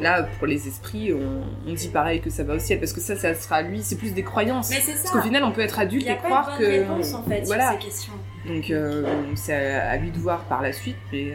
là 0.00 0.24
pour 0.38 0.46
les 0.48 0.66
esprits 0.66 1.12
on, 1.12 1.42
on 1.70 1.72
dit 1.74 1.88
pareil 1.88 2.20
que 2.20 2.30
ça 2.30 2.42
va 2.42 2.54
au 2.54 2.58
ciel 2.58 2.80
parce 2.80 2.92
que 2.92 3.00
ça 3.00 3.14
ça 3.14 3.34
sera 3.34 3.62
lui 3.62 3.82
c'est 3.82 3.96
plus 3.96 4.12
des 4.14 4.24
croyances 4.24 4.70
Mais 4.70 4.80
c'est 4.80 4.92
parce 4.92 5.04
ça. 5.04 5.12
qu'au 5.12 5.20
final 5.22 5.44
on 5.44 5.52
peut 5.52 5.60
être 5.60 5.78
adulte 5.78 6.06
et 6.08 6.16
croire 6.16 6.58
que 6.58 6.64
réponse 6.64 7.14
en 7.14 7.22
fait 7.22 7.42
voilà 7.44 7.70
sur 7.72 7.80
ces 7.80 7.86
questions. 7.86 8.12
donc 8.48 8.70
euh, 8.70 9.04
c'est 9.36 9.54
à, 9.54 9.96
lui 9.98 10.10
de 10.10 10.18
voir 10.18 10.40
par 10.44 10.62
la 10.62 10.72
suite, 10.72 10.96
mais, 11.12 11.32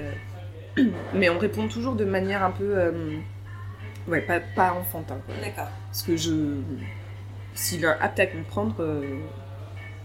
euh, 0.77 0.83
mais 1.13 1.29
on 1.29 1.37
répond 1.37 1.67
toujours 1.69 1.95
de 1.95 2.03
manière 2.05 2.43
un 2.43 2.51
peu... 2.51 2.77
euh, 2.77 2.91
ouais, 4.07 4.21
pas, 4.21 4.39
pas 4.39 4.73
enfantin. 4.73 5.17
Quoi. 5.25 5.35
D'accord. 5.41 5.69
Parce 5.87 6.01
que 6.03 6.17
je... 6.17 6.33
S'il 7.53 7.83
est 7.85 7.87
apte 7.87 8.19
à 8.19 8.27
comprendre, 8.27 8.75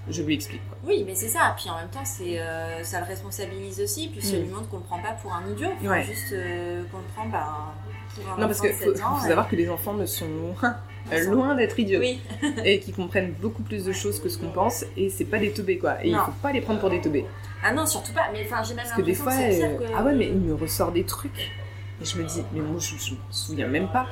je 0.08 0.22
lui 0.22 0.34
explique. 0.34 0.60
Quoi. 0.68 0.78
Oui, 0.84 1.04
mais 1.06 1.14
c'est 1.14 1.28
ça. 1.28 1.54
Puis 1.58 1.70
en 1.70 1.76
même 1.76 1.88
temps, 1.88 2.04
c'est 2.04 2.40
ça 2.82 3.00
le 3.00 3.06
responsabilise 3.06 3.80
aussi. 3.80 4.08
Puis 4.08 4.22
ça 4.22 4.36
Mm. 4.36 4.40
lui 4.40 4.48
montre 4.48 4.68
qu'on 4.68 4.78
le 4.78 4.82
prend 4.82 4.98
pas 5.00 5.12
pour 5.12 5.32
un 5.32 5.46
idiot. 5.50 5.68
Enfin, 5.80 5.90
Ouais. 5.90 6.02
Juste 6.04 6.32
euh, 6.32 6.82
qu'on 6.90 6.98
le 6.98 7.04
prend 7.14 7.26
bah, 7.26 7.72
pour 8.14 8.32
un 8.32 8.38
Non, 8.38 8.46
parce 8.46 8.60
qu'il 8.60 8.72
faut, 8.72 8.94
7 8.94 9.02
ans. 9.04 9.16
faut 9.16 9.24
et- 9.24 9.28
savoir 9.28 9.48
que 9.48 9.56
les 9.56 9.68
enfants 9.70 9.94
ne 9.94 10.06
sont 10.06 10.26
loin, 11.30 11.54
d'être 11.54 11.78
idiots. 11.78 12.00
Oui, 12.00 12.20
Et 12.64 12.80
qu'ils 12.80 12.94
comprennent 12.94 13.32
beaucoup 13.40 13.62
plus 13.62 13.84
de 13.84 13.92
choses 13.92 14.20
que 14.20 14.28
ce 14.28 14.38
qu'on 14.38 14.50
pense. 14.50 14.84
Et 14.96 15.08
c'est 15.10 15.24
pas 15.24 15.38
des 15.38 15.52
teubés, 15.52 15.78
quoi. 15.78 16.04
Et 16.04 16.08
il 16.08 16.12
Non. 16.16 16.24
faut 16.24 16.32
pas 16.42 16.52
les 16.52 16.60
prendre 16.60 16.80
pour 16.80 16.90
des 16.90 17.00
teubés. 17.00 17.24
ah 17.64 17.72
non, 17.72 17.86
surtout 17.86 18.12
pas. 18.12 18.28
Mais 18.32 18.44
enfin, 18.44 18.62
j'ai 18.62 18.74
même 18.74 18.84
Parce 18.84 18.96
que 18.96 19.02
des 19.02 19.12
l'impression 19.12 19.24
fois, 19.24 19.48
que 19.48 19.52
c'est 19.52 19.58
pire 19.58 19.80
euh, 19.80 19.88
que. 19.88 19.92
ah 19.96 20.02
ouais, 20.04 20.14
mais 20.14 20.26
il 20.28 20.36
me 20.40 20.54
ressort 20.54 20.90
des 20.92 21.04
trucs. 21.04 21.52
Et 22.00 22.04
je 22.04 22.18
me 22.18 22.24
dis, 22.24 22.42
mais 22.52 22.60
moi, 22.60 22.80
je, 22.80 22.96
je 22.96 23.12
me 23.12 23.18
souviens 23.30 23.68
même 23.68 23.88
pas. 23.88 24.06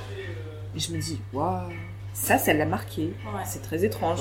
Et 0.77 0.79
je 0.79 0.93
me 0.93 0.99
dis, 1.01 1.21
waouh, 1.33 1.69
ça, 2.13 2.39
ça 2.39 2.53
l'a 2.53 2.67
marqué. 2.67 3.15
Ouais. 3.25 3.43
C'est 3.45 3.63
très 3.63 3.85
étrange. 3.85 4.21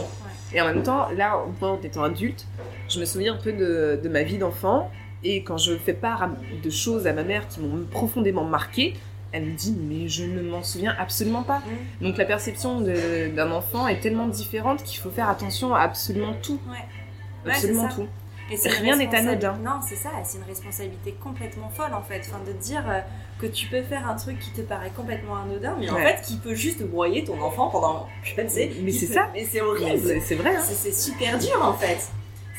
Et 0.54 0.62
en 0.62 0.66
même 0.66 0.84
temps, 0.84 1.10
là, 1.12 1.44
en 1.62 1.80
étant 1.82 2.04
adulte, 2.04 2.48
je 2.88 3.00
me 3.00 3.06
souviens 3.06 3.34
un 3.34 3.38
peu 3.38 3.54
de, 3.54 4.00
de 4.02 4.10
ma 4.10 4.24
vie 4.24 4.38
d'enfant. 4.38 4.92
Et 5.24 5.44
quand 5.44 5.58
je 5.58 5.76
fais 5.76 5.94
part 5.94 6.30
de 6.64 6.70
choses 6.70 7.06
à 7.06 7.14
ma 7.14 7.24
mère 7.24 7.48
qui 7.48 7.60
m'ont 7.60 7.84
profondément 7.86 8.46
marqué, 8.46 8.96
elle 9.32 9.46
me 9.46 9.56
dit, 9.56 9.76
mais 9.78 10.08
je 10.08 10.24
ne 10.24 10.42
m'en 10.42 10.64
souviens 10.64 10.96
absolument 10.98 11.44
pas. 11.44 11.62
Donc 12.02 12.18
la 12.18 12.26
perception 12.26 12.82
d'un 12.82 13.52
enfant 13.52 13.88
est 13.88 14.00
tellement 14.00 14.28
différente 14.28 14.84
qu'il 14.84 15.00
faut 15.00 15.12
faire 15.12 15.30
attention 15.30 15.76
à 15.76 15.82
absolument 15.82 16.34
tout. 16.42 16.60
Ouais. 16.70 17.52
Absolument 17.52 17.88
tout. 17.90 18.08
Et 18.52 18.56
Rien 18.68 18.96
n'est 18.98 19.14
anodin. 19.14 19.58
Non, 19.64 19.80
c'est 19.88 19.96
ça, 19.96 20.10
c'est 20.24 20.40
une 20.40 20.44
responsabilité 20.46 21.16
complètement 21.22 21.70
folle 21.70 21.94
en 21.94 22.02
fait. 22.02 22.22
Enfin, 22.28 22.40
de 22.48 22.54
dire 22.54 22.84
euh, 22.90 23.00
que 23.40 23.48
tu 23.48 23.68
peux 23.68 23.82
faire 23.84 24.08
un 24.08 24.16
truc 24.16 24.38
qui 24.40 24.52
te 24.52 24.62
paraît 24.62 24.92
complètement 24.96 25.38
anodin, 25.38 25.76
mais 25.80 25.90
en 25.90 25.96
fait 25.98 26.22
qui 26.22 26.36
peut 26.38 26.56
juste 26.56 26.84
broyer 26.84 27.24
ton 27.24 27.40
enfant 27.42 27.70
pendant. 27.70 28.08
Je 28.24 28.40
ne 28.42 28.48
sais. 28.50 28.70
Mais 28.82 28.92
il 28.92 28.94
c'est 28.94 29.08
peut- 29.08 29.14
ça. 29.14 29.30
Mais 29.34 29.46
c'est 29.46 29.60
Mais 29.62 29.62
horrible. 29.62 30.22
C'est 30.26 30.36
vrai, 30.36 30.56
hein. 30.56 30.62
C'est 30.62 30.94
super 30.94 31.38
dur 31.40 31.60
en 31.64 31.74
fait. 31.74 32.00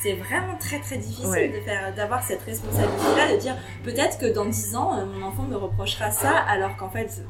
C'est 0.02 0.14
vraiment 0.14 0.56
très 0.58 0.78
très 0.80 0.96
difficile 0.96 1.26
Ouais. 1.28 1.52
d'avoir 1.94 2.22
cette 2.22 2.40
responsabilité-là, 2.42 3.32
de 3.34 3.36
dire 3.38 3.56
peut-être 3.84 4.16
que 4.18 4.26
dans 4.32 4.46
10 4.46 4.74
ans, 4.74 4.98
euh, 4.98 5.04
mon 5.04 5.26
enfant 5.26 5.42
me 5.42 5.56
reprochera 5.56 6.10
ça, 6.10 6.30
alors 6.48 6.74
qu'en 6.78 6.88
fait, 6.88 7.22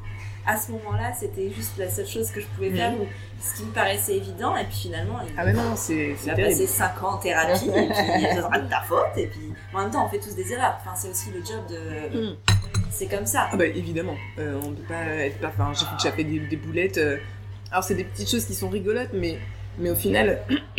à 0.47 0.57
ce 0.57 0.71
moment-là, 0.71 1.13
c'était 1.19 1.51
juste 1.51 1.77
la 1.79 1.91
seule 1.91 2.07
chose 2.07 2.31
que 2.31 2.41
je 2.41 2.47
pouvais 2.47 2.71
faire, 2.71 2.93
ou 2.93 3.07
ce 3.43 3.57
qui 3.57 3.65
me 3.65 3.73
paraissait 3.73 4.17
évident, 4.17 4.57
et 4.57 4.63
puis 4.65 4.77
finalement, 4.83 5.19
il, 5.27 5.35
Ah 5.37 5.45
mais 5.45 5.53
non, 5.53 5.75
c'est 5.75 6.15
il 6.25 6.31
a 6.31 6.37
passé 6.37 6.69
5 6.69 7.03
ans 7.03 7.15
en 7.15 7.19
thérapie, 7.19 7.69
et 7.69 7.89
puis 7.89 8.27
ce 8.37 8.41
sera 8.41 8.59
de 8.61 8.71
ta 8.71 8.81
faute, 8.83 9.17
et 9.17 9.27
puis 9.27 9.53
en 9.75 9.81
même 9.81 9.91
temps, 9.91 10.07
on 10.07 10.09
fait 10.09 10.21
tous 10.21 10.37
des 10.37 10.53
erreurs. 10.53 10.79
Enfin, 10.81 10.95
c'est 10.95 11.09
aussi 11.11 11.31
le 11.33 11.45
job 11.45 11.67
de. 11.69 12.31
Mm. 12.31 12.37
C'est 12.91 13.07
comme 13.07 13.27
ça. 13.27 13.49
Ah 13.53 13.57
bah 13.57 13.67
évidemment, 13.67 14.17
euh, 14.39 14.59
on 14.65 14.71
peut 14.73 14.83
pas 14.89 15.05
être. 15.25 15.37
Enfin, 15.45 15.73
j'ai 15.79 15.87
déjà 15.97 16.13
fait 16.15 16.25
des, 16.25 16.39
des 16.41 16.57
boulettes. 16.57 16.99
euh, 16.99 17.17
Alors 17.71 17.85
c'est 17.85 17.95
des 17.95 18.05
petites 18.05 18.31
choses 18.31 18.45
qui 18.45 18.55
sont 18.55 18.69
rigolotes, 18.69 19.11
mais 19.15 19.39
mais 19.79 19.91
au 19.91 19.95
final, 19.95 20.41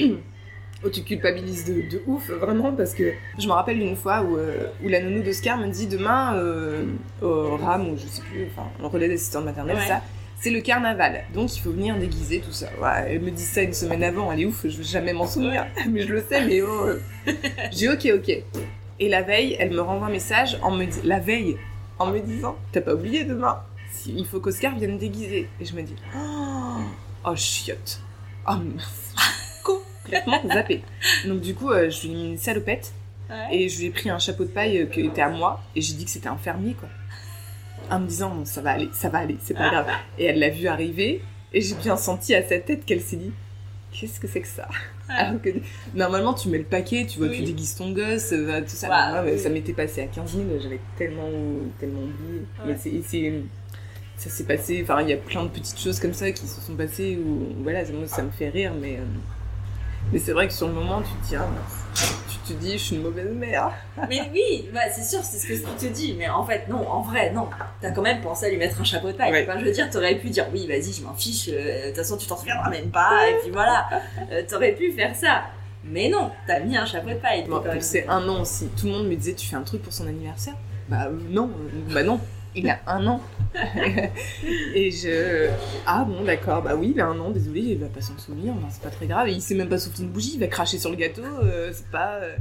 oh, 0.84 0.89
tu 0.89 1.04
culpabilises 1.04 1.65
de, 1.65 1.82
de 1.89 2.02
ouf 2.08 2.30
vraiment 2.30 2.74
parce 2.74 2.93
que 2.93 3.13
je 3.39 3.47
me 3.47 3.54
rappelle 3.54 3.80
une 3.80 3.95
fois 3.95 4.21
où 4.24 4.38
euh, 4.38 4.67
où 4.84 4.88
la 4.89 5.00
nounou 5.02 5.21
d'Oscar 5.24 5.58
me 5.58 5.67
dit 5.67 5.88
demain 5.88 6.36
euh, 6.36 6.84
au 7.21 7.56
RAM 7.58 7.89
ou 7.89 7.97
je 7.97 8.06
sais 8.08 8.21
plus, 8.21 8.47
enfin 8.52 8.67
on 8.82 8.89
relais 8.89 9.08
d'assistante 9.08 9.45
maternelle 9.45 9.78
Ouais. 9.78 9.88
ça. 9.88 10.02
C'est 10.39 10.50
le 10.50 10.62
carnaval, 10.62 11.24
donc 11.36 11.56
il 11.56 11.60
faut 11.60 11.69
venir 11.69 11.95
déguiser, 12.00 12.39
tout 12.39 12.52
ça. 12.52 12.65
Ouais, 12.82 13.06
elle 13.10 13.21
me 13.21 13.30
dit 13.30 13.43
ça 13.43 13.62
une 13.62 13.74
semaine 13.74 14.04
avant, 14.04 14.32
elle 14.32 14.39
est 14.41 14.45
ouf, 14.45 14.65
je 14.67 14.76
vais 14.76 14.84
jamais 14.84 15.13
m'en 15.13 15.28
souvenir. 15.28 15.67
mais 15.88 16.02
je 16.02 16.12
le 16.12 16.24
sais, 16.28 16.43
mais 16.47 16.63
oh. 16.63 16.88
euh. 16.88 17.00
J'ai 17.71 17.89
ok, 17.89 18.10
ok. 18.15 18.38
Et 19.00 19.08
la 19.08 19.21
veille, 19.21 19.56
elle 19.60 19.69
me 19.69 19.82
renvoie 19.82 20.08
un 20.08 20.12
message 20.12 20.58
en 20.63 20.71
me 20.71 20.86
dis- 20.86 21.00
la 21.04 21.19
veille, 21.19 21.58
en 22.01 22.11
me 22.11 22.19
disant 22.19 22.57
T'as 22.71 22.81
pas 22.81 22.93
oublié 22.93 23.23
demain? 23.23 23.61
Il 24.07 24.25
faut 24.25 24.39
qu'Oscar 24.39 24.75
vienne 24.75 24.97
déguiser. 24.97 25.49
Et 25.59 25.65
je 25.65 25.75
me 25.75 25.81
dis 25.81 25.95
Oh, 26.15 26.79
oh 27.25 27.35
chiotte. 27.35 28.01
Oh 28.47 28.55
mince. 28.55 29.13
Complètement 29.63 30.41
zappé. 30.47 30.83
Donc 31.25 31.41
du 31.41 31.53
coup, 31.53 31.71
euh, 31.71 31.89
je 31.89 32.01
lui 32.01 32.13
ai 32.13 32.15
mis 32.15 32.27
une 32.31 32.37
salopette 32.37 32.93
et 33.51 33.69
je 33.69 33.79
lui 33.79 33.85
ai 33.85 33.89
pris 33.91 34.09
un 34.09 34.19
chapeau 34.19 34.43
de 34.43 34.49
paille 34.49 34.79
euh, 34.79 34.85
qui 34.85 35.01
était 35.01 35.21
à 35.21 35.29
moi 35.29 35.61
et 35.75 35.81
j'ai 35.81 35.93
dit 35.93 36.03
que 36.05 36.11
c'était 36.11 36.27
un 36.27 36.37
fermier 36.37 36.73
quoi. 36.73 36.89
En 37.89 37.99
me 37.99 38.07
disant 38.07 38.29
Bon, 38.29 38.45
ça 38.45 38.61
va 38.61 38.71
aller, 38.71 38.89
ça 38.93 39.09
va 39.09 39.19
aller, 39.19 39.37
c'est 39.41 39.53
pas 39.53 39.69
grave. 39.69 39.87
Et 40.17 40.25
elle 40.25 40.39
l'a 40.39 40.49
vu 40.49 40.67
arriver 40.67 41.21
et 41.53 41.61
j'ai 41.61 41.75
bien 41.75 41.95
senti 41.95 42.33
à 42.33 42.47
sa 42.47 42.59
tête 42.59 42.85
qu'elle 42.85 43.01
s'est 43.01 43.17
dit 43.17 43.31
Qu'est-ce 43.91 44.19
que 44.19 44.27
c'est 44.27 44.41
que 44.41 44.47
ça? 44.47 44.67
Alors 45.17 45.41
que 45.41 45.50
normalement, 45.93 46.34
tu 46.34 46.50
mets 46.50 46.58
le 46.60 46.63
paquet, 46.63 47.06
tu 47.08 47.19
vois, 47.19 47.28
Oui. 47.30 47.38
tu 47.38 47.43
déguises 47.43 47.76
ton 47.76 47.91
gosse, 47.91 48.32
euh, 48.34 48.62
tout 48.62 48.67
ça. 48.67 48.88
Moi, 48.88 49.24
oui. 49.32 49.39
Ça 49.39 49.50
m'était 49.50 49.74
passé 49.74 50.02
à 50.02 50.06
15 50.08 50.34
000, 50.34 50.45
j'avais 50.62 50.80
tellement, 50.97 51.30
tellement 51.80 52.02
oublié. 52.02 52.41
Ouais. 52.65 52.76
Mais 52.93 53.02
c'est- 53.04 53.34
ça 54.17 54.30
s'est 54.30 54.43
passé, 54.43 54.82
enfin, 54.84 55.02
il 55.02 55.10
y 55.10 55.13
a 55.13 55.17
plein 55.17 55.43
de 55.43 55.50
petites 55.50 55.80
choses 55.80 56.00
comme 56.00 56.13
ça 56.13 56.32
qui 56.32 56.47
se 56.47 56.62
sont 56.62 56.76
passées 56.76 57.17
où, 57.17 57.47
voilà, 57.63 57.84
moi, 57.91 58.08
ça 58.08 58.21
me 58.21 58.30
fait 58.30 58.50
rire, 58.50 58.71
mais, 58.80 58.97
euh, 58.97 59.04
mais 60.13 60.19
c'est 60.19 60.32
vrai 60.34 60.47
que 60.47 60.54
sur 60.54 60.67
le 60.67 60.74
moment, 60.74 61.02
tu 61.02 61.10
te 61.24 61.28
dis, 61.30 61.36
ah. 61.36 61.47
Tu 62.47 62.54
te 62.54 62.60
dis, 62.60 62.73
je 62.73 62.77
suis 62.84 62.95
une 62.95 63.04
mauvaise 63.04 63.27
mère. 63.32 63.71
Mais 64.10 64.21
oui, 64.34 64.69
bah, 64.73 64.82
c'est 64.91 65.04
sûr, 65.04 65.23
c'est 65.23 65.38
ce 65.38 65.47
que 65.62 65.69
tu 65.80 65.88
te 65.88 65.93
dis. 65.93 66.15
Mais 66.17 66.30
en 66.30 66.45
fait, 66.45 66.67
non, 66.69 66.88
en 66.89 67.01
vrai, 67.01 67.32
non. 67.32 67.47
T'as 67.82 67.91
quand 67.91 68.01
même 68.01 68.21
pensé 68.21 68.45
à 68.45 68.49
lui 68.49 68.58
mettre 68.58 68.80
un 68.80 68.84
chapeau 68.84 69.08
de 69.08 69.13
paille. 69.17 69.32
Ouais. 69.32 69.47
Enfin, 69.47 69.60
je 69.60 69.65
veux 69.65 69.71
dire, 69.71 69.89
t'aurais 69.89 70.15
pu 70.15 70.30
dire 70.30 70.47
oui, 70.54 70.67
vas-y, 70.67 70.93
je 70.93 71.04
m'en 71.04 71.13
fiche. 71.13 71.49
euh, 71.51 71.84
De 71.84 71.88
toute 71.88 71.97
façon, 71.97 72.17
tu 72.17 72.27
t'en 72.27 72.38
souviendras 72.38 72.69
même 72.69 72.89
pas. 72.91 73.30
Et 73.30 73.36
puis 73.41 73.51
voilà, 73.51 73.88
Euh, 74.32 74.43
t'aurais 74.47 74.71
pu 74.73 74.91
faire 74.91 75.15
ça. 75.15 75.43
Mais 75.84 76.10
non, 76.10 76.30
t'as 76.45 76.60
mis 76.60 76.77
un 76.77 76.86
chapeau 76.86 77.10
de 77.10 77.15
paille. 77.15 77.45
Bon, 77.47 77.62
c'est 77.80 78.08
un 78.08 78.27
an 78.30 78.41
aussi. 78.41 78.67
Tout 78.80 78.86
le 78.88 78.91
monde 78.93 79.08
me 79.08 79.15
disait, 79.15 79.34
tu 79.34 79.47
fais 79.47 79.56
un 79.56 79.63
truc 79.63 79.82
pour 79.82 79.93
son 79.93 80.08
anniversaire? 80.08 80.54
Bah 80.89 81.06
euh, 81.08 81.12
non, 81.30 81.49
bah 81.93 82.04
non. 82.04 82.19
Il 82.55 82.69
a 82.69 82.79
un 82.87 83.05
an. 83.07 83.21
et 84.73 84.91
je. 84.91 85.49
Ah 85.85 86.03
bon, 86.05 86.23
d'accord, 86.23 86.61
bah 86.61 86.75
oui, 86.75 86.91
il 86.95 87.01
a 87.01 87.07
un 87.07 87.19
an, 87.19 87.31
désolé, 87.31 87.61
il 87.61 87.77
va 87.79 87.87
pas 87.87 88.01
s'en 88.01 88.17
souvenir, 88.17 88.53
c'est 88.69 88.81
pas 88.81 88.89
très 88.89 89.07
grave. 89.07 89.27
Et 89.27 89.31
il 89.33 89.41
sait 89.41 89.55
même 89.55 89.69
pas 89.69 89.77
souffler 89.77 90.03
une 90.05 90.09
bougie, 90.11 90.31
il 90.35 90.39
va 90.39 90.47
cracher 90.47 90.77
sur 90.77 90.89
le 90.89 90.95
gâteau, 90.95 91.23
euh, 91.43 91.71
c'est 91.73 91.87
pas. 91.89 92.15
euh. 92.21 92.35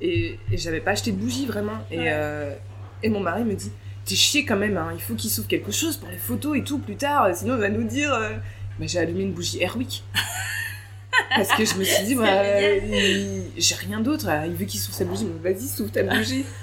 Et, 0.00 0.38
et 0.52 0.56
j'avais 0.58 0.80
pas 0.80 0.92
acheté 0.92 1.12
de 1.12 1.16
bougie 1.16 1.46
vraiment. 1.46 1.78
Et, 1.90 1.98
Ouais. 1.98 2.06
euh, 2.08 2.54
et 3.02 3.08
mon 3.08 3.20
mari 3.20 3.44
me 3.44 3.54
dit 3.54 3.70
T'es 4.04 4.14
chier 4.14 4.44
quand 4.44 4.56
même, 4.56 4.76
hein, 4.76 4.90
il 4.94 5.00
faut 5.00 5.14
qu'il 5.14 5.30
souffle 5.30 5.48
quelque 5.48 5.72
chose 5.72 5.96
pour 5.96 6.08
les 6.10 6.18
photos 6.18 6.58
et 6.58 6.62
tout 6.64 6.78
plus 6.78 6.96
tard, 6.96 7.28
sinon 7.34 7.54
il 7.54 7.60
va 7.60 7.68
nous 7.70 7.84
dire. 7.84 8.12
euh. 8.12 8.30
Bah, 8.78 8.86
j'ai 8.88 8.98
allumé 8.98 9.22
une 9.22 9.32
bougie 9.32 9.62
Airwick. 9.62 10.04
Parce 11.36 11.52
que 11.52 11.64
je 11.64 11.74
me 11.76 11.84
suis 11.84 12.04
dit, 12.04 12.14
bah, 12.16 12.60
il- 12.60 13.44
j'ai 13.56 13.74
rien 13.76 14.00
d'autre, 14.00 14.26
il 14.46 14.52
veut 14.54 14.64
qu'il 14.66 14.80
souffle 14.80 14.96
sa 14.98 15.04
bougie, 15.04 15.26
mais 15.42 15.52
vas-y, 15.52 15.68
souffle 15.68 15.90
ta 15.92 16.02
bougie. 16.02 16.44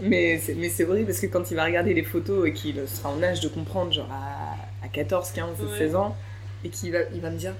Mais 0.00 0.38
c'est, 0.38 0.54
mais 0.54 0.68
c'est 0.68 0.84
horrible 0.84 1.06
parce 1.06 1.20
que 1.20 1.26
quand 1.26 1.50
il 1.50 1.54
va 1.56 1.64
regarder 1.64 1.92
les 1.94 2.04
photos 2.04 2.46
et 2.46 2.52
qu'il 2.52 2.76
sera 2.88 3.10
en 3.10 3.22
âge 3.22 3.40
de 3.40 3.48
comprendre, 3.48 3.92
genre 3.92 4.08
à, 4.12 4.84
à 4.84 4.88
14, 4.88 5.30
15, 5.32 5.48
Ouais. 5.60 5.78
16 5.78 5.96
ans, 5.96 6.16
et 6.64 6.68
qu'il 6.68 6.92
va, 6.92 6.98
il 7.14 7.20
va 7.20 7.30
me 7.30 7.36
dire 7.36 7.54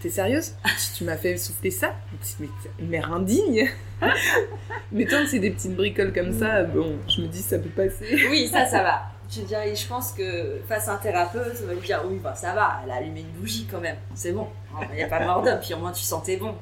T'es 0.00 0.10
sérieuse? 0.10 0.54
Tu- 0.64 0.98
Tu 0.98 1.04
m'as 1.04 1.16
fait 1.16 1.36
souffler 1.36 1.70
ça? 1.72 1.92
Mais 2.38 2.48
mère 2.80 3.12
indigne 3.12 3.68
Mais 4.92 5.04
tant 5.06 5.18
que 5.18 5.26
c'est 5.26 5.40
des 5.40 5.50
petites 5.50 5.74
bricoles 5.74 6.12
comme 6.12 6.32
ça, 6.32 6.62
bon, 6.62 6.96
je 7.08 7.20
me 7.22 7.26
dis 7.26 7.42
ça 7.42 7.58
peut 7.58 7.68
passer. 7.68 8.06
Oui, 8.30 8.48
ça, 8.48 8.64
ça 8.66 8.82
va. 8.82 9.02
Je 9.30 9.42
dirais, 9.42 9.74
je 9.76 9.86
pense 9.86 10.12
que 10.12 10.60
face 10.68 10.88
à 10.88 10.94
un 10.94 10.96
thérapeute, 10.96 11.54
ça 11.56 11.66
va 11.66 11.74
lui 11.74 11.80
dire 11.82 12.02
oui, 12.08 12.18
bah 12.22 12.34
ça 12.34 12.54
va, 12.54 12.80
elle 12.84 12.90
a 12.90 12.94
allumé 12.94 13.20
une 13.20 13.40
bougie 13.40 13.66
quand 13.70 13.80
même, 13.80 13.96
c'est 14.14 14.32
bon. 14.32 14.46
Il 14.90 14.96
n'y 14.96 15.02
a 15.02 15.08
pas 15.08 15.22
mort 15.26 15.42
d'homme, 15.42 15.58
puis 15.60 15.74
au 15.74 15.78
moins 15.78 15.92
tu 15.92 16.02
sentais 16.02 16.36
bon. 16.38 16.54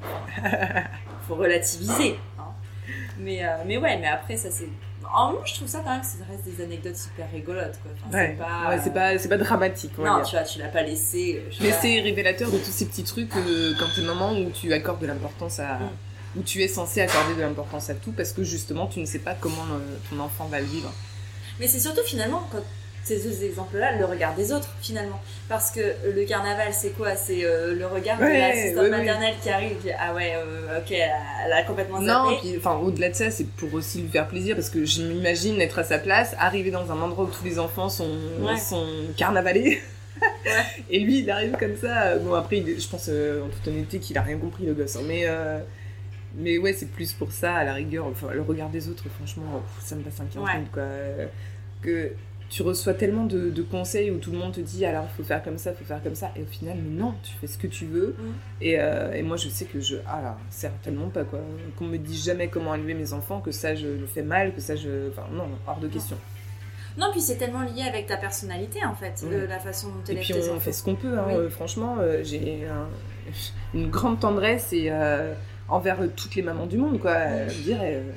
Faut 1.27 1.35
relativiser. 1.35 2.19
hein. 2.37 2.43
Mais, 3.19 3.45
euh, 3.45 3.49
mais 3.65 3.77
ouais, 3.77 3.97
mais 3.97 4.07
après, 4.07 4.35
ça 4.35 4.49
c'est. 4.51 4.67
En 5.15 5.31
moi, 5.31 5.41
je 5.45 5.53
trouve 5.55 5.67
ça 5.67 5.79
quand 5.83 5.91
même, 5.93 6.03
ça 6.03 6.17
reste 6.29 6.43
des 6.45 6.63
anecdotes 6.63 6.95
super 6.97 7.29
rigolotes. 7.31 7.79
Quoi. 7.81 7.91
Enfin, 8.07 8.17
Ouais, 8.17 8.35
c'est 8.37 8.43
pas. 8.43 8.69
ouais, 8.69 8.79
c'est 8.83 8.93
pas, 8.93 9.17
c'est 9.19 9.29
pas 9.29 9.37
dramatique, 9.37 9.91
on 9.97 10.01
va 10.03 10.09
Non, 10.09 10.15
dire. 10.17 10.25
tu 10.25 10.35
vois, 10.35 10.43
tu 10.45 10.59
l'as 10.59 10.67
pas 10.67 10.83
laissé. 10.83 11.41
euh, 11.45 11.51
Mais 11.61 11.69
pas. 11.69 11.77
c'est 11.81 11.99
révélateur 12.01 12.51
de 12.51 12.57
tous 12.57 12.71
ces 12.71 12.85
petits 12.85 13.03
trucs 13.03 13.35
euh, 13.35 13.73
quand 13.79 13.85
t'es 13.95 14.01
maman 14.01 14.33
où 14.33 14.49
tu 14.51 14.71
accordes 14.73 14.99
de 15.01 15.07
l'importance 15.07 15.59
à. 15.59 15.75
Mm. 15.75 15.89
où 16.37 16.41
tu 16.43 16.61
es 16.61 16.67
censé 16.67 17.01
accorder 17.01 17.35
de 17.35 17.41
l'importance 17.41 17.89
à 17.89 17.95
tout 17.95 18.11
parce 18.11 18.31
que 18.31 18.43
justement 18.43 18.87
tu 18.87 18.99
ne 18.99 19.05
sais 19.05 19.19
pas 19.19 19.33
comment 19.33 19.63
euh, 19.73 19.97
ton 20.09 20.19
enfant 20.19 20.45
va 20.45 20.59
le 20.59 20.65
vivre. 20.65 20.91
Mais 21.59 21.67
c'est 21.67 21.79
surtout 21.79 22.03
finalement 22.05 22.47
quand 22.51 22.61
ces 23.07 23.19
deux 23.23 23.43
exemples-là, 23.43 23.97
le 23.97 24.05
regard 24.05 24.35
des 24.35 24.51
autres 24.51 24.69
finalement. 24.81 25.19
Parce 25.49 25.71
que 25.71 25.79
le 26.13 26.25
carnaval, 26.25 26.67
c'est 26.73 26.89
quoi? 26.91 27.15
C'est 27.15 27.45
euh, 27.45 27.73
le 27.75 27.85
regard 27.87 28.17
de 28.19 28.23
l'assistante 28.25 28.83
ouais, 28.83 28.89
ouais. 28.89 28.97
maternelle 28.97 29.35
qui 29.41 29.49
arrive, 29.49 29.77
qui 29.81 29.89
ah 29.91 30.13
ouais, 30.13 30.33
euh, 30.35 30.79
ok, 30.79 30.91
elle 30.91 31.01
a, 31.03 31.45
elle 31.45 31.53
a 31.53 31.63
complètement 31.63 31.99
Non, 32.01 32.29
zappé. 32.31 32.37
puis 32.41 32.55
enfin 32.57 32.75
au-delà 32.77 33.09
de 33.09 33.15
ça, 33.15 33.31
c'est 33.31 33.47
pour 33.47 33.73
aussi 33.73 34.01
lui 34.01 34.09
faire 34.09 34.27
plaisir 34.27 34.55
parce 34.55 34.69
que 34.69 34.83
je 34.85 35.01
m'imagine 35.03 35.59
être 35.61 35.79
à 35.79 35.83
sa 35.83 35.99
place, 35.99 36.35
arriver 36.39 36.69
dans 36.71 36.91
un 36.91 37.01
endroit 37.01 37.25
où 37.25 37.29
tous 37.29 37.45
les 37.45 37.59
enfants 37.59 37.89
sont, 37.89 38.09
sont 38.57 38.87
carnavalés. 39.15 39.81
Et 40.89 40.99
lui, 40.99 41.19
il 41.19 41.29
arrive 41.29 41.55
comme 41.57 41.75
ça. 41.77 42.15
Bon, 42.17 42.33
après, 42.33 42.57
il 42.57 42.81
je 42.81 42.87
pense 42.87 43.05
euh, 43.09 43.43
en 43.45 43.49
toute 43.49 43.67
honnêteté 43.67 43.99
qu'il 43.99 44.17
a 44.17 44.21
rien 44.23 44.37
compris, 44.37 44.65
le 44.65 44.73
gosse. 44.73 44.95
hein. 44.95 45.01
Mais, 45.07 45.25
mais 46.35 46.57
ouais, 46.57 46.73
c'est 46.73 46.89
plus 46.91 47.13
pour 47.13 47.31
ça, 47.31 47.53
à 47.55 47.63
la 47.63 47.73
rigueur. 47.73 48.05
Enfin, 48.07 48.27
le 48.33 48.41
regard 48.41 48.69
des 48.69 48.89
autres, 48.89 49.05
franchement, 49.17 49.63
ça 49.79 49.95
me 49.95 50.01
passe 50.01 50.19
un 50.19 50.25
15 50.25 50.43
Ouais. 50.43 50.53
minutes, 50.55 50.71
quoi. 50.71 50.83
Que 51.81 52.11
tu 52.49 52.61
reçois 52.61 52.93
tellement 52.93 53.25
de, 53.25 53.49
de 53.49 53.61
conseils 53.61 54.09
où 54.09 54.19
tout 54.19 54.31
le 54.31 54.37
monde 54.37 54.53
te 54.53 54.61
dit 54.61 54.85
alors 54.85 55.05
il 55.11 55.15
faut 55.17 55.23
faire 55.27 55.43
comme 55.43 55.57
ça, 55.57 55.71
il 55.71 55.75
faut 55.77 55.83
faire 55.83 56.01
comme 56.01 56.15
ça. 56.15 56.31
Et 56.35 56.41
au 56.43 56.45
final, 56.45 56.77
mais 56.81 56.97
non, 56.97 57.13
tu 57.23 57.31
fais 57.41 57.47
ce 57.47 57.57
que 57.57 57.67
tu 57.67 57.85
veux. 57.85 58.15
Mm. 58.17 58.23
Et, 58.61 58.79
euh, 58.79 59.11
et 59.13 59.21
moi, 59.21 59.35
je 59.37 59.49
sais 59.49 59.65
que 59.65 59.79
je. 59.81 59.97
Ah 60.07 60.21
là, 60.21 60.37
certainement 60.49 61.09
pas, 61.09 61.23
quoi. 61.25 61.39
Qu'on 61.77 61.85
me 61.85 61.97
dise 61.97 62.23
jamais 62.23 62.47
comment 62.47 62.73
élever 62.75 62.93
mes 62.93 63.11
enfants, 63.13 63.41
que 63.41 63.51
ça, 63.51 63.75
je 63.75 63.87
le 63.87 64.05
fais 64.07 64.21
mal, 64.23 64.53
que 64.53 64.61
ça, 64.61 64.75
je. 64.75 65.09
Enfin, 65.09 65.27
non, 65.33 65.47
hors 65.67 65.79
de 65.79 65.87
question. 65.87 66.17
Non, 66.97 67.07
puis 67.11 67.21
c'est 67.21 67.35
tellement 67.35 67.61
lié 67.63 67.83
avec 67.87 68.07
ta 68.07 68.17
personnalité 68.17 68.79
en 68.83 68.95
fait, 68.95 69.23
le- 69.29 69.45
la 69.45 69.59
façon 69.59 69.89
dont 69.89 69.93
tu 70.03 70.11
Et 70.11 70.13
élèves 70.15 70.23
puis 70.25 70.33
tes 70.33 70.49
on 70.49 70.53
enfants. 70.53 70.59
fait 70.61 70.71
ce 70.71 70.83
qu'on 70.83 70.95
peut, 70.95 71.19
hein, 71.19 71.25
Oui. 71.27 71.33
euh, 71.35 71.49
franchement, 71.49 71.97
j'ai 72.23 72.65
un- 72.65 72.87
une 73.75 73.89
grande 73.91 74.19
tendresse 74.19 74.73
et 74.73 74.91
envers 75.69 75.97
toutes 76.15 76.33
les 76.35 76.41
mamans 76.41 76.65
du 76.65 76.77
monde, 76.77 76.99
quoi. 76.99 77.47
Je 77.49 77.61
dirais, 77.61 77.95
euh, 77.97 78.11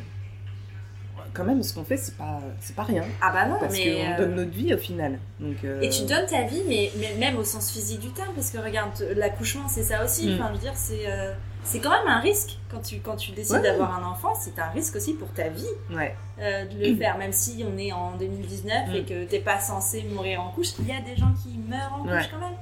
quand 1.35 1.45
même, 1.45 1.63
ce 1.63 1.75
qu'on 1.75 1.85
fait, 1.85 1.97
c'est 1.97 2.17
pas, 2.17 2.41
c'est 2.61 2.75
pas 2.77 2.85
rien, 2.85 3.05
Ah 3.21 3.31
bah 3.33 3.47
non, 3.47 3.57
parce 3.61 3.73
mais. 3.75 3.95
qu'on 3.95 4.13
euh, 4.13 4.17
donne 4.19 4.35
notre 4.37 4.51
vie 4.51 4.73
au 4.75 4.79
final. 4.79 5.19
Donc, 5.39 5.57
euh, 5.65 5.81
Et 5.81 5.89
tu 5.89 6.03
donnes 6.05 6.27
ta 6.27 6.43
vie, 6.45 6.63
mais, 6.69 6.91
mais 6.99 7.15
même 7.19 7.37
au 7.37 7.45
sens 7.45 7.71
physique 7.71 8.01
du 8.01 8.11
terme, 8.11 8.33
parce 8.35 8.51
que 8.51 8.59
regarde, 8.59 8.91
l'accouchement, 9.17 9.69
c'est 9.69 9.83
ça 9.83 10.05
aussi. 10.05 10.29
Mm. 10.29 10.35
Enfin, 10.35 10.49
je 10.49 10.53
veux 10.55 10.59
dire, 10.61 10.73
c'est 10.77 11.07
euh, 11.07 11.33
c'est 11.63 11.79
quand 11.79 11.91
même 11.91 12.07
un 12.09 12.21
risque 12.21 12.59
quand 12.71 12.81
tu, 12.81 13.01
quand 13.01 13.17
tu 13.17 13.33
décides 13.33 13.57
Ouais. 13.57 13.63
d'avoir 13.63 13.99
un 14.03 14.09
enfant, 14.11 14.33
c'est 14.41 14.59
un 14.59 14.69
risque 14.71 14.97
aussi 14.97 15.13
pour 15.15 15.29
ta 15.33 15.49
vie 15.49 15.67
Ouais, 15.91 16.17
euh, 16.41 16.65
de 16.67 16.87
le 16.91 16.97
faire, 16.97 17.19
même 17.19 17.33
si 17.33 17.65
on 17.71 17.77
est 17.77 17.93
en 17.93 18.17
2019 18.17 18.95
et 18.95 19.03
Mm. 19.03 19.05
que 19.05 19.25
t'es 19.25 19.41
pas 19.41 19.61
censé 19.61 20.03
mourir 20.11 20.41
en 20.43 20.51
couche, 20.53 20.69
il 20.79 20.89
y 20.89 20.93
a 20.93 21.01
des 21.01 21.17
gens 21.17 21.33
qui 21.43 21.59
meurent 21.69 21.95
en 21.99 22.03
couche 22.03 22.13
Ouais. 22.13 22.29
quand 22.33 22.41
même. 22.41 22.57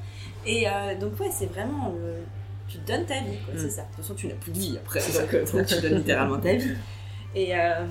Et 0.47 0.69
euh, 0.69 0.95
donc, 0.99 1.19
ouais, 1.21 1.31
c'est 1.33 1.47
vraiment. 1.47 1.93
le- 1.97 2.23
Tu 2.71 2.77
donnes 2.87 3.07
ta 3.07 3.15
vie, 3.21 3.39
quoi, 3.47 3.55
Mm. 3.55 3.59
c'est 3.59 3.71
ça. 3.71 3.81
De 3.83 3.87
toute 3.87 3.97
façon, 4.05 4.15
tu 4.15 4.27
n'as 4.27 4.35
plus 4.35 4.53
de 4.53 4.59
vie 4.59 4.77
après, 4.77 5.01
donc, 5.01 5.53
donc 5.55 5.67
tu 5.67 5.81
donnes 5.81 5.95
littéralement 5.95 6.39
ta 6.39 6.53
vie. 6.53 6.75
Et, 7.35 7.55
euh, 7.57 7.87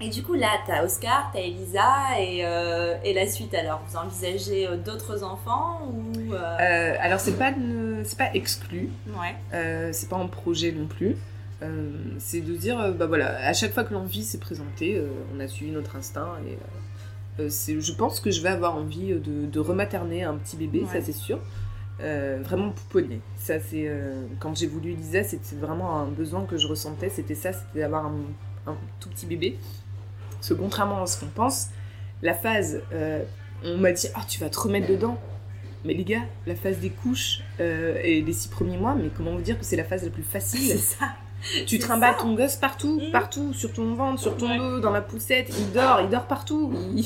et 0.00 0.08
du 0.10 0.22
coup, 0.22 0.34
là, 0.34 0.48
t'as 0.66 0.84
Oscar, 0.84 1.30
t'as 1.32 1.40
Elisa, 1.40 2.20
et, 2.20 2.44
euh, 2.44 2.96
et 3.04 3.14
la 3.14 3.26
suite 3.26 3.54
alors? 3.54 3.82
Vous 3.88 3.96
envisagez 3.96 4.66
euh, 4.66 4.76
d'autres 4.76 5.24
enfants 5.24 5.80
ou. 5.90 6.32
euh, 6.34 6.94
alors 7.00 7.20
c'est 7.20 7.38
pas, 7.38 7.52
c'est 8.04 8.18
pas 8.18 8.32
exclu, 8.34 8.90
Ouais. 9.08 9.92
c'est 9.92 10.08
pas 10.08 10.16
en 10.16 10.28
projet 10.28 10.72
non 10.72 10.86
plus. 10.86 11.16
C'est 12.18 12.40
de 12.42 12.54
dire, 12.54 12.92
bah 12.92 13.06
voilà, 13.06 13.38
à 13.46 13.52
chaque 13.54 13.72
fois 13.72 13.84
que 13.84 13.94
l'envie 13.94 14.22
s'est 14.24 14.38
présentée, 14.38 15.02
on 15.34 15.40
a 15.40 15.48
suivi 15.48 15.72
notre 15.72 15.96
instinct 15.96 16.34
et 16.46 16.58
euh, 17.42 17.48
je 17.48 17.92
pense 17.92 18.20
que 18.20 18.30
je 18.30 18.40
vais 18.42 18.48
avoir 18.50 18.76
envie 18.76 19.08
de, 19.14 19.46
de 19.46 19.60
rematerner 19.60 20.22
un 20.24 20.34
petit 20.36 20.56
bébé, 20.56 20.80
Ouais. 20.80 20.86
ça 20.92 21.00
c'est 21.04 21.12
sûr. 21.12 21.38
Euh, 22.02 22.38
vraiment 22.42 22.70
pouponnier. 22.70 23.20
Ça 23.36 23.58
c'est 23.58 23.88
euh, 23.88 24.26
quand 24.38 24.54
j'ai 24.54 24.66
voulu 24.66 24.92
Elisa, 24.92 25.22
c'était 25.24 25.56
vraiment 25.56 25.98
un 25.98 26.06
besoin 26.06 26.44
que 26.44 26.58
je 26.58 26.66
ressentais, 26.66 27.08
c'était 27.08 27.34
ça, 27.34 27.54
c'était 27.54 27.80
d'avoir 27.80 28.04
un, 28.06 28.14
un 28.66 28.76
tout 29.00 29.08
petit 29.08 29.24
bébé. 29.26 29.58
Parce 30.36 30.48
que 30.48 30.54
contrairement 30.54 31.02
à 31.02 31.06
ce 31.06 31.20
qu'on 31.20 31.26
pense, 31.26 31.68
la 32.22 32.34
phase, 32.34 32.82
euh, 32.92 33.22
on 33.64 33.78
m'a 33.78 33.92
dit, 33.92 34.08
ah 34.14 34.22
tu 34.28 34.40
vas 34.40 34.48
te 34.48 34.58
remettre 34.58 34.88
dedans. 34.88 35.18
Mais 35.84 35.94
les 35.94 36.04
gars, 36.04 36.22
la 36.46 36.56
phase 36.56 36.78
des 36.78 36.90
couches 36.90 37.42
euh, 37.60 38.00
et 38.02 38.20
les 38.20 38.32
six 38.32 38.48
premiers 38.48 38.76
mois, 38.76 38.94
mais 38.94 39.08
comment 39.16 39.32
vous 39.32 39.42
dire 39.42 39.58
que 39.58 39.64
c'est 39.64 39.76
la 39.76 39.84
phase 39.84 40.04
la 40.04 40.10
plus 40.10 40.22
facile 40.22 40.78
ça. 40.78 41.10
Tu 41.66 41.78
trimbales 41.78 42.16
ton 42.16 42.34
gosse 42.34 42.56
partout, 42.56 43.00
Mm. 43.00 43.10
partout, 43.12 43.52
sur 43.52 43.72
ton 43.72 43.94
ventre, 43.94 44.20
sur 44.20 44.36
ton 44.36 44.56
dos, 44.56 44.80
dans 44.80 44.90
la 44.90 45.00
poussette, 45.00 45.48
il 45.56 45.72
dort, 45.72 46.00
il 46.02 46.08
dort 46.08 46.24
partout. 46.26 46.72
Il- 46.94 47.04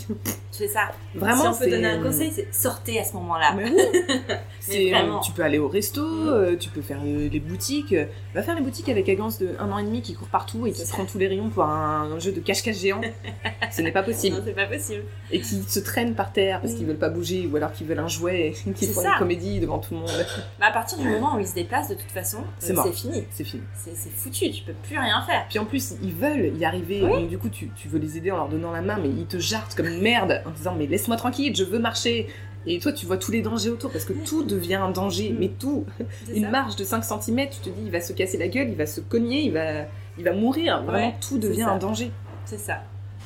C'est 0.50 0.68
ça. 0.68 0.90
Vraiment, 1.14 1.52
si 1.52 1.62
on 1.62 1.64
peut 1.64 1.70
donner 1.70 1.86
un 1.88 2.02
conseil, 2.02 2.32
c'est 2.34 2.52
sortez 2.54 2.98
à 3.00 3.04
ce 3.04 3.12
moment-là. 3.14 3.52
Mais 3.56 3.64
oui. 3.70 3.76
C'est, 4.60 4.92
euh, 4.94 4.98
vraiment. 4.98 5.20
tu 5.20 5.32
peux 5.32 5.42
aller 5.42 5.58
au 5.58 5.68
resto, 5.68 6.02
Mm. 6.06 6.28
euh, 6.28 6.56
tu 6.56 6.68
peux 6.68 6.82
faire 6.82 7.00
euh, 7.04 7.28
les 7.30 7.40
boutiques. 7.40 7.92
euh, 7.92 8.04
Va 8.34 8.42
faire 8.42 8.54
les 8.54 8.60
boutiques 8.60 8.88
avec 8.88 9.08
Agance 9.08 9.38
de 9.38 9.50
un 9.58 9.70
an 9.72 9.78
et 9.78 9.82
demi 9.84 10.02
qui 10.02 10.14
court 10.14 10.28
partout 10.28 10.66
et 10.66 10.72
qui 10.72 10.80
se 10.84 10.92
prend 10.92 11.04
tous 11.04 11.18
les 11.18 11.26
rayons 11.28 11.48
pour 11.48 11.64
un, 11.64 12.18
jeu 12.18 12.32
de 12.32 12.40
cache-cache 12.40 12.76
géant. 12.78 13.00
Ce 13.72 13.80
n'est 13.82 13.92
pas 13.92 14.02
possible. 14.02 14.36
Non, 14.36 14.42
c'est 14.44 14.52
pas 14.54 14.66
possible. 14.66 15.02
Et 15.30 15.40
qui 15.40 15.62
se 15.62 15.80
traînent 15.80 16.14
par 16.14 16.32
terre 16.32 16.60
parce 16.60 16.74
Mm. 16.74 16.76
qu'ils 16.76 16.86
veulent 16.86 16.98
pas 16.98 17.08
bouger 17.08 17.48
ou 17.50 17.56
alors 17.56 17.72
qu'ils 17.72 17.86
veulent 17.86 17.98
un 17.98 18.08
jouet 18.08 18.52
et 18.66 18.72
qu'ils 18.72 18.88
font 18.88 19.02
ça. 19.02 19.12
une 19.12 19.18
comédie 19.18 19.60
devant 19.60 19.78
tout 19.78 19.94
le 19.94 20.00
monde. 20.00 20.10
Bah, 20.58 20.66
à 20.66 20.72
partir 20.72 20.98
du 20.98 21.08
moment 21.08 21.36
où 21.36 21.40
ils 21.40 21.46
se 21.48 21.54
déplacent, 21.54 21.88
de 21.88 21.94
toute 21.94 22.10
façon, 22.12 22.38
C'est 22.58 22.76
euh, 22.78 22.92
fini. 22.92 23.24
C'est 23.30 23.44
fini. 23.44 23.62
C'est 23.74 23.96
c'est 23.96 24.10
foutu, 24.32 24.50
tu 24.50 24.62
peux 24.64 24.72
plus 24.72 24.98
rien 24.98 25.20
faire. 25.22 25.46
Puis 25.48 25.58
en 25.58 25.64
plus, 25.64 25.94
ils 26.02 26.14
veulent 26.14 26.56
y 26.58 26.64
arriver. 26.64 27.02
Oui. 27.02 27.10
Donc 27.22 27.28
du 27.28 27.38
coup, 27.38 27.48
tu, 27.48 27.70
tu 27.76 27.88
veux 27.88 27.98
les 27.98 28.16
aider 28.16 28.30
en 28.30 28.36
leur 28.36 28.48
donnant 28.48 28.72
la 28.72 28.82
main, 28.82 28.98
mais 29.02 29.08
ils 29.08 29.26
te 29.26 29.38
jartent 29.38 29.74
comme 29.74 29.86
une 29.86 30.00
merde 30.00 30.42
en 30.46 30.50
disant 30.50 30.74
Mais 30.76 30.86
laisse-moi 30.86 31.16
tranquille, 31.16 31.54
je 31.54 31.64
veux 31.64 31.78
marcher. 31.78 32.28
Et 32.66 32.78
toi, 32.78 32.92
tu 32.92 33.06
vois 33.06 33.16
tous 33.16 33.32
les 33.32 33.40
dangers 33.40 33.70
autour 33.70 33.90
parce 33.90 34.04
que 34.04 34.12
tout 34.12 34.42
devient 34.44 34.74
un 34.74 34.90
danger. 34.90 35.34
Mais 35.38 35.48
tout. 35.48 35.86
Une 36.34 36.44
ça. 36.44 36.50
marche 36.50 36.76
de 36.76 36.84
5 36.84 37.02
cm, 37.04 37.48
tu 37.50 37.58
te 37.60 37.68
dis 37.70 37.80
Il 37.86 37.90
va 37.90 38.00
se 38.00 38.12
casser 38.12 38.36
la 38.36 38.48
gueule, 38.48 38.68
il 38.68 38.76
va 38.76 38.84
se 38.86 39.00
cogner, 39.00 39.42
il 39.42 39.52
va, 39.52 39.86
il 40.18 40.24
va 40.24 40.32
mourir. 40.32 40.82
Vraiment, 40.82 41.06
Ouais, 41.08 41.14
tout 41.26 41.38
devient 41.38 41.62
un 41.62 41.78
danger. 41.78 42.10
C'est 42.44 42.58
ça. 42.58 42.82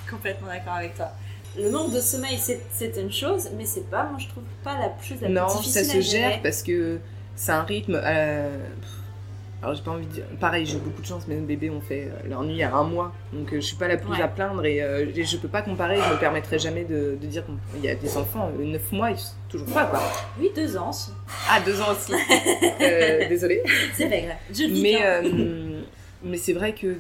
Complètement 0.08 0.46
d'accord 0.48 0.74
avec 0.74 0.94
toi. 0.94 1.08
Le 1.58 1.70
manque 1.70 1.92
de 1.92 2.00
sommeil, 2.00 2.36
c'est 2.38 2.96
une 3.00 3.10
chose, 3.12 3.48
mais 3.56 3.64
c'est 3.64 3.88
pas, 3.88 4.04
moi 4.10 4.18
je 4.18 4.28
trouve 4.28 4.42
pas 4.64 4.74
la 4.78 4.92
chose 5.02 5.20
la 5.20 5.28
non, 5.28 5.46
plus 5.46 5.58
difficile 5.58 5.72
ça 5.72 5.80
à 5.80 5.84
se 5.84 6.00
gérer. 6.00 6.30
gère 6.32 6.42
parce 6.42 6.62
que 6.64 6.98
c'est 7.36 7.52
un 7.52 7.62
rythme. 7.62 8.00
euh, 8.04 8.56
Alors, 9.64 9.74
j'ai 9.76 9.82
pas 9.82 9.92
envie 9.92 10.04
de 10.04 10.12
dire. 10.12 10.24
Pareil, 10.40 10.66
j'ai 10.66 10.76
eu 10.76 10.80
beaucoup 10.80 11.00
de 11.00 11.06
chance, 11.06 11.26
mes 11.26 11.36
bébés 11.36 11.70
ont 11.70 11.80
fait 11.80 12.02
euh, 12.12 12.28
leur 12.28 12.42
nuit 12.42 12.62
à 12.62 12.74
un 12.74 12.84
mois. 12.84 13.14
Donc, 13.32 13.50
euh, 13.50 13.56
je 13.56 13.60
suis 13.66 13.76
pas 13.76 13.88
la 13.88 13.96
plus 13.96 14.10
Ouais. 14.10 14.20
à 14.20 14.28
plaindre 14.28 14.62
et 14.66 14.82
euh, 14.82 15.06
et 15.14 15.24
je 15.24 15.36
peux 15.38 15.48
pas 15.48 15.62
comparer. 15.62 15.96
Je 15.96 16.12
me 16.12 16.18
permettrai 16.20 16.58
jamais 16.58 16.84
de, 16.84 17.16
de 17.18 17.26
dire 17.26 17.44
qu'il 17.72 17.82
y 17.82 17.88
a 17.88 17.94
des 17.94 18.14
enfants, 18.18 18.50
9 18.58 18.92
mois, 18.92 19.10
ils 19.12 19.18
sont 19.18 19.32
toujours 19.48 19.66
pas, 19.68 19.86
quoi. 19.86 20.02
Oui, 20.38 20.50
deux 20.54 20.76
ans, 20.76 20.92
si. 20.92 21.12
Ah, 21.48 21.60
2 21.64 21.80
ans 21.80 21.92
aussi. 21.92 22.12
Euh, 22.82 23.26
désolée. 23.28 23.62
c'est 23.94 24.10
pas 24.10 24.18
grave. 24.18 24.36
Je 24.50 24.64
dis 24.66 24.82
Mais, 24.82 24.98
euh, 25.02 25.80
mais 26.22 26.36
c'est 26.36 26.52
vrai 26.52 26.74
que 26.74 26.98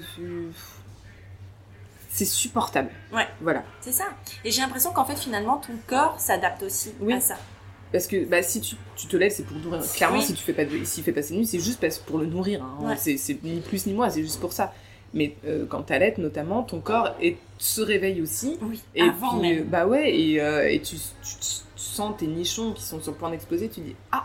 c'est 2.08 2.24
supportable. 2.24 2.88
Ouais. 3.12 3.26
Voilà. 3.42 3.62
C'est 3.82 3.92
ça. 3.92 4.04
Et 4.44 4.50
j'ai 4.50 4.62
l'impression 4.62 4.90
qu'en 4.92 5.04
fait, 5.04 5.16
finalement, 5.18 5.58
ton 5.58 5.74
corps 5.86 6.18
s'adapte 6.18 6.62
aussi 6.62 6.94
Oui. 7.00 7.12
à 7.12 7.20
ça. 7.20 7.36
Parce 7.94 8.08
que 8.08 8.24
bah, 8.24 8.42
si 8.42 8.60
tu, 8.60 8.74
tu 8.96 9.06
te 9.06 9.16
lèves, 9.16 9.30
c'est 9.30 9.44
pour 9.46 9.56
nourrir. 9.56 9.80
Clairement, 9.94 10.18
Oui. 10.18 10.24
si 10.24 10.34
tu 10.34 10.42
fais 10.42 10.52
pas 10.52 10.64
s'il 10.84 11.04
fait 11.04 11.12
passer 11.12 11.36
nuit, 11.36 11.46
c'est 11.46 11.60
juste 11.60 11.80
parce, 11.80 11.98
pour 11.98 12.18
le 12.18 12.26
nourrir. 12.26 12.60
hein. 12.64 12.88
Ouais. 12.88 12.96
C'est, 12.96 13.40
ni 13.44 13.60
plus 13.60 13.86
ni 13.86 13.94
moins, 13.94 14.10
c'est 14.10 14.22
juste 14.22 14.40
pour 14.40 14.52
ça. 14.52 14.74
Mais 15.14 15.36
euh, 15.46 15.64
quand 15.64 15.84
t'allaites, 15.84 16.18
notamment, 16.18 16.64
ton 16.64 16.80
corps 16.80 17.14
est- 17.22 17.36
se 17.56 17.80
réveille 17.80 18.20
aussi. 18.20 18.58
Oui, 18.62 18.82
Et 18.96 19.02
avant 19.02 19.38
puis, 19.38 19.48
même. 19.48 19.60
euh, 19.60 19.64
bah 19.64 19.86
ouais, 19.86 20.12
et, 20.12 20.40
euh, 20.40 20.68
et 20.68 20.80
tu, 20.80 20.96
tu- 20.96 21.02
tu 21.22 21.54
sens 21.76 22.16
tes 22.18 22.26
nichons 22.26 22.72
qui 22.72 22.82
sont 22.82 23.00
sur 23.00 23.12
le 23.12 23.16
point 23.18 23.30
d'exploser, 23.30 23.68
tu 23.68 23.80
dis 23.80 23.94
ah, 24.10 24.24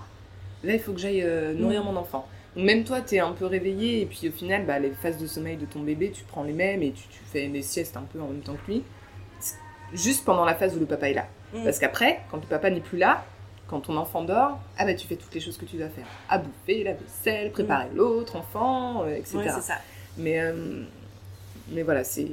là 0.63 0.73
il 0.73 0.79
faut 0.79 0.91
que 0.93 0.99
j'aille 0.99 1.21
euh, 1.21 1.53
nourrir 1.53 1.83
Mm. 1.83 1.85
mon 1.85 1.95
enfant. 1.95 2.27
Donc 2.55 2.65
même 2.65 2.83
toi, 2.83 3.01
t'es 3.01 3.19
un 3.19 3.33
peu 3.33 3.45
réveillé, 3.45 4.01
et 4.01 4.05
puis 4.07 4.29
au 4.29 4.31
final, 4.31 4.65
bah, 4.65 4.79
les 4.79 4.89
phases 4.89 5.19
de 5.19 5.27
sommeil 5.27 5.57
de 5.57 5.67
ton 5.67 5.81
bébé, 5.81 6.09
tu 6.11 6.23
prends 6.23 6.41
les 6.43 6.53
mêmes 6.53 6.81
et 6.81 6.91
tu, 6.91 7.03
tu 7.07 7.19
fais 7.31 7.47
des 7.47 7.61
siestes 7.61 7.95
un 7.95 8.01
peu 8.11 8.19
en 8.19 8.27
même 8.29 8.41
temps 8.41 8.55
que 8.65 8.71
lui, 8.71 8.81
juste 9.93 10.25
pendant 10.25 10.45
la 10.45 10.55
phase 10.55 10.75
où 10.75 10.79
le 10.79 10.85
papa 10.87 11.09
est 11.09 11.13
là. 11.13 11.27
Mm. 11.53 11.63
Parce 11.63 11.77
qu'après, 11.77 12.21
quand 12.31 12.37
le 12.37 12.47
papa 12.47 12.71
n'est 12.71 12.79
plus 12.81 12.97
là, 12.97 13.25
quand 13.69 13.81
ton 13.81 13.97
enfant 13.97 14.23
dort, 14.23 14.59
ah 14.77 14.85
bah 14.85 14.93
tu 14.93 15.05
fais 15.07 15.15
toutes 15.15 15.33
les 15.33 15.39
choses 15.39 15.57
que 15.57 15.65
tu 15.65 15.77
dois 15.77 15.89
faire. 15.89 16.05
À 16.27 16.39
bouffer, 16.39 16.83
la 16.83 16.93
vaisselle, 16.93 17.51
préparer 17.51 17.87
l'autre 17.93 18.35
enfant, 18.35 19.03
euh, 19.03 19.15
etc. 19.15 19.37
Mm. 19.37 19.39
Ouais, 19.39 19.49
c'est 19.55 19.61
ça. 19.61 19.75
Mais, 20.17 20.39
euh, 20.39 20.83
mais 21.69 21.83
voilà, 21.83 22.03
c'est 22.03 22.27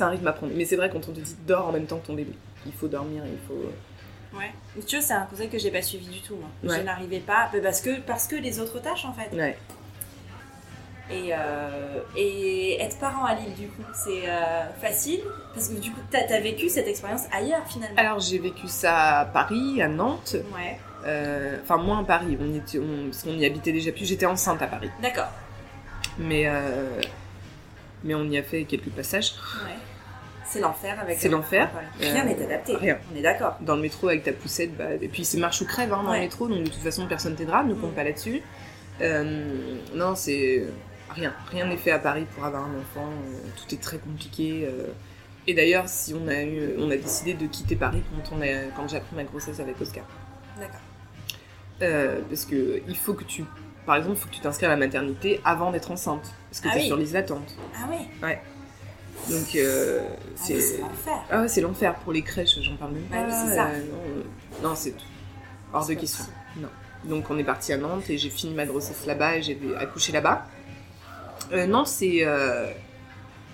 un 0.00 0.08
rythme 0.08 0.26
à 0.26 0.32
prendre. 0.32 0.52
Mais 0.54 0.64
c'est 0.64 0.76
vrai 0.76 0.90
quand 0.90 1.08
on 1.08 1.12
te 1.12 1.20
dit 1.20 1.36
dors 1.46 1.66
en 1.66 1.72
même 1.72 1.86
temps 1.86 1.98
que 1.98 2.06
ton 2.06 2.14
bébé. 2.14 2.32
Il 2.64 2.72
faut 2.72 2.88
dormir, 2.88 3.22
il 3.26 3.38
faut. 3.46 4.36
Ouais. 4.36 4.50
Mais 4.76 4.82
Tu 4.82 4.96
vois, 4.96 5.04
c'est 5.04 5.14
un 5.14 5.24
conseil 5.24 5.48
que 5.48 5.58
j'ai 5.58 5.70
pas 5.70 5.82
suivi 5.82 6.06
du 6.06 6.20
tout, 6.20 6.36
moi. 6.36 6.48
Ouais. 6.64 6.80
Je 6.80 6.84
n'arrivais 6.84 7.20
pas, 7.20 7.50
parce 7.62 7.80
que, 7.80 8.00
parce 8.00 8.26
que 8.26 8.36
les 8.36 8.60
autres 8.60 8.80
tâches, 8.80 9.04
en 9.04 9.12
fait. 9.12 9.34
Ouais. 9.34 9.56
Et, 11.10 11.28
euh, 11.32 12.00
et 12.16 12.80
être 12.80 12.98
parent 12.98 13.24
à 13.24 13.34
Lille, 13.34 13.54
du 13.54 13.68
coup, 13.68 13.82
c'est 13.94 14.28
euh, 14.28 14.64
facile 14.80 15.20
Parce 15.54 15.68
que 15.68 15.74
du 15.78 15.90
coup, 15.92 16.00
t'as 16.10 16.18
as 16.34 16.40
vécu 16.40 16.68
cette 16.68 16.88
expérience 16.88 17.22
ailleurs, 17.32 17.62
finalement. 17.68 17.96
Alors 17.96 18.18
j'ai 18.18 18.38
vécu 18.38 18.66
ça 18.66 19.20
à 19.20 19.24
Paris, 19.24 19.80
à 19.80 19.88
Nantes. 19.88 20.36
Ouais, 20.54 20.78
Euh, 21.06 21.58
Enfin, 21.62 21.76
moins 21.76 22.00
à 22.00 22.04
Paris, 22.04 22.36
on 22.40 22.52
était, 22.54 22.78
on, 22.80 23.04
parce 23.10 23.22
qu'on 23.22 23.34
y 23.38 23.46
habitait 23.46 23.70
déjà 23.72 23.92
plus. 23.92 24.04
J'étais 24.06 24.26
enceinte 24.26 24.60
à 24.62 24.66
Paris. 24.66 24.90
d'accord. 25.00 25.28
Mais, 26.18 26.44
euh, 26.46 27.00
mais 28.02 28.14
on 28.14 28.24
y 28.24 28.38
a 28.38 28.42
fait 28.42 28.64
quelques 28.64 28.88
passages. 28.90 29.32
Ouais. 29.64 29.74
C'est 30.44 30.60
l'enfer 30.60 30.98
avec. 31.00 31.18
C'est 31.18 31.28
l'enfer. 31.28 31.70
Rien 32.00 32.22
Euh, 32.22 32.24
n'est 32.24 32.42
adapté. 32.42 32.76
rien. 32.76 32.98
On 33.12 33.16
est 33.16 33.22
d'accord. 33.22 33.56
Dans 33.60 33.76
le 33.76 33.82
métro 33.82 34.08
avec 34.08 34.22
ta 34.24 34.32
poussette, 34.32 34.76
bah, 34.76 34.94
et 35.00 35.08
puis 35.08 35.24
c'est 35.24 35.38
marche 35.38 35.60
ou 35.60 35.66
crève 35.66 35.92
hein, 35.92 36.02
dans 36.04 36.10
Ouais. 36.10 36.18
le 36.18 36.22
métro, 36.24 36.48
donc 36.48 36.58
de 36.64 36.68
toute 36.70 36.82
façon 36.82 37.06
personne 37.06 37.34
t'aidera, 37.36 37.62
ne 37.64 37.74
compte 37.74 37.92
Mm. 37.92 37.94
pas 37.94 38.04
là-dessus. 38.04 38.42
Euh, 39.02 39.44
non, 39.94 40.14
c'est 40.14 40.64
rien, 41.10 41.32
rien 41.50 41.66
n'est 41.66 41.76
fait 41.76 41.90
à 41.92 41.98
Paris 41.98 42.26
pour 42.34 42.44
avoir 42.44 42.64
un 42.64 42.74
enfant, 42.78 43.08
euh, 43.08 43.38
tout 43.56 43.74
est 43.74 43.78
très 43.80 43.98
compliqué. 43.98 44.66
euh. 44.66 44.86
Et 45.48 45.54
d'ailleurs, 45.54 45.88
si 45.88 46.12
on 46.14 46.26
a 46.28 46.42
eu, 46.42 46.70
on 46.78 46.90
a 46.90 46.96
décidé 46.96 47.34
de 47.34 47.46
quitter 47.46 47.76
Paris 47.76 48.02
quand 48.24 48.36
on 48.36 48.40
a, 48.42 48.64
quand 48.76 48.88
j'ai 48.88 48.96
appris 48.96 49.14
ma 49.14 49.24
grossesse 49.24 49.60
avec 49.60 49.80
Oscar, 49.80 50.04
D'accord. 50.58 50.80
Euh, 51.82 52.20
parce 52.28 52.44
que 52.46 52.80
il 52.88 52.96
faut 52.96 53.14
que 53.14 53.24
tu, 53.24 53.44
par 53.84 53.96
exemple, 53.96 54.16
il 54.16 54.20
faut 54.20 54.28
que 54.28 54.34
tu 54.34 54.40
t'inscrives 54.40 54.68
à 54.68 54.72
la 54.72 54.76
maternité 54.78 55.40
avant 55.44 55.70
d'être 55.70 55.90
enceinte, 55.90 56.32
parce 56.50 56.60
que 56.60 56.68
Ah 56.68 56.72
t'es 56.74 56.80
oui. 56.80 56.86
sur 56.86 56.96
liste 56.96 57.12
d'attente. 57.12 57.54
Ah 57.76 57.88
ouais 58.26 58.40
Donc 59.30 59.54
euh, 59.56 60.00
Ah 60.02 60.12
oui, 60.18 60.34
c'est 60.36 60.60
C'est 60.60 60.78
l'enfer. 60.78 61.24
ah 61.30 61.40
ouais, 61.42 61.48
c'est 61.48 61.60
l'enfer 61.60 61.94
pour 61.96 62.12
les 62.12 62.22
crèches, 62.22 62.58
j'en 62.62 62.76
parle 62.76 62.92
même 62.92 63.02
Bah 63.10 63.18
pas. 63.18 63.26
oui, 63.26 63.32
c'est 63.48 63.54
ça. 63.54 63.66
euh, 63.68 63.82
non, 64.62 64.70
non, 64.70 64.74
c'est 64.74 64.92
tout. 64.92 65.04
hors 65.72 65.86
de 65.86 65.94
question. 65.94 66.24
possible. 66.24 66.36
Non. 66.62 66.68
Donc 67.10 67.30
on 67.30 67.38
est 67.38 67.44
parti 67.44 67.72
à 67.72 67.76
Nantes 67.76 68.08
et 68.10 68.18
j'ai 68.18 68.30
fini 68.30 68.54
ma 68.54 68.64
grossesse 68.66 69.04
là-bas 69.06 69.36
et 69.36 69.42
j'ai 69.42 69.58
accouché 69.78 70.12
là-bas. 70.12 70.46
Euh, 71.52 71.66
Nantes, 71.66 71.86
c'est 71.88 72.24
euh, 72.26 72.66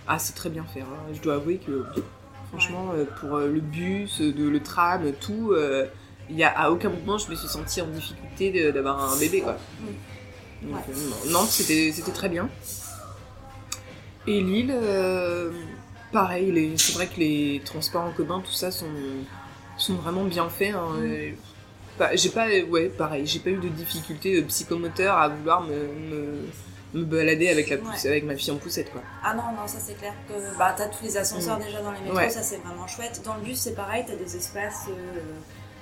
ah 0.09 0.19
c'est 0.19 0.35
très 0.35 0.49
bien 0.51 0.65
fait. 0.65 0.81
hein. 0.81 1.13
Je 1.13 1.21
dois 1.21 1.35
avouer 1.35 1.59
que 1.59 1.83
pff, 1.95 2.05
franchement 2.49 2.93
euh, 2.95 3.05
pour 3.21 3.37
euh, 3.37 3.49
le 3.49 3.61
bus, 3.61 4.21
euh, 4.21 4.33
de, 4.33 4.49
le 4.49 4.61
tram, 4.61 5.13
tout, 5.21 5.53
euh, 5.53 5.87
il 6.31 6.37
y 6.37 6.45
a 6.45 6.51
à 6.59 6.71
aucun 6.71 6.89
moment 6.91 7.19
je 7.19 7.31
me 7.31 7.35
suis 7.35 7.49
sentie 7.49 7.81
en 7.83 7.87
difficulté 7.89 8.51
de- 8.51 8.71
d'avoir 8.71 9.13
un 9.13 9.19
bébé 9.19 9.41
quoi. 9.43 9.57
Donc, 10.63 10.75
Ouais. 10.77 10.95
euh, 10.95 11.31
non, 11.33 11.43
c'était 11.45 11.91
c'était 11.93 12.13
très 12.13 12.29
bien. 12.29 12.49
Et 14.27 14.41
Lille, 14.41 14.71
euh, 14.73 15.51
pareil, 16.13 16.53
les- 16.53 16.79
c'est 16.79 16.93
vrai 16.93 17.09
que 17.09 17.19
les 17.19 17.61
transports 17.65 18.05
en 18.05 18.13
commun, 18.13 18.41
tout 18.41 18.53
ça 18.53 18.71
sont, 18.71 18.87
sont 19.77 19.95
vraiment 19.95 20.25
bien 20.25 20.49
faits. 20.49 20.75
hein, 20.75 20.99
Mm. 21.01 21.13
et, 21.13 21.37
bah, 21.99 22.15
j'ai 22.15 22.29
pas, 22.31 22.47
ouais, 22.71 22.89
pareil, 22.89 23.27
j'ai 23.27 23.41
pas 23.41 23.51
eu 23.51 23.57
de 23.59 23.69
difficultés 23.69 24.37
euh, 24.41 24.45
psychomoteurs 24.47 25.17
à 25.17 25.29
vouloir 25.29 25.63
me, 25.63 25.75
me, 25.75 26.39
me 26.95 27.05
balader 27.05 27.49
avec, 27.49 27.71
la 27.71 27.79
pousse- 27.79 28.05
Ouais. 28.05 28.11
avec 28.11 28.25
ma 28.25 28.37
fille 28.37 28.51
en 28.53 28.57
poussette, 28.57 28.91
quoi. 28.93 29.01
Ah 29.25 29.35
non, 29.35 29.43
non, 29.59 29.67
ça 29.67 29.79
c'est 29.81 29.95
clair 29.99 30.13
que 30.29 30.35
bah, 30.59 30.75
t'as 30.77 30.89
tous 30.89 31.05
les 31.05 31.17
ascenseurs 31.17 31.59
Mm. 31.59 31.63
déjà 31.65 31.81
dans 31.83 31.93
les 31.93 32.01
métros, 32.01 32.17
Ouais. 32.17 32.29
ça 32.31 32.43
c'est 32.43 32.59
vraiment 32.59 32.87
chouette. 32.87 33.23
Dans 33.25 33.35
le 33.35 33.41
bus, 33.43 33.59
c'est 33.59 33.75
pareil, 33.75 34.05
t'as 34.07 34.17
des 34.17 34.37
espaces. 34.37 34.87
euh, 34.91 35.21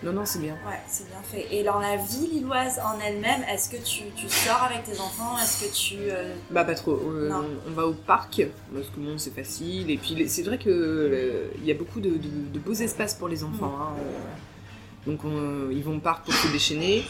Non, 0.02 0.12
non, 0.14 0.24
c'est 0.24 0.38
bien. 0.38 0.54
Ouais, 0.66 0.80
c'est 0.88 1.06
bien 1.08 1.20
fait. 1.22 1.46
Et 1.54 1.62
dans 1.62 1.78
la 1.78 1.96
vie 1.96 2.26
lilloise 2.32 2.78
en 2.82 2.98
elle-même, 3.00 3.42
est-ce 3.52 3.68
que 3.68 3.76
tu, 3.76 4.04
tu 4.16 4.30
sors 4.30 4.62
avec 4.62 4.84
tes 4.84 4.98
enfants? 4.98 5.36
Est-ce 5.36 5.64
que 5.64 5.74
tu. 5.74 5.96
euh, 6.10 6.34
Bah 6.50 6.64
pas 6.64 6.74
trop. 6.74 6.92
Euh, 6.92 7.30
on, 7.30 7.70
on 7.70 7.74
va 7.74 7.86
au 7.86 7.92
parc 7.92 8.40
parce 8.72 8.86
que 8.86 8.98
bon 8.98 9.18
c'est 9.18 9.34
facile 9.34 9.90
et 9.90 9.98
puis 9.98 10.26
c'est 10.26 10.42
vrai 10.42 10.56
que 10.56 10.70
euh, 10.70 11.48
il 11.58 11.66
y 11.66 11.70
a 11.70 11.74
beaucoup 11.74 12.00
de, 12.00 12.08
de- 12.08 12.48
de 12.50 12.58
beaux 12.58 12.72
espaces 12.72 13.12
pour 13.12 13.28
les 13.28 13.44
enfants. 13.44 13.66
Mm. 13.68 13.82
hein, 13.82 13.96
donc 15.06 15.22
on- 15.24 15.68
ils 15.70 15.82
vont 15.84 15.96
au 15.96 16.00
parc 16.00 16.24
pour 16.24 16.32
se 16.32 16.48
déchaîner, 16.50 17.04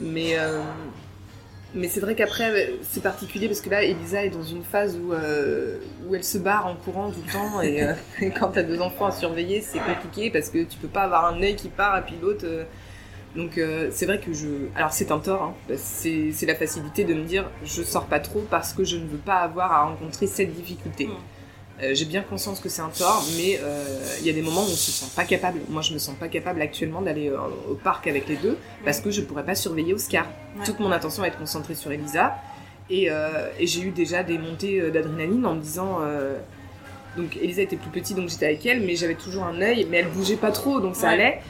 mais 0.00 0.36
mais 1.74 1.88
c'est 1.88 2.00
vrai 2.00 2.14
qu'après 2.14 2.74
c'est 2.82 3.02
particulier 3.02 3.46
parce 3.48 3.60
que 3.60 3.70
là 3.70 3.82
Elisa 3.82 4.24
est 4.24 4.30
dans 4.30 4.42
une 4.42 4.62
phase 4.62 4.96
où 4.96 5.12
euh, 5.12 5.78
où 6.06 6.14
elle 6.14 6.24
se 6.24 6.38
barre 6.38 6.66
en 6.66 6.74
courant 6.74 7.10
tout 7.10 7.22
le 7.26 7.32
temps 7.32 7.62
et, 7.62 7.82
euh, 7.82 7.94
et 8.20 8.30
quand 8.30 8.48
t'as 8.48 8.62
deux 8.62 8.80
enfants 8.80 9.06
à 9.06 9.12
surveiller 9.12 9.60
c'est 9.60 9.78
compliqué 9.78 10.30
parce 10.30 10.50
que 10.50 10.64
tu 10.64 10.78
peux 10.78 10.88
pas 10.88 11.02
avoir 11.02 11.26
un 11.26 11.42
œil 11.42 11.56
qui 11.56 11.68
part 11.68 11.98
et 11.98 12.02
puis 12.02 12.16
l'autre. 12.20 12.44
euh, 12.44 12.64
donc 13.34 13.58
c'est 13.92 14.04
vrai 14.04 14.20
que 14.20 14.34
je... 14.34 14.46
Alors 14.76 14.92
c'est 14.92 15.10
un 15.10 15.18
tort, 15.18 15.42
hein, 15.42 15.54
que 15.66 15.74
c'est 15.78 16.46
la 16.46 16.54
facilité 16.54 17.04
de 17.04 17.14
me 17.14 17.24
dire 17.24 17.50
je 17.64 17.82
sors 17.82 18.04
pas 18.04 18.20
trop 18.20 18.44
parce 18.50 18.74
que 18.74 18.84
je 18.84 18.98
ne 18.98 19.06
veux 19.06 19.16
pas 19.16 19.36
avoir 19.36 19.72
à 19.72 19.84
rencontrer 19.84 20.26
cette 20.26 20.52
difficulté. 20.52 21.06
Mm. 21.06 21.16
Euh, 21.82 21.94
J'ai 21.94 22.04
bien 22.04 22.22
conscience 22.22 22.60
que 22.60 22.68
c'est 22.68 22.82
un 22.82 22.90
tort, 22.90 23.24
mais 23.36 23.58
euh, 23.60 23.84
il 24.20 24.26
y 24.26 24.30
a 24.30 24.32
des 24.32 24.42
moments 24.42 24.60
où 24.62 24.66
on 24.70 24.76
se 24.76 24.90
sent 24.90 25.10
pas 25.16 25.24
capable. 25.24 25.60
Moi 25.68 25.82
je 25.82 25.92
me 25.94 25.98
sens 25.98 26.14
pas 26.14 26.28
capable 26.28 26.60
actuellement 26.62 27.02
d'aller 27.02 27.28
euh, 27.28 27.38
au 27.70 27.74
parc 27.74 28.06
avec 28.06 28.28
les 28.28 28.36
deux 28.36 28.56
parce 28.84 29.00
que 29.00 29.10
je 29.10 29.20
pourrais 29.22 29.44
pas 29.44 29.54
surveiller 29.54 29.92
Oscar. 29.94 30.26
Ouais. 30.56 30.64
Toute 30.64 30.78
mon 30.80 30.92
attention 30.92 31.22
va 31.22 31.28
être 31.28 31.38
concentrée 31.38 31.74
sur 31.74 31.90
Elisa. 31.90 32.36
Et, 32.90 33.08
et 33.58 33.66
j'ai 33.66 33.80
eu 33.80 33.90
déjà 33.90 34.22
des 34.22 34.36
montées 34.36 34.90
d'adrénaline 34.90 35.46
en 35.46 35.54
me 35.54 35.60
disant... 35.62 36.00
donc 37.16 37.38
Elisa 37.40 37.62
était 37.62 37.76
plus 37.76 37.88
petite 37.90 38.16
donc 38.16 38.28
j'étais 38.28 38.44
avec 38.46 38.66
elle, 38.66 38.82
mais 38.82 38.96
j'avais 38.96 39.14
toujours 39.14 39.44
un 39.44 39.58
œil, 39.62 39.86
mais 39.88 39.98
elle 39.98 40.08
bougeait 40.08 40.36
pas 40.36 40.50
trop 40.50 40.78
donc 40.78 40.94
ça 40.94 41.06
Ouais. 41.06 41.12
allait. 41.14 41.40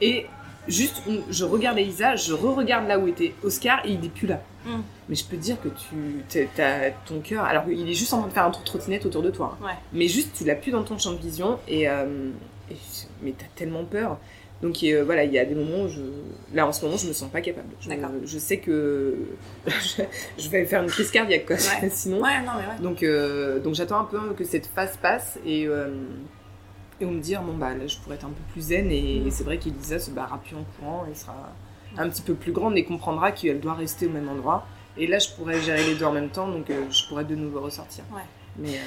Et 0.00 0.26
juste, 0.68 1.02
on- 1.08 1.22
je 1.30 1.44
regarde 1.44 1.78
Elisa, 1.78 2.16
je 2.16 2.32
re-regarde 2.32 2.86
là 2.88 2.98
où 2.98 3.06
était 3.08 3.34
Oscar 3.42 3.84
et 3.84 3.90
il 3.92 4.04
est 4.04 4.08
plus 4.08 4.26
là. 4.26 4.40
Mm. 4.66 4.80
Mais 5.08 5.14
je 5.14 5.24
peux 5.24 5.36
te 5.36 5.42
dire 5.42 5.56
que 5.60 5.68
tu, 5.68 6.46
t'as 6.56 6.90
ton 7.06 7.20
cœur, 7.20 7.44
alors 7.44 7.64
il 7.68 7.88
est 7.88 7.94
juste 7.94 8.12
en 8.14 8.18
train 8.20 8.28
de 8.28 8.32
faire 8.32 8.44
un 8.44 8.50
tour 8.50 8.60
de 8.62 8.66
trottinette 8.66 9.04
autour 9.06 9.22
de 9.22 9.30
toi. 9.30 9.58
hein. 9.60 9.66
Ouais. 9.66 9.72
Mais 9.92 10.08
juste, 10.08 10.30
tu 10.36 10.44
l'as 10.44 10.54
plus 10.54 10.70
dans 10.72 10.82
ton 10.82 10.96
champ 10.98 11.12
de 11.12 11.18
vision 11.18 11.58
et, 11.68 11.88
euh, 11.88 12.30
et- 12.70 12.76
mais 13.22 13.34
t'as 13.36 13.44
tellement 13.54 13.84
peur. 13.84 14.18
Donc 14.62 14.82
euh, 14.84 15.02
voilà, 15.04 15.24
il 15.24 15.32
y 15.32 15.38
a 15.38 15.44
des 15.44 15.54
moments 15.54 15.82
où 15.82 15.88
je, 15.88 16.00
là 16.54 16.66
en 16.66 16.72
ce 16.72 16.82
moment, 16.86 16.96
je 16.96 17.06
me 17.08 17.12
sens 17.12 17.28
pas 17.30 17.42
capable. 17.42 17.66
Je, 18.24 18.38
sais 18.38 18.56
que 18.58 19.14
je, 19.66 20.02
je 20.38 20.48
vais 20.48 20.64
faire 20.64 20.82
une 20.82 20.88
crise 20.88 21.10
cardiaque 21.10 21.44
quoi. 21.44 21.56
Ouais. 21.56 21.88
Sinon, 21.92 22.22
Ouais, 22.22 22.40
non, 22.40 22.52
mais 22.56 22.66
ouais. 22.74 22.80
donc, 22.82 23.02
euh, 23.02 23.58
donc 23.58 23.74
j'attends 23.74 23.98
un 24.00 24.04
peu 24.04 24.18
que 24.32 24.44
cette 24.44 24.66
phase 24.68 24.96
passe 25.02 25.38
et, 25.44 25.66
euh, 25.66 25.88
et 27.00 27.04
on 27.06 27.10
me 27.12 27.20
dire 27.20 27.42
bon 27.42 27.54
bah 27.56 27.74
là 27.74 27.86
je 27.86 27.98
pourrais 27.98 28.14
être 28.16 28.24
un 28.26 28.30
peu 28.30 28.42
plus 28.52 28.60
zen 28.62 28.90
et 28.90 29.20
Mm. 29.20 29.30
c'est 29.30 29.44
vrai 29.44 29.58
qu'Elisa 29.58 29.98
se 29.98 30.10
barra 30.10 30.38
plus 30.38 30.56
en 30.56 30.64
courant 30.78 31.04
et 31.10 31.14
sera 31.14 31.52
un 31.96 32.08
petit 32.08 32.22
peu 32.22 32.34
plus 32.34 32.52
grande 32.52 32.76
et 32.76 32.84
comprendra 32.84 33.32
qu'elle 33.32 33.60
doit 33.60 33.74
rester 33.74 34.06
au 34.06 34.10
même 34.10 34.28
endroit. 34.28 34.66
Et 34.96 35.06
là 35.06 35.18
je 35.18 35.28
pourrais 35.30 35.60
gérer 35.60 35.84
les 35.84 35.94
deux 35.96 36.04
en 36.04 36.12
même 36.12 36.30
temps 36.30 36.48
donc 36.48 36.70
euh, 36.70 36.84
je 36.90 37.08
pourrais 37.08 37.24
de 37.24 37.34
nouveau 37.34 37.60
ressortir. 37.60 38.04
Ouais. 38.12 38.22
Mais 38.56 38.76
euh, 38.78 38.82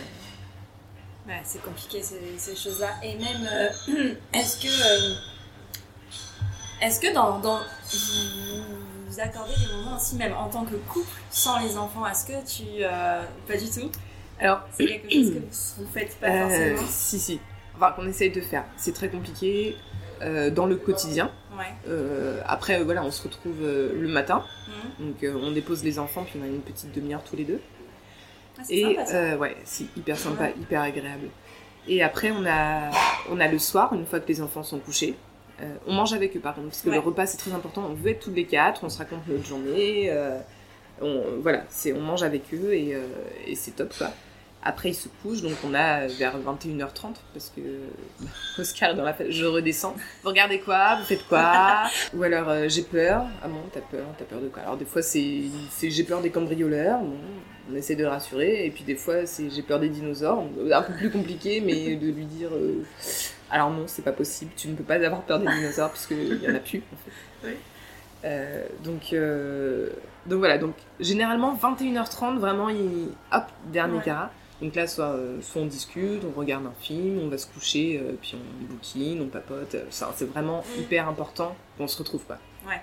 Ouais, 1.27 1.41
c'est 1.43 1.61
compliqué 1.61 2.01
ces, 2.01 2.21
ces 2.37 2.55
choses-là. 2.55 2.91
Et 3.03 3.15
même, 3.15 3.45
euh, 3.51 4.13
est-ce 4.33 4.61
que. 4.61 4.69
est-ce 6.81 6.99
que 7.01 7.13
dans. 7.13 7.39
dans 7.39 7.57
vous, 7.59 8.63
vous 9.09 9.19
accordez 9.19 9.53
des 9.59 9.73
moments 9.75 9.97
aussi, 9.97 10.15
même 10.15 10.33
en 10.33 10.47
tant 10.47 10.63
que 10.63 10.75
couple, 10.75 11.09
sans 11.29 11.59
les 11.59 11.77
enfants 11.77 12.05
Est-ce 12.07 12.25
que 12.27 12.45
tu. 12.45 12.81
pas 13.47 13.57
du 13.57 13.69
tout? 13.69 13.91
Alors 14.39 14.61
C'est 14.71 14.85
quelque 14.85 15.11
chose 15.11 15.33
que 15.33 15.39
vous, 15.39 15.85
vous 15.85 15.91
faites 15.93 16.15
pas 16.19 16.27
forcément? 16.47 16.81
si 16.89 17.19
si, 17.19 17.39
enfin 17.77 17.91
qu'on 17.93 18.07
essaye 18.07 18.31
de 18.31 18.41
faire. 18.41 18.65
C'est 18.75 18.93
très 18.93 19.09
compliqué 19.09 19.75
euh, 20.21 20.49
dans 20.49 20.65
le 20.65 20.75
quotidien. 20.75 21.31
Ouais. 21.57 21.65
Euh, 21.87 22.39
après 22.45 22.83
voilà 22.83 23.03
on 23.03 23.09
se 23.11 23.23
retrouve 23.23 23.57
euh, 23.61 23.91
le 23.99 24.07
matin 24.07 24.43
Mhm. 24.99 25.07
donc 25.07 25.43
on 25.43 25.51
dépose 25.51 25.83
les 25.83 25.97
enfants 25.97 26.23
puis 26.23 26.39
on 26.39 26.43
a 26.43 26.47
une 26.47 26.61
petite 26.61 26.93
demi-heure 26.93 27.23
tous 27.23 27.35
les 27.35 27.45
deux. 27.45 27.59
Ah, 28.59 28.61
c'est 28.63 28.75
Et 28.75 28.95
sympa, 29.05 29.35
ouais, 29.37 29.55
c'est 29.63 29.85
hyper 29.95 30.17
sympa, 30.17 30.43
Ouais. 30.45 30.55
hyper 30.59 30.81
agréable. 30.81 31.27
Et 31.87 32.01
après, 32.03 32.31
on 32.31 32.43
a, 32.45 32.89
on 33.31 33.39
a 33.39 33.47
le 33.47 33.59
soir, 33.59 33.93
une 33.93 34.05
fois 34.05 34.19
que 34.19 34.27
les 34.27 34.41
enfants 34.41 34.63
sont 34.63 34.79
couchés. 34.79 35.15
Euh, 35.61 35.73
on 35.87 35.93
mange 35.93 36.11
avec 36.13 36.35
eux, 36.35 36.39
par 36.39 36.55
contre, 36.55 36.67
parce 36.69 36.81
que 36.81 36.89
Ouais. 36.89 36.95
le 36.95 37.01
repas, 37.01 37.25
c'est 37.27 37.37
très 37.37 37.51
important. 37.53 37.85
On 37.89 37.93
veut 37.93 38.09
être 38.09 38.19
toutes 38.19 38.35
les 38.35 38.45
quatre, 38.45 38.83
on 38.83 38.89
se 38.89 38.97
raconte 38.97 39.27
notre 39.27 39.45
journée. 39.45 40.07
euh, 40.09 40.39
on, 41.01 41.21
voilà, 41.39 41.63
c'est, 41.69 41.93
on 41.93 42.01
mange 42.01 42.23
avec 42.23 42.51
eux 42.53 42.73
et, 42.73 42.93
euh, 42.95 43.05
et 43.45 43.53
c'est 43.55 43.71
top, 43.71 43.93
quoi. 43.97 44.09
Après, 44.69 44.89
il 44.89 44.93
se 44.93 45.07
couche, 45.21 45.41
donc 45.41 45.53
on 45.65 45.73
a 45.73 46.07
vers 46.07 46.37
21h30, 46.37 47.15
parce 47.33 47.53
que 47.55 47.61
Oscar 48.61 48.89
est 48.91 48.95
dans 48.95 49.05
la 49.05 49.13
fête. 49.13 49.31
Je 49.31 49.45
redescends. 49.45 49.95
Vous 50.23 50.27
regardez 50.29 50.59
quoi? 50.59 50.97
Vous 50.97 51.05
faites 51.05 51.25
quoi? 51.29 51.83
Ou 52.13 52.21
alors, 52.23 52.49
euh, 52.49 52.65
j'ai 52.67 52.81
peur. 52.81 53.23
Ah 53.41 53.47
bon, 53.47 53.61
t'as 53.71 53.79
peur 53.79 54.05
T'as 54.17 54.25
peur 54.25 54.41
de 54.41 54.49
quoi? 54.49 54.63
Alors, 54.63 54.75
des 54.75 54.83
fois, 54.83 55.01
c'est 55.01 55.43
j'ai 55.81 56.03
peur 56.03 56.19
des 56.21 56.31
cambrioleurs. 56.31 56.99
Bon, 56.99 57.15
on 57.71 57.75
essaie 57.75 57.95
de 57.95 58.03
le 58.03 58.09
rassurer. 58.09 58.65
Et 58.65 58.69
puis, 58.71 58.83
des 58.83 58.95
fois, 58.95 59.25
c'est 59.25 59.49
j'ai 59.49 59.61
peur 59.61 59.79
des 59.79 59.87
dinosaures. 59.87 60.43
Un 60.73 60.81
peu 60.81 60.93
plus 60.93 61.11
compliqué, 61.11 61.61
mais 61.61 61.95
de 61.95 62.11
lui 62.11 62.25
dire. 62.25 62.49
euh, 62.51 62.83
alors, 63.49 63.69
non, 63.69 63.85
c'est 63.87 64.01
pas 64.03 64.11
possible. 64.11 64.51
Tu 64.57 64.67
ne 64.67 64.75
peux 64.75 64.83
pas 64.83 64.95
avoir 64.95 65.21
peur 65.21 65.39
des 65.39 65.47
dinosaures, 65.47 65.91
puisqu'il 65.91 66.43
y 66.43 66.51
en 66.51 66.55
a 66.55 66.59
plus, 66.59 66.79
en 66.79 66.97
fait. 66.97 67.11
Oui. 67.45 67.51
Euh, 68.25 68.65
donc, 68.83 69.13
euh, 69.13 69.89
donc 70.25 70.39
voilà, 70.39 70.57
donc 70.57 70.73
généralement 70.99 71.55
21h30, 71.55 72.39
vraiment, 72.39 72.67
il... 72.67 73.09
hop, 73.31 73.43
dernier 73.71 73.99
Ouais. 73.99 74.11
Donc 74.61 74.73
là, 74.75 74.87
soit, 74.87 75.09
euh, 75.09 75.39
soit 75.41 75.61
on 75.61 75.65
discute, 75.67 76.23
on 76.25 76.37
regarde 76.39 76.65
un 76.65 76.73
film, 76.81 77.19
on 77.23 77.27
va 77.27 77.37
se 77.37 77.45
coucher, 77.45 78.01
euh, 78.03 78.13
puis 78.19 78.35
on 78.35 78.65
bouquine, 78.73 79.21
on 79.21 79.27
papote. 79.27 79.75
euh, 79.75 79.83
ça, 79.91 80.11
c'est 80.15 80.25
vraiment 80.25 80.63
Mm. 80.75 80.81
hyper 80.81 81.07
important 81.07 81.55
qu'on 81.77 81.87
se 81.87 81.97
retrouve 81.99 82.23
quoi. 82.25 82.37
Ouais. 82.67 82.81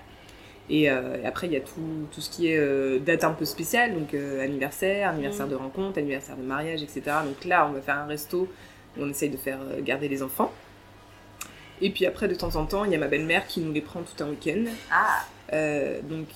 Et, 0.69 0.89
euh, 0.89 1.21
et 1.21 1.25
après, 1.27 1.47
il 1.47 1.53
y 1.53 1.57
a 1.57 1.59
tout, 1.61 2.07
tout 2.11 2.21
ce 2.21 2.29
qui 2.29 2.47
est 2.47 2.99
date 2.99 3.23
un 3.25 3.33
peu 3.33 3.43
spéciale, 3.45 3.93
donc 3.93 4.13
anniversaire, 4.13 5.09
anniversaire 5.09 5.47
Mm. 5.47 5.49
de 5.51 5.55
rencontre, 5.55 5.99
anniversaire 5.99 6.37
de 6.37 6.43
mariage, 6.43 6.81
etc. 6.81 7.01
Donc 7.25 7.43
là, 7.45 7.67
on 7.69 7.73
va 7.73 7.81
faire 7.81 7.97
un 7.99 8.05
resto 8.07 8.47
où 8.97 9.01
on 9.03 9.09
essaye 9.09 9.29
de 9.29 9.37
faire 9.37 9.59
garder 9.81 10.07
les 10.07 10.23
enfants. 10.23 10.51
Et 11.81 11.89
puis 11.89 12.05
après, 12.05 12.29
de 12.29 12.35
temps 12.35 12.55
en 12.55 12.65
temps, 12.65 12.85
il 12.85 12.91
y 12.91 12.95
a 12.95 12.97
ma 12.97 13.07
belle-mère 13.09 13.45
qui 13.47 13.59
nous 13.59 13.73
les 13.73 13.81
prend 13.81 14.01
tout 14.01 14.23
un 14.23 14.29
week-end. 14.29 14.63
Ah, 14.89 15.25
donc, 16.03 16.27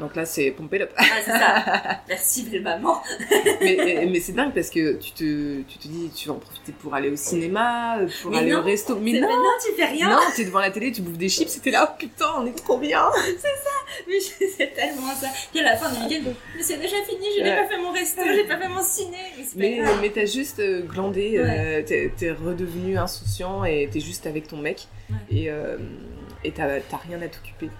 donc 0.00 0.14
là, 0.16 0.24
c'est 0.26 0.50
pompé 0.50 0.82
up. 0.82 0.90
ah, 0.96 1.04
c'est 1.24 1.30
ça. 1.30 2.00
Merci, 2.08 2.42
belle 2.44 2.62
maman. 2.62 3.02
mais 3.60 4.06
mais 4.10 4.20
c'est 4.20 4.32
dingue 4.32 4.52
parce 4.54 4.70
que 4.70 4.94
tu 4.96 5.12
te, 5.12 5.62
tu 5.62 5.78
te 5.78 5.88
dis, 5.88 6.10
tu 6.14 6.28
vas 6.28 6.34
en 6.34 6.38
profiter 6.38 6.72
pour 6.72 6.94
aller 6.94 7.10
au 7.10 7.16
cinéma, 7.16 7.98
pour 8.22 8.30
Mais 8.30 8.38
aller 8.38 8.52
non, 8.52 8.60
au 8.60 8.62
resto. 8.62 8.96
Mais 8.96 9.12
C'est- 9.12 9.20
non, 9.20 9.28
non, 9.28 9.50
tu 9.64 9.72
fais 9.74 9.86
rien. 9.86 10.10
non, 10.10 10.18
t'es 10.34 10.44
devant 10.44 10.60
la 10.60 10.70
télé, 10.70 10.92
tu 10.92 11.02
bouffes 11.02 11.16
des 11.18 11.28
chips, 11.28 11.56
et 11.56 11.60
t'es 11.60 11.70
là, 11.70 11.88
oh 11.90 11.96
putain, 11.98 12.26
on 12.38 12.46
est 12.46 12.56
trop 12.56 12.78
bien. 12.78 13.04
Mais 14.08 14.18
je- 14.20 14.46
c'est 14.56 14.74
tellement 14.74 15.14
ça. 15.14 15.28
Puis 15.50 15.60
à 15.60 15.64
la 15.64 15.76
fin 15.76 15.90
du 15.92 16.02
week-end, 16.02 16.30
mais 16.56 16.62
c'est 16.62 16.76
déjà 16.76 16.96
fini, 17.08 17.24
je 17.38 17.42
n'ai 17.42 17.50
Ouais. 17.50 17.56
pas 17.62 17.68
fait 17.68 17.78
mon 17.78 17.92
resto, 17.92 18.20
j'ai 18.24 18.44
pas 18.44 18.58
fait 18.58 18.68
mon 18.68 18.82
ciné. 18.82 19.16
Mais 19.38 19.44
c'est 19.44 19.56
Mais, 19.58 19.80
mais 20.02 20.10
t'as 20.10 20.26
juste 20.26 20.58
euh, 20.58 20.82
glandé, 20.82 21.36
euh, 21.38 21.82
t'es, 21.82 22.32
redevenu 22.32 22.98
insouciant 22.98 23.64
et 23.64 23.88
t'es 23.90 24.00
juste 24.00 24.26
avec 24.26 24.48
ton 24.48 24.56
mec 24.56 24.88
Ouais. 25.08 25.16
et 25.30 25.50
euh, 25.50 25.76
t'as 26.54 26.96
rien 27.08 27.22
à 27.22 27.28
t'occuper. 27.28 27.70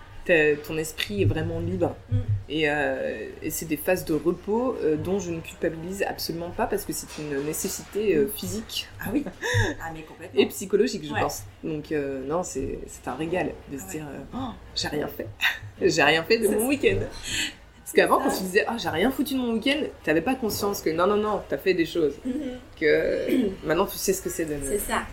Ton 0.66 0.76
esprit 0.78 1.22
est 1.22 1.26
vraiment 1.26 1.60
libre. 1.60 1.94
Mm. 2.10 2.16
Et, 2.48 2.70
euh, 2.70 3.28
et 3.42 3.50
c'est 3.50 3.66
des 3.66 3.76
phases 3.76 4.04
de 4.04 4.14
repos 4.14 4.76
euh, 4.82 4.96
dont 4.96 5.18
je 5.18 5.30
ne 5.30 5.40
culpabilise 5.40 6.02
absolument 6.02 6.50
pas 6.50 6.66
parce 6.66 6.84
que 6.84 6.92
c'est 6.92 7.06
une 7.20 7.42
nécessité 7.44 8.14
euh, 8.16 8.28
physique 8.28 8.88
Ah 9.00 9.08
oui. 9.12 9.24
Ah, 9.80 9.90
mais 9.94 10.02
complètement. 10.02 10.40
et 10.40 10.46
psychologique, 10.46 11.04
je 11.06 11.12
Ouais. 11.12 11.20
pense. 11.20 11.42
Donc 11.64 11.90
non, 11.92 12.42
c'est, 12.42 12.78
un 13.06 13.14
régal 13.14 13.52
de 13.72 13.78
se 13.78 13.84
Ouais. 13.84 13.90
dire 13.92 14.06
Oh, 14.34 14.48
j'ai 14.74 14.88
rien 14.88 15.08
fait. 15.08 15.28
j'ai 15.80 16.02
rien 16.02 16.22
fait 16.24 16.38
de 16.38 16.48
mon 16.48 16.66
week-end. 16.68 16.98
Parce 17.80 17.92
qu'avant, 17.94 18.18
quand 18.18 18.30
tu 18.36 18.42
disais 18.42 18.64
Ah, 18.66 18.76
j'ai 18.78 18.88
rien 18.88 19.10
foutu 19.12 19.34
de 19.34 19.38
mon 19.38 19.52
week-end, 19.54 19.80
t'avais 20.02 20.20
pas 20.20 20.34
conscience 20.34 20.82
que 20.82 20.90
non, 20.90 21.06
non, 21.06 21.16
non, 21.16 21.42
t'as 21.48 21.58
fait 21.58 21.74
des 21.74 21.86
choses. 21.86 22.14
Mhm. 22.24 22.32
Que 22.80 23.26
maintenant, 23.64 23.86
tu 23.86 23.96
sais 23.96 24.12
ce 24.12 24.22
que 24.22 24.30
c'est 24.30 24.44
de, 24.44 24.54
de 24.54 24.60
ne 24.60 24.68
rien 24.68 24.78
faire. 24.78 25.06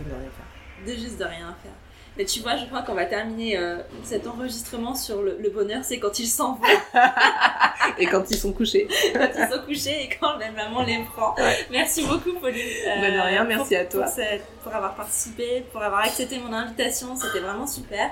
De 0.88 0.91
juste 0.91 1.18
de 1.20 1.24
rien 1.26 1.55
faire. 1.61 1.72
Mais 2.18 2.26
tu 2.26 2.41
vois, 2.41 2.57
je 2.57 2.66
crois 2.66 2.84
qu'on 2.84 2.93
va 2.93 3.05
terminer 3.05 3.57
euh, 3.57 3.78
cet 4.03 4.28
enregistrement 4.28 4.93
sur 4.93 5.22
le, 5.24 5.38
le 5.39 5.49
bonheur, 5.49 5.84
c'est 5.84 5.97
quand 5.99 6.20
ils 6.20 6.28
s'en 6.28 6.53
vont, 6.53 6.61
Et 7.97 8.05
quand 8.05 8.24
ils 8.30 8.38
sont 8.38 8.53
couchés, 8.53 8.88
quand 9.14 9.28
ils 9.36 9.51
sont 9.51 9.61
couchés 9.66 10.03
et 10.03 10.09
quand 10.20 10.38
la 10.38 10.51
maman 10.51 10.84
les 10.84 10.99
prend. 11.16 11.36
Ouais. 11.36 11.66
Merci 11.72 12.05
beaucoup, 12.05 12.34
Pauline. 12.39 12.61
euh, 12.88 13.11
de 13.11 13.20
rien, 13.20 13.43
merci 13.43 13.70
pour- 13.76 13.78
à 13.82 13.86
toi. 13.86 14.05
Pour, 14.05 14.64
pour 14.64 14.76
avoir 14.76 14.95
participé, 14.95 15.66
pour 15.72 15.82
avoir 15.82 16.01
accepté 16.05 16.38
mon 16.39 16.53
invitation, 16.53 17.16
c'était 17.16 17.39
vraiment 17.39 17.68
super. 17.68 18.09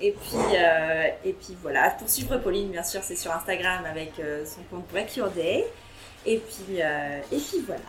Et 0.00 0.12
puis, 0.12 0.38
euh, 0.56 1.08
et 1.24 1.32
puis 1.34 1.56
voilà, 1.60 1.90
pour 1.90 2.08
suivre 2.08 2.38
Pauline, 2.38 2.70
bien 2.70 2.82
sûr, 2.84 3.02
c'est 3.02 3.16
sur 3.16 3.32
Instagram 3.32 3.84
avec 3.84 4.12
euh, 4.18 4.44
son 4.46 4.62
compte 4.74 4.86
Break 4.90 5.14
Your 5.16 5.28
Day. 5.28 5.66
Et 6.24 6.38
puis, 6.38 6.80
euh, 6.80 7.18
et 7.32 7.36
puis 7.38 7.58
voilà. 7.66 7.82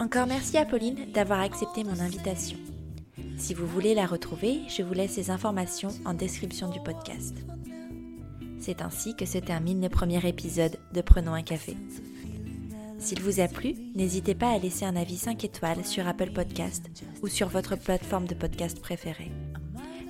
Encore 0.00 0.26
merci 0.26 0.56
à 0.56 0.64
Pauline 0.64 1.12
d'avoir 1.12 1.40
accepté 1.40 1.84
mon 1.84 2.00
invitation. 2.00 2.56
Si 3.36 3.52
vous 3.52 3.66
voulez 3.66 3.94
la 3.94 4.06
retrouver, 4.06 4.62
je 4.66 4.82
vous 4.82 4.94
laisse 4.94 5.18
les 5.18 5.30
informations 5.30 5.90
en 6.06 6.14
description 6.14 6.70
du 6.70 6.80
podcast. 6.80 7.36
C'est 8.58 8.80
ainsi 8.80 9.14
que 9.14 9.26
se 9.26 9.36
termine 9.36 9.82
le 9.82 9.90
premier 9.90 10.26
épisode 10.26 10.78
de 10.94 11.02
Prenons 11.02 11.34
un 11.34 11.42
café. 11.42 11.76
S'il 12.98 13.20
vous 13.20 13.40
a 13.40 13.48
plu, 13.48 13.74
n'hésitez 13.94 14.34
pas 14.34 14.48
à 14.48 14.58
laisser 14.58 14.86
un 14.86 14.96
avis 14.96 15.18
5 15.18 15.44
étoiles 15.44 15.84
sur 15.84 16.08
Apple 16.08 16.30
Podcast 16.30 16.86
ou 17.22 17.28
sur 17.28 17.50
votre 17.50 17.76
plateforme 17.76 18.26
de 18.26 18.34
podcast 18.34 18.80
préférée. 18.80 19.30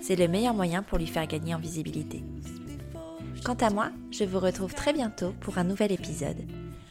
C'est 0.01 0.17
le 0.17 0.29
meilleur 0.29 0.55
moyen 0.55 0.85
pour 0.85 0.99
lui 0.99 1.09
faire 1.09 1.27
gagner 1.27 1.57
en 1.57 1.59
visibilité. 1.59 2.23
Quant 3.45 3.55
à 3.55 3.71
moi, 3.71 3.91
je 4.13 4.23
vous 4.23 4.39
retrouve 4.39 4.73
très 4.73 4.93
bientôt 4.93 5.35
pour 5.41 5.59
un 5.59 5.65
nouvel 5.65 5.91
épisode. 5.91 6.47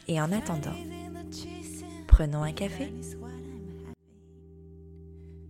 Et 0.06 0.20
en 0.20 0.32
attendant, 0.32 0.74
prenons 2.20 2.42
un 2.42 2.52
café. 2.52 2.92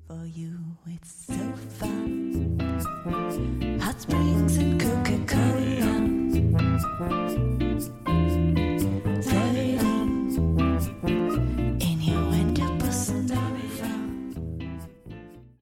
For 0.06 0.24
you, 0.24 0.52
it's 0.86 1.26
so 1.26 1.34
fun. 1.80 2.00